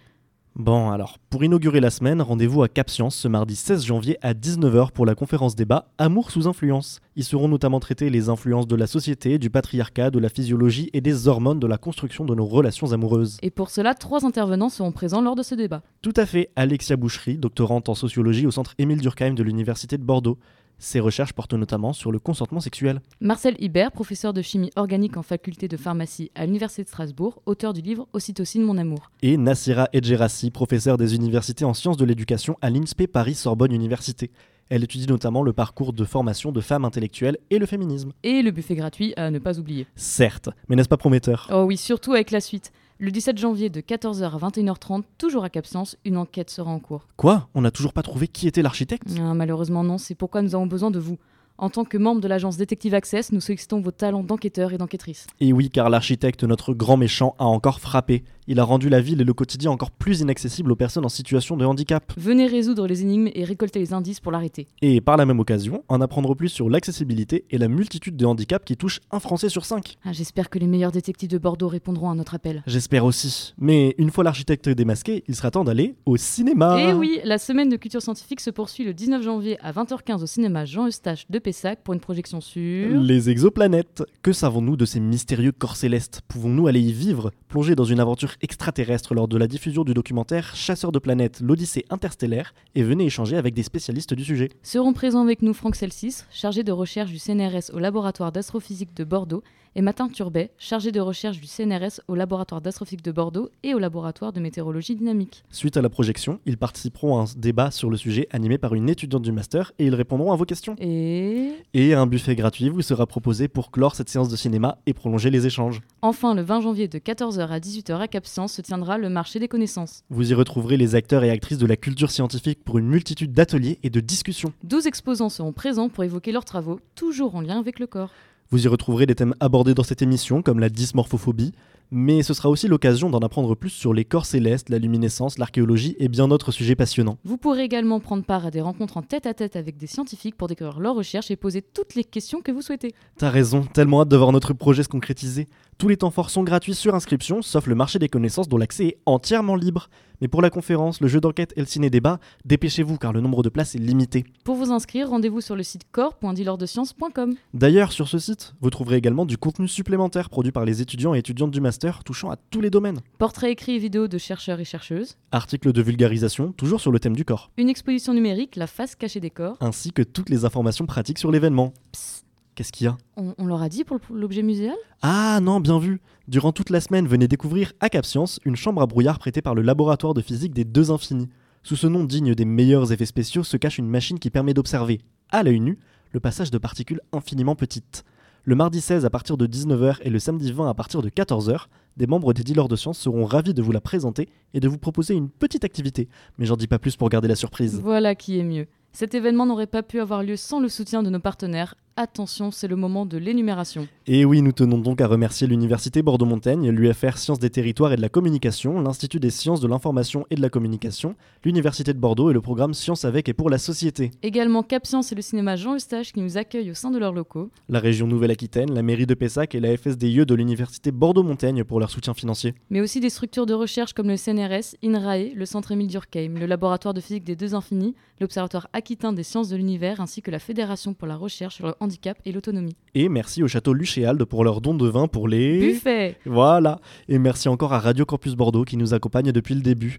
Bon, 0.59 0.91
alors, 0.91 1.19
pour 1.29 1.45
inaugurer 1.45 1.81
la 1.81 1.91
semaine, 1.91 2.23
rendez-vous 2.23 2.63
à 2.63 2.69
Cap 2.71 2.89
Science 2.89 3.15
ce 3.15 3.29
mardi 3.29 3.55
16 3.55 3.85
janvier 3.85 4.17
à 4.23 4.33
19h 4.33 4.91
pour 4.91 5.05
la 5.05 5.15
conférence 5.15 5.55
débat 5.55 5.93
Amour 5.99 6.31
sous 6.31 6.49
influence. 6.49 7.01
Y 7.15 7.25
seront 7.25 7.47
notamment 7.47 7.79
traitées 7.79 8.09
les 8.09 8.31
influences 8.31 8.67
de 8.67 8.75
la 8.75 8.87
société, 8.87 9.39
du 9.39 9.51
patriarcat, 9.51 10.11
de 10.11 10.19
la 10.19 10.31
physiologie 10.31 10.89
et 10.95 11.03
des 11.03 11.29
hormones 11.29 11.61
de 11.61 11.67
la 11.67 11.77
construction 11.77 12.25
de 12.25 12.35
nos 12.35 12.47
relations 12.47 12.95
amoureuses. 12.95 13.37
Et 13.43 13.51
pour 13.51 13.69
cela, 13.69 13.93
trois 13.93 14.25
intervenants 14.25 14.71
seront 14.71 14.93
présents 14.93 15.21
lors 15.21 15.37
de 15.37 15.43
ce 15.43 15.55
débat. 15.55 15.83
Tout 16.01 16.15
à 16.17 16.25
fait, 16.25 16.49
Alexia 16.57 16.97
Boucherie, 16.97 17.37
doctorante 17.37 17.91
en 17.91 17.95
sociologie 17.95 18.47
au 18.47 18.51
centre 18.51 18.75
Émile 18.79 19.03
Durkheim 19.03 19.35
de 19.35 19.43
l'Université 19.43 19.99
de 19.99 20.05
Bordeaux. 20.05 20.39
Ses 20.79 21.01
recherches 21.01 21.33
portent 21.33 21.55
notamment 21.55 21.93
sur 21.93 22.13
le 22.13 22.19
consentement 22.19 22.61
sexuel. 22.61 23.01
Marcel 23.21 23.57
Hibert, 23.59 23.93
professeur 23.93 24.35
de 24.35 24.43
chimie 24.43 24.71
organique 24.77 25.17
en 25.17 25.23
faculté 25.23 25.69
de 25.69 25.77
pharmacie 25.77 26.31
à 26.35 26.45
l'Université 26.45 26.85
de 26.85 26.89
Strasbourg, 26.89 27.41
auteur 27.47 27.73
du 27.73 27.81
livre 27.81 28.09
Ocytocine, 28.13 28.63
mon 28.63 28.77
amour. 28.77 29.11
Et 29.23 29.39
Nassira 29.39 29.89
Edgerassi, 29.95 30.51
professeure 30.51 30.99
des 30.99 31.15
universités 31.15 31.65
en 31.65 31.73
sciences 31.73 31.97
de 31.97 32.05
l'éducation 32.05 32.59
à 32.61 32.69
l'INSPE 32.69 33.07
Paris-Sorbonne 33.07 33.73
Université. 33.73 34.31
Elle 34.69 34.83
étudie 34.83 35.07
notamment 35.07 35.43
le 35.43 35.53
parcours 35.53 35.93
de 35.93 36.05
formation 36.05 36.51
de 36.51 36.61
femmes 36.61 36.85
intellectuelles 36.85 37.39
et 37.51 37.59
le 37.59 37.67
féminisme. 37.67 38.13
Et 38.25 38.43
le 38.43 38.51
buffet 38.51 38.75
gratuit 38.75 39.15
à 39.17 39.31
ne 39.31 39.39
pas 39.39 39.59
oublier. 39.59 39.87
Certes, 39.95 40.51
mais 40.69 40.77
n'est-ce 40.77 40.89
pas 40.89 40.97
prometteur? 40.97 41.49
Oh 41.53 41.63
oui, 41.63 41.77
surtout 41.77 42.13
avec 42.13 42.33
la 42.33 42.41
suite. 42.41 42.73
Le 42.99 43.11
17 43.11 43.37
janvier 43.37 43.69
de 43.69 43.83
14h 43.83 44.25
à 44.25 44.49
21h30, 44.49 45.03
toujours 45.19 45.45
à 45.45 45.51
Cap 45.51 45.67
Science, 45.67 45.99
une 46.07 46.17
enquête 46.17 46.49
sera 46.49 46.71
en 46.71 46.79
cours. 46.79 47.07
Quoi? 47.19 47.47
On 47.55 47.61
n'a 47.61 47.71
toujours 47.71 47.93
pas 47.93 48.01
trouvé 48.03 48.27
qui 48.27 48.49
était 48.49 48.63
l'architecte? 48.63 49.07
Ah, 49.21 49.35
malheureusement 49.35 49.85
non, 49.85 49.99
c'est 49.99 50.15
pourquoi 50.15 50.41
nous 50.41 50.55
avons 50.55 50.67
besoin 50.67 50.91
de 50.91 50.99
vous. 50.99 51.19
En 51.59 51.71
tant 51.71 51.85
que 51.85 51.97
membre 51.97 52.21
de 52.21 52.29
l'agence 52.29 52.59
Detective 52.59 52.93
Access, 52.93 53.33
nous 53.33 53.41
sollicitons 53.41 53.81
vos 53.81 53.91
talents 53.91 54.23
d'enquêteurs 54.23 54.75
et 54.75 54.79
d'enquêtrices. 54.79 55.27
Et 55.41 55.55
oui, 55.55 55.71
car 55.71 55.89
l'architecte, 55.89 56.45
notre 56.45 56.75
grand 56.75 56.99
méchant, 56.99 57.35
a 57.39 57.47
encore 57.47 57.81
frappé. 57.81 58.25
Il 58.47 58.61
a 58.61 58.65
rendu 58.65 58.89
la 58.91 59.01
ville 59.01 59.21
et 59.23 59.25
le 59.25 59.33
quotidien 59.33 59.71
encore 59.71 59.91
plus 59.91 60.21
inaccessibles 60.21 60.71
aux 60.71 60.77
personnes 60.77 61.05
en 61.07 61.09
situation 61.09 61.57
de 61.57 61.65
handicap. 61.65 62.13
Venez 62.19 62.47
résoudre 62.47 62.87
les 62.87 63.03
énigmes 63.03 63.29
et 63.35 63.43
récolter 63.45 63.79
les 63.81 63.93
indices 63.95 64.21
pour 64.21 64.31
l'arrêter. 64.33 64.69
Et 64.83 65.01
par 65.01 65.17
la 65.17 65.25
même 65.27 65.41
occasion, 65.41 65.83
en 65.89 66.01
apprendre 66.03 66.35
plus 66.35 66.51
sur 66.51 66.69
l'accessibilité 66.69 67.45
et 67.51 67.59
la 67.59 67.69
multitude 67.69 68.17
de 68.17 68.27
handicaps 68.27 68.65
qui 68.65 68.77
touchent 68.77 69.01
un 69.11 69.19
Français 69.19 69.49
sur 69.49 69.65
cinq. 69.65 69.97
Ah, 70.05 70.13
J'espère 70.13 70.51
que 70.51 70.59
les 70.59 70.67
meilleurs 70.67 70.93
détectives 70.93 71.31
de 71.31 71.39
Bordeaux 71.39 71.69
répondront 71.69 72.11
à 72.11 72.15
notre 72.15 72.35
appel. 72.35 72.63
J'espère 72.67 73.05
aussi. 73.07 73.55
Mais 73.59 73.95
une 73.99 74.11
fois 74.11 74.23
l'architecte 74.25 74.69
démasqué, 74.69 75.25
il 75.27 75.35
sera 75.35 75.51
temps 75.51 75.65
d'aller 75.65 75.97
au 76.05 76.17
cinéma. 76.19 76.79
Et 76.79 76.91
Eh 76.91 76.93
oui, 76.93 77.19
la 77.25 77.39
semaine 77.39 77.69
de 77.71 77.77
culture 77.77 78.03
scientifique 78.03 78.41
se 78.41 78.51
poursuit 78.51 78.85
le 78.85 78.93
19 78.95 79.23
janvier 79.25 79.59
à 79.61 79.73
20h15 79.73 80.23
au 80.23 80.27
cinéma 80.27 80.67
Jean 80.67 80.87
Eustache 80.87 81.25
de 81.31 81.39
Pessac 81.47 81.85
pour 81.85 81.95
une 81.95 82.01
projection 82.01 82.41
sur... 82.41 83.01
Les 83.01 83.31
exoplanètes. 83.31 84.03
Que 84.23 84.33
savons-nous 84.33 84.77
de 84.77 84.85
ces 84.85 84.99
mystérieux 84.99 85.53
corps 85.53 85.77
célestes? 85.77 86.23
Pouvons-nous 86.27 86.67
aller 86.67 86.81
y 86.81 86.91
vivre? 86.91 87.31
Plonger 87.47 87.77
dans 87.77 87.85
une 87.85 88.01
aventure 88.01 88.35
extraterrestre 88.41 89.15
lors 89.15 89.29
de 89.29 89.39
la 89.39 89.47
diffusion 89.47 89.85
du 89.85 89.95
documentaire 89.95 90.57
Chasseur 90.57 90.91
de 90.91 90.99
planètes, 90.99 91.39
l'Odyssée 91.41 91.85
interstellaire 91.89 92.53
et 92.75 92.83
venez 92.83 93.05
échanger 93.05 93.37
avec 93.37 93.55
des 93.55 93.63
spécialistes 93.63 94.13
du 94.13 94.25
sujet. 94.25 94.49
Seront 94.65 94.93
présents 94.93 95.23
avec 95.23 95.41
nous 95.41 95.55
Franck 95.55 95.77
Celsis, 95.77 96.25
chargé 96.33 96.65
de 96.65 96.73
recherche 96.73 97.13
du 97.13 97.21
CNRS 97.21 97.73
au 97.73 97.79
laboratoire 97.79 98.33
d'astrophysique 98.33 98.97
de 98.97 99.05
Bordeaux, 99.05 99.45
et 99.77 99.83
Martin 99.83 100.09
Turbet, 100.09 100.51
chargé 100.57 100.91
de 100.91 101.01
recherche 101.01 101.39
du 101.39 101.47
CNRS 101.47 102.01
au 102.09 102.15
laboratoire 102.15 102.63
d'astrophysique 102.63 103.05
de 103.05 103.13
Bordeaux 103.13 103.51
et 103.63 103.75
au 103.75 103.79
laboratoire 103.79 104.33
de 104.33 104.41
météorologie 104.41 104.97
dynamique. 104.97 105.45
Suite 105.51 105.77
à 105.77 105.83
la 105.83 105.91
projection, 105.91 106.41
ils 106.47 106.57
participeront 106.57 107.19
à 107.19 107.23
un 107.23 107.25
débat 107.37 107.71
sur 107.71 107.91
le 107.91 107.99
sujet 107.99 108.27
animé 108.31 108.57
par 108.57 108.75
une 108.75 108.89
étudiante 108.89 109.21
du 109.21 109.33
master 109.33 109.73
et 109.79 109.85
ils 109.85 109.95
répondront 109.95 110.33
à 110.33 110.37
vos 110.37 110.47
questions. 110.47 110.77
Et... 110.81 111.53
Et 111.75 111.93
un 111.93 112.07
buffet 112.07 112.35
gratuit 112.35 112.71
vous 112.71 112.81
sera 112.81 113.07
proposé 113.07 113.49
pour 113.49 113.71
clore 113.71 113.95
cette 113.95 114.09
séance 114.09 114.31
de 114.31 114.37
cinéma 114.37 114.79
et 114.87 114.95
prolonger 114.95 115.29
les 115.29 115.47
échanges. 115.47 115.83
Enfin, 116.01 116.35
le 116.35 116.41
20 116.41 116.63
janvier 116.63 116.89
de 116.89 116.99
14h 116.99 117.47
à 117.47 117.59
18h 117.59 118.01
à 118.01 118.09
Cap 118.09 118.27
Science 118.27 118.55
se 118.55 118.63
tiendra 118.63 118.97
le 118.97 119.11
marché 119.11 119.41
des 119.41 119.49
connaissances. 119.49 120.05
Vous 120.09 120.31
y 120.31 120.35
retrouverez 120.35 120.79
les 120.79 120.95
acteurs 120.95 121.23
et 121.23 121.31
actrices 121.31 121.59
de 121.59 121.67
la 121.67 121.77
culture 121.77 122.11
scientifique 122.11 122.65
pour 122.65 122.79
une 122.79 122.87
multitude 122.87 123.33
d'ateliers 123.33 123.79
et 123.83 123.91
de 123.91 124.01
discussions. 124.01 124.55
12 124.65 124.87
exposants 124.87 125.29
seront 125.29 125.53
présents 125.53 125.91
pour 125.91 126.03
évoquer 126.03 126.33
leurs 126.33 126.47
travaux, 126.47 126.81
toujours 126.95 127.35
en 127.35 127.43
lien 127.43 127.59
avec 127.59 127.79
le 127.79 127.87
corps. 127.87 128.11
Vous 128.51 128.65
y 128.65 128.69
retrouverez 128.69 129.07
des 129.07 129.17
thèmes 129.17 129.35
abordés 129.41 129.75
dans 129.75 129.83
cette 129.83 130.03
émission, 130.03 130.41
comme 130.41 130.61
la 130.61 130.69
dysmorphophobie, 130.69 131.53
mais 131.91 132.23
ce 132.23 132.33
sera 132.33 132.49
aussi 132.49 132.69
l'occasion 132.69 133.11
d'en 133.11 133.19
apprendre 133.19 133.57
plus 133.57 133.71
sur 133.71 133.93
les 133.93 134.05
corps 134.05 134.25
célestes, 134.25 134.69
la 134.69 134.79
luminescence, 134.79 135.39
l'archéologie 135.39 135.97
et 135.99 136.09
bien 136.09 136.29
d'autres 136.29 136.53
sujets 136.53 136.77
passionnants. 136.77 137.19
Vous 137.25 137.39
pourrez 137.39 137.65
également 137.65 137.99
prendre 137.99 138.25
part 138.25 138.47
à 138.47 138.53
des 138.53 138.61
rencontres 138.61 138.97
en 138.97 139.03
tête-à-tête 139.03 139.57
avec 139.57 139.77
des 139.77 139.89
scientifiques 139.89 140.37
pour 140.37 140.47
découvrir 140.47 140.79
leurs 140.79 140.95
recherches 140.95 141.31
et 141.33 141.37
poser 141.37 141.61
toutes 141.61 141.97
les 141.97 142.05
questions 142.05 142.41
que 142.41 142.53
vous 142.53 142.63
souhaitez. 142.63 142.95
T'as 143.19 143.31
raison, 143.31 143.63
tellement 143.63 144.03
hâte 144.03 144.09
de 144.09 144.17
voir 144.17 144.31
notre 144.31 144.53
projet 144.53 144.85
se 144.85 144.89
concrétiser. 144.89 145.49
Tous 145.79 145.89
les 145.89 145.99
temps 145.99 146.11
forts 146.11 146.31
sont 146.31 146.43
gratuits 146.43 146.75
sur 146.75 146.95
inscription, 146.95 147.43
sauf 147.43 147.67
le 147.67 147.75
marché 147.75 147.99
des 147.99 148.09
connaissances 148.09 148.49
dont 148.49 148.57
l'accès 148.57 148.87
est 148.87 148.99
entièrement 149.05 149.57
libre. 149.57 149.91
Mais 150.23 150.29
pour 150.29 150.41
la 150.41 150.49
conférence, 150.49 151.03
le 151.03 151.09
jeu 151.09 151.21
d'enquête 151.21 151.53
et 151.55 151.61
le 151.61 151.67
ciné-débat, 151.67 152.19
dépêchez-vous 152.47 152.97
car 152.97 153.13
le 153.13 153.21
nombre 153.21 153.43
de 153.43 153.51
places 153.51 153.75
est 153.75 153.79
limité. 153.79 154.25
Pour 154.43 154.55
vous 154.57 154.73
inscrire, 154.73 155.11
rendez-vous 155.11 155.43
sur 155.43 155.55
le 155.55 155.63
site 155.63 155.83
corps.dealordesciences.com. 155.93 157.35
D'ailleurs, 157.53 157.93
sur 157.93 158.09
ce 158.09 158.19
site, 158.19 158.55
vous 158.63 158.71
trouverez 158.71 158.97
également 158.97 159.27
du 159.27 159.37
contenu 159.37 159.69
supplémentaire 159.69 160.31
produit 160.31 160.51
par 160.51 160.65
les 160.65 160.81
étudiants 160.81 161.15
et 161.15 161.19
étudiantes 161.19 161.51
du 161.51 161.61
master 161.61 162.05
touchant 162.05 162.31
à 162.31 162.37
tous 162.37 162.63
les 162.63 162.71
domaines. 162.71 163.01
Portraits 163.19 163.51
écrits 163.51 163.75
et 163.75 163.79
vidéos 163.79 164.09
de 164.09 164.17
chercheurs 164.17 164.59
et 164.61 164.65
chercheuses, 164.65 165.19
Articles 165.31 165.73
de 165.73 165.83
vulgarisation, 165.83 166.53
toujours 166.53 166.81
sur 166.81 166.91
le 166.91 167.01
thème 167.01 167.15
du 167.15 167.27
corps, 167.27 167.51
une 167.59 167.69
exposition 167.69 168.15
numérique, 168.15 168.57
la 168.57 168.67
face 168.67 168.95
cachée 168.95 169.21
des 169.21 169.29
corps. 169.29 169.59
ainsi 169.61 169.93
que 169.93 170.01
toutes 170.01 170.31
les 170.31 170.47
informations 170.47 170.87
pratiques 170.87 171.19
sur 171.19 171.31
l'événement. 171.31 171.75
Psst, 171.93 172.26
Qu'est-ce 172.57 172.73
qu'il 172.73 172.87
y 172.87 172.89
a 172.89 172.97
on, 173.19 173.35
on 173.37 173.45
leur 173.45 173.61
a 173.61 173.69
dit 173.69 173.85
pour 173.85 174.01
l'objet 174.11 174.43
muséal? 174.43 174.75
Ah 175.03 175.41
non, 175.43 175.61
bien 175.61 175.79
vu 175.79 176.01
Durant 176.27 176.53
toute 176.53 176.71
la 176.71 176.81
semaine, 176.81 177.07
venez 177.07 177.29
découvrir 177.29 177.75
à 177.81 177.91
Cap 177.91 178.07
Science 178.07 178.41
une 178.47 178.57
chambre 178.57 178.81
à 178.81 178.87
brouillard 178.87 179.19
prêtée 179.19 179.43
par 179.43 179.55
le 179.55 179.61
laboratoire 179.61 180.15
de 180.15 180.23
physique 180.23 180.55
des 180.55 180.65
deux 180.65 180.91
infinis. 180.91 181.29
Sous 181.63 181.77
ce 181.77 181.87
nom 181.87 182.03
digne 182.05 182.35
des 182.35 182.47
meilleurs 182.47 182.93
effets 182.93 183.05
spéciaux 183.05 183.45
se 183.45 183.59
cache 183.59 183.77
une 183.77 183.91
machine 183.91 184.19
qui 184.19 184.31
permet 184.31 184.55
d'observer, 184.55 185.03
à 185.31 185.43
l'œil 185.43 185.61
nu, 185.61 185.79
le 186.13 186.21
passage 186.21 186.51
de 186.51 186.57
particules 186.57 187.03
infiniment 187.13 187.57
petites. 187.57 188.05
Le 188.45 188.55
mardi 188.55 188.81
16 188.81 189.05
à 189.05 189.11
partir 189.11 189.37
de 189.37 189.47
19h 189.47 189.99
et 190.01 190.09
le 190.09 190.19
samedi 190.19 190.51
20 190.51 190.71
à 190.71 190.73
partir 190.73 191.03
de 191.03 191.11
14h, 191.11 191.67
des 191.99 192.07
membres 192.07 192.33
des 192.33 192.43
dealers 192.43 192.69
de 192.69 192.77
sciences 192.77 192.99
seront 192.99 193.27
ravis 193.27 193.53
de 193.53 193.61
vous 193.61 193.73
la 193.73 193.83
présenter 193.83 194.31
et 194.55 194.61
de 194.61 194.69
vous 194.69 194.79
proposer 194.79 195.13
une 195.13 195.29
petite 195.29 195.65
activité. 195.65 196.09
Mais 196.39 196.47
j'en 196.47 196.57
dis 196.57 196.69
pas 196.69 196.79
plus 196.79 196.97
pour 196.97 197.11
garder 197.11 197.29
la 197.29 197.37
surprise. 197.37 197.79
Voilà 197.83 198.15
qui 198.15 198.39
est 198.39 198.45
mieux. 198.45 198.67
Cet 198.93 199.15
événement 199.15 199.45
n'aurait 199.45 199.67
pas 199.67 199.83
pu 199.83 200.01
avoir 200.01 200.23
lieu 200.23 200.37
sans 200.37 200.59
le 200.59 200.71
soutien 200.71 201.03
de 201.03 201.11
nos 201.11 201.21
partenaires 201.21 201.75
attention, 201.97 202.51
c'est 202.51 202.69
le 202.69 202.77
moment 202.77 203.07
de 203.07 203.17
l'énumération. 203.17 203.89
Et 204.07 204.25
oui, 204.25 204.43
nous 204.43 204.53
tenons 204.53 204.79
donc 204.79 205.01
à 205.01 205.07
remercier 205.07 205.47
l'Université 205.47 206.03
Bordeaux-Montaigne, 206.03 206.69
l'UFR 206.71 207.17
Sciences 207.17 207.39
des 207.39 207.51
Territoires 207.51 207.93
et 207.93 207.97
de 207.97 208.03
la 208.03 208.09
Communication, 208.09 208.81
l'Institut 208.81 209.19
des 209.19 209.31
Sciences 209.31 209.61
de 209.61 209.69
l'Information 209.69 210.27
et 210.31 210.35
de 210.35 210.43
la 210.43 210.51
Communication, 210.51 211.17
l'Université 211.45 211.93
de 211.95 211.99
Bordeaux 211.99 212.31
et 212.31 212.35
le 212.35 212.41
programme 212.41 212.75
Sciences 212.75 213.05
avec 213.05 213.29
et 213.29 213.33
pour 213.33 213.51
la 213.51 213.59
société. 213.59 214.11
Également 214.23 214.63
Cap 214.63 214.87
Science 214.87 215.11
et 215.13 215.15
le 215.15 215.23
cinéma 215.23 215.57
Jean 215.57 215.75
Eustache 215.75 216.13
qui 216.13 216.21
nous 216.21 216.37
accueillent 216.37 216.71
au 216.71 216.75
sein 216.75 216.91
de 216.91 216.99
leurs 216.99 217.13
locaux. 217.13 217.51
La 217.69 217.81
région 217.81 218.07
Nouvelle-Aquitaine, 218.07 218.73
la 218.73 218.83
mairie 218.83 219.07
de 219.07 219.15
Pessac 219.15 219.55
et 219.55 219.61
la 219.61 219.77
FSDIE 219.77 220.27
de 220.27 220.35
l'Université 220.35 220.93
Bordeaux-Montaigne 220.93 221.65
pour 221.65 221.81
leur 221.81 221.91
soutien 221.91 222.15
financier. 222.15 222.55
Mais 222.71 222.81
aussi 222.81 223.01
des 223.01 223.11
structures 223.11 223.47
de 223.47 223.55
recherche 223.55 223.95
comme 223.95 224.09
le 224.09 224.17
CNRS, 224.17 224.77
INRAE, 224.85 225.35
le 225.35 225.47
Centre 225.47 225.73
Émile 225.73 225.89
Durkheim, 225.89 226.35
le 226.39 226.47
Laboratoire 226.47 226.95
de 226.95 227.01
physique 227.01 227.25
des 227.25 227.37
deux 227.37 227.55
infinis, 227.55 227.95
l'Observatoire 228.21 228.69
aquitain 228.73 229.13
des 229.13 229.23
sciences 229.23 229.49
de 229.49 229.57
l'univers 229.57 230.01
ainsi 230.01 230.23
que 230.23 230.31
la 230.31 230.39
Fédération 230.39 230.95
pour 230.95 231.09
la 231.09 231.17
recherche 231.17 231.57
sur 231.57 231.67
le 231.67 231.75
handicap 231.87 232.19
et 232.25 232.33
l'autonomie. 232.33 232.77
Et 232.95 233.09
merci 233.09 233.43
au 233.43 233.49
château 233.49 233.73
Luchéalde 233.73 234.23
pour 234.25 234.45
leur 234.45 234.61
don 234.61 234.75
de 234.75 234.89
vin 234.89 235.09
pour 235.09 235.29
les... 235.29 235.59
Buffet 235.59 236.19
Voilà. 236.27 236.81
Et 237.09 237.19
merci 237.19 237.49
encore 237.49 237.73
à 237.73 237.79
Radio 237.79 238.05
Campus 238.05 238.35
Bordeaux 238.35 238.65
qui 238.65 238.77
nous 238.77 238.93
accompagne 238.93 239.33
depuis 239.33 239.55
le 239.55 239.63
début. 239.63 239.99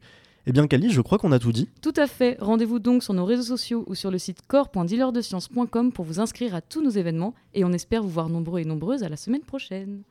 Eh 0.49 0.53
bien, 0.53 0.65
Cali, 0.67 0.91
je 0.91 1.01
crois 1.01 1.17
qu'on 1.17 1.33
a 1.33 1.39
tout 1.39 1.51
dit. 1.51 1.67
Tout 1.81 1.93
à 1.97 2.07
fait. 2.07 2.37
Rendez-vous 2.39 2.79
donc 2.79 3.03
sur 3.03 3.13
nos 3.13 3.25
réseaux 3.25 3.43
sociaux 3.43 3.83
ou 3.87 3.95
sur 3.95 4.11
le 4.11 4.17
site 4.17 4.39
corps.dealerdescience.com 4.47 5.91
pour 5.91 6.05
vous 6.05 6.21
inscrire 6.21 6.55
à 6.55 6.61
tous 6.61 6.81
nos 6.81 6.89
événements 6.89 7.33
et 7.53 7.65
on 7.65 7.73
espère 7.73 8.01
vous 8.01 8.09
voir 8.09 8.29
nombreux 8.29 8.61
et 8.61 8.65
nombreuses 8.65 9.03
à 9.03 9.09
la 9.09 9.17
semaine 9.17 9.41
prochaine. 9.41 10.03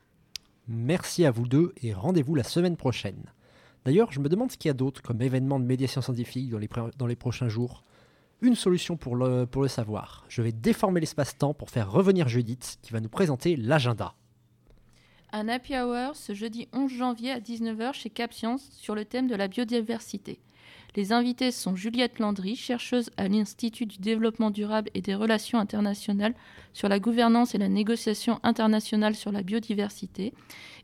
Merci 0.68 1.24
à 1.24 1.30
vous 1.30 1.46
deux 1.46 1.72
et 1.82 1.94
rendez-vous 1.94 2.34
la 2.34 2.42
semaine 2.42 2.76
prochaine. 2.76 3.22
D'ailleurs, 3.86 4.12
je 4.12 4.20
me 4.20 4.28
demande 4.28 4.50
ce 4.50 4.58
qu'il 4.58 4.68
y 4.68 4.70
a 4.70 4.74
d'autre 4.74 5.00
comme 5.00 5.22
événement 5.22 5.60
de 5.60 5.64
médiation 5.64 6.02
scientifique 6.02 6.50
dans 6.50 6.58
les, 6.58 6.68
dans 6.98 7.06
les 7.06 7.16
prochains 7.16 7.48
jours. 7.48 7.84
Une 8.42 8.54
solution 8.54 8.96
pour 8.96 9.16
le, 9.16 9.46
savoir. 9.68 10.24
Je 10.28 10.42
vais 10.42 10.52
déformer 10.52 11.00
l'espace-temps 11.00 11.54
pour 11.54 11.70
faire 11.70 11.90
revenir 11.90 12.28
Judith 12.28 12.78
qui 12.82 12.92
va 12.92 13.00
nous 13.00 13.08
présenter 13.08 13.56
l'agenda. 13.56 14.14
Un 15.32 15.48
happy 15.48 15.74
hour 15.74 16.14
ce 16.14 16.34
jeudi 16.34 16.68
11 16.72 16.92
janvier 16.92 17.30
à 17.30 17.40
19h 17.40 17.94
chez 17.94 18.10
Cap 18.10 18.32
Science 18.32 18.68
sur 18.72 18.94
le 18.94 19.04
thème 19.04 19.26
de 19.26 19.34
la 19.34 19.48
biodiversité. 19.48 20.38
Les 20.96 21.12
invités 21.12 21.50
sont 21.50 21.76
Juliette 21.76 22.18
Landry, 22.18 22.56
chercheuse 22.56 23.10
à 23.16 23.28
l'Institut 23.28 23.86
du 23.86 23.98
développement 23.98 24.50
durable 24.50 24.90
et 24.94 25.02
des 25.02 25.14
relations 25.14 25.58
internationales 25.58 26.34
sur 26.72 26.88
la 26.88 26.98
gouvernance 26.98 27.54
et 27.54 27.58
la 27.58 27.68
négociation 27.68 28.40
internationale 28.42 29.14
sur 29.14 29.30
la 29.30 29.42
biodiversité, 29.42 30.32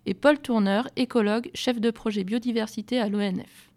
et 0.05 0.13
Paul 0.13 0.39
Tourneur, 0.39 0.89
écologue, 0.97 1.51
chef 1.55 1.81
de 1.81 1.91
projet 1.91 2.25
biodiversité 2.25 2.99
à 2.99 3.09
l'ONF. 3.09 3.72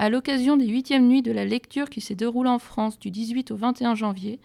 À 0.00 0.10
l'occasion 0.10 0.56
des 0.56 0.68
huitièmes 0.68 1.08
nuits 1.08 1.22
de 1.22 1.32
la 1.32 1.44
lecture 1.44 1.90
qui 1.90 2.00
s'est 2.00 2.14
déroulée 2.14 2.48
en 2.48 2.60
France 2.60 3.00
du 3.00 3.10
18 3.10 3.50
au 3.50 3.56
21 3.56 3.96
janvier, 3.96 4.38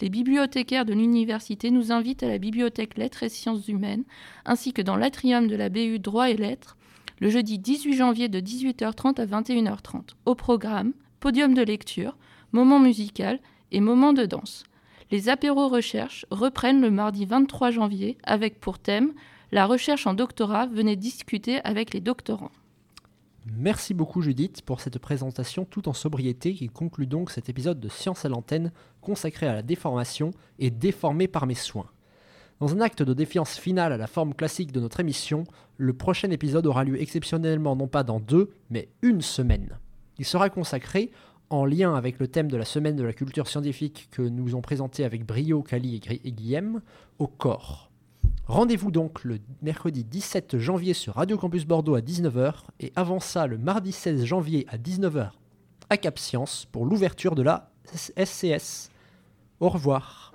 les 0.00 0.08
bibliothécaires 0.08 0.84
de 0.84 0.94
l'université 0.94 1.72
nous 1.72 1.90
invitent 1.90 2.22
à 2.22 2.28
la 2.28 2.38
bibliothèque 2.38 2.96
Lettres 2.96 3.24
et 3.24 3.28
Sciences 3.28 3.66
Humaines, 3.66 4.04
ainsi 4.44 4.72
que 4.72 4.82
dans 4.82 4.94
l'atrium 4.94 5.48
de 5.48 5.56
la 5.56 5.68
BU 5.68 5.98
Droit 5.98 6.30
et 6.30 6.36
Lettres, 6.36 6.76
le 7.18 7.28
jeudi 7.28 7.58
18 7.58 7.94
janvier 7.94 8.28
de 8.28 8.38
18h30 8.38 9.20
à 9.20 9.26
21h30. 9.26 10.10
Au 10.26 10.36
programme, 10.36 10.92
podium 11.18 11.54
de 11.54 11.62
lecture, 11.62 12.16
moment 12.52 12.78
musical 12.78 13.40
et 13.72 13.80
moment 13.80 14.12
de 14.12 14.26
danse. 14.26 14.62
Les 15.10 15.28
apéros 15.28 15.66
recherche 15.66 16.24
reprennent 16.30 16.80
le 16.80 16.90
mardi 16.92 17.26
23 17.26 17.72
janvier 17.72 18.16
avec 18.22 18.60
pour 18.60 18.78
thème 18.78 19.12
La 19.50 19.66
recherche 19.66 20.06
en 20.06 20.14
doctorat, 20.14 20.66
venez 20.66 20.94
discuter 20.94 21.60
avec 21.64 21.92
les 21.92 22.00
doctorants. 22.00 22.52
Merci 23.46 23.94
beaucoup 23.94 24.20
Judith 24.20 24.62
pour 24.62 24.80
cette 24.80 24.98
présentation 24.98 25.64
tout 25.64 25.88
en 25.88 25.94
sobriété 25.94 26.54
qui 26.54 26.68
conclut 26.68 27.06
donc 27.06 27.30
cet 27.30 27.48
épisode 27.48 27.80
de 27.80 27.88
Science 27.88 28.24
à 28.26 28.28
l'antenne 28.28 28.70
consacré 29.00 29.46
à 29.46 29.54
la 29.54 29.62
déformation 29.62 30.32
et 30.58 30.70
déformé 30.70 31.26
par 31.26 31.46
mes 31.46 31.54
soins. 31.54 31.90
Dans 32.60 32.74
un 32.74 32.82
acte 32.82 33.02
de 33.02 33.14
défiance 33.14 33.56
finale 33.56 33.94
à 33.94 33.96
la 33.96 34.06
forme 34.06 34.34
classique 34.34 34.72
de 34.72 34.80
notre 34.80 35.00
émission, 35.00 35.44
le 35.78 35.94
prochain 35.94 36.30
épisode 36.30 36.66
aura 36.66 36.84
lieu 36.84 37.00
exceptionnellement 37.00 37.74
non 37.74 37.88
pas 37.88 38.02
dans 38.02 38.20
deux, 38.20 38.50
mais 38.68 38.90
une 39.00 39.22
semaine. 39.22 39.78
Il 40.18 40.26
sera 40.26 40.50
consacré, 40.50 41.10
en 41.48 41.64
lien 41.64 41.94
avec 41.94 42.18
le 42.18 42.28
thème 42.28 42.50
de 42.50 42.58
la 42.58 42.66
semaine 42.66 42.96
de 42.96 43.02
la 43.02 43.14
culture 43.14 43.48
scientifique 43.48 44.08
que 44.10 44.20
nous 44.20 44.54
ont 44.54 44.60
présenté 44.60 45.04
avec 45.04 45.24
brio, 45.24 45.62
Cali 45.62 46.02
et 46.06 46.32
Guillaume, 46.32 46.82
au 47.18 47.26
corps. 47.26 47.89
Rendez-vous 48.46 48.90
donc 48.90 49.22
le 49.24 49.38
mercredi 49.62 50.04
17 50.04 50.58
janvier 50.58 50.92
sur 50.92 51.14
Radio 51.14 51.38
Campus 51.38 51.64
Bordeaux 51.64 51.94
à 51.94 52.00
19h 52.00 52.52
et 52.80 52.92
avant 52.96 53.20
ça 53.20 53.46
le 53.46 53.58
mardi 53.58 53.92
16 53.92 54.24
janvier 54.24 54.66
à 54.68 54.76
19h 54.76 55.30
à 55.88 55.96
Cap 55.96 56.18
Science 56.18 56.66
pour 56.72 56.84
l'ouverture 56.84 57.34
de 57.34 57.42
la 57.42 57.70
SCS. 57.94 58.90
Au 59.60 59.68
revoir. 59.68 60.29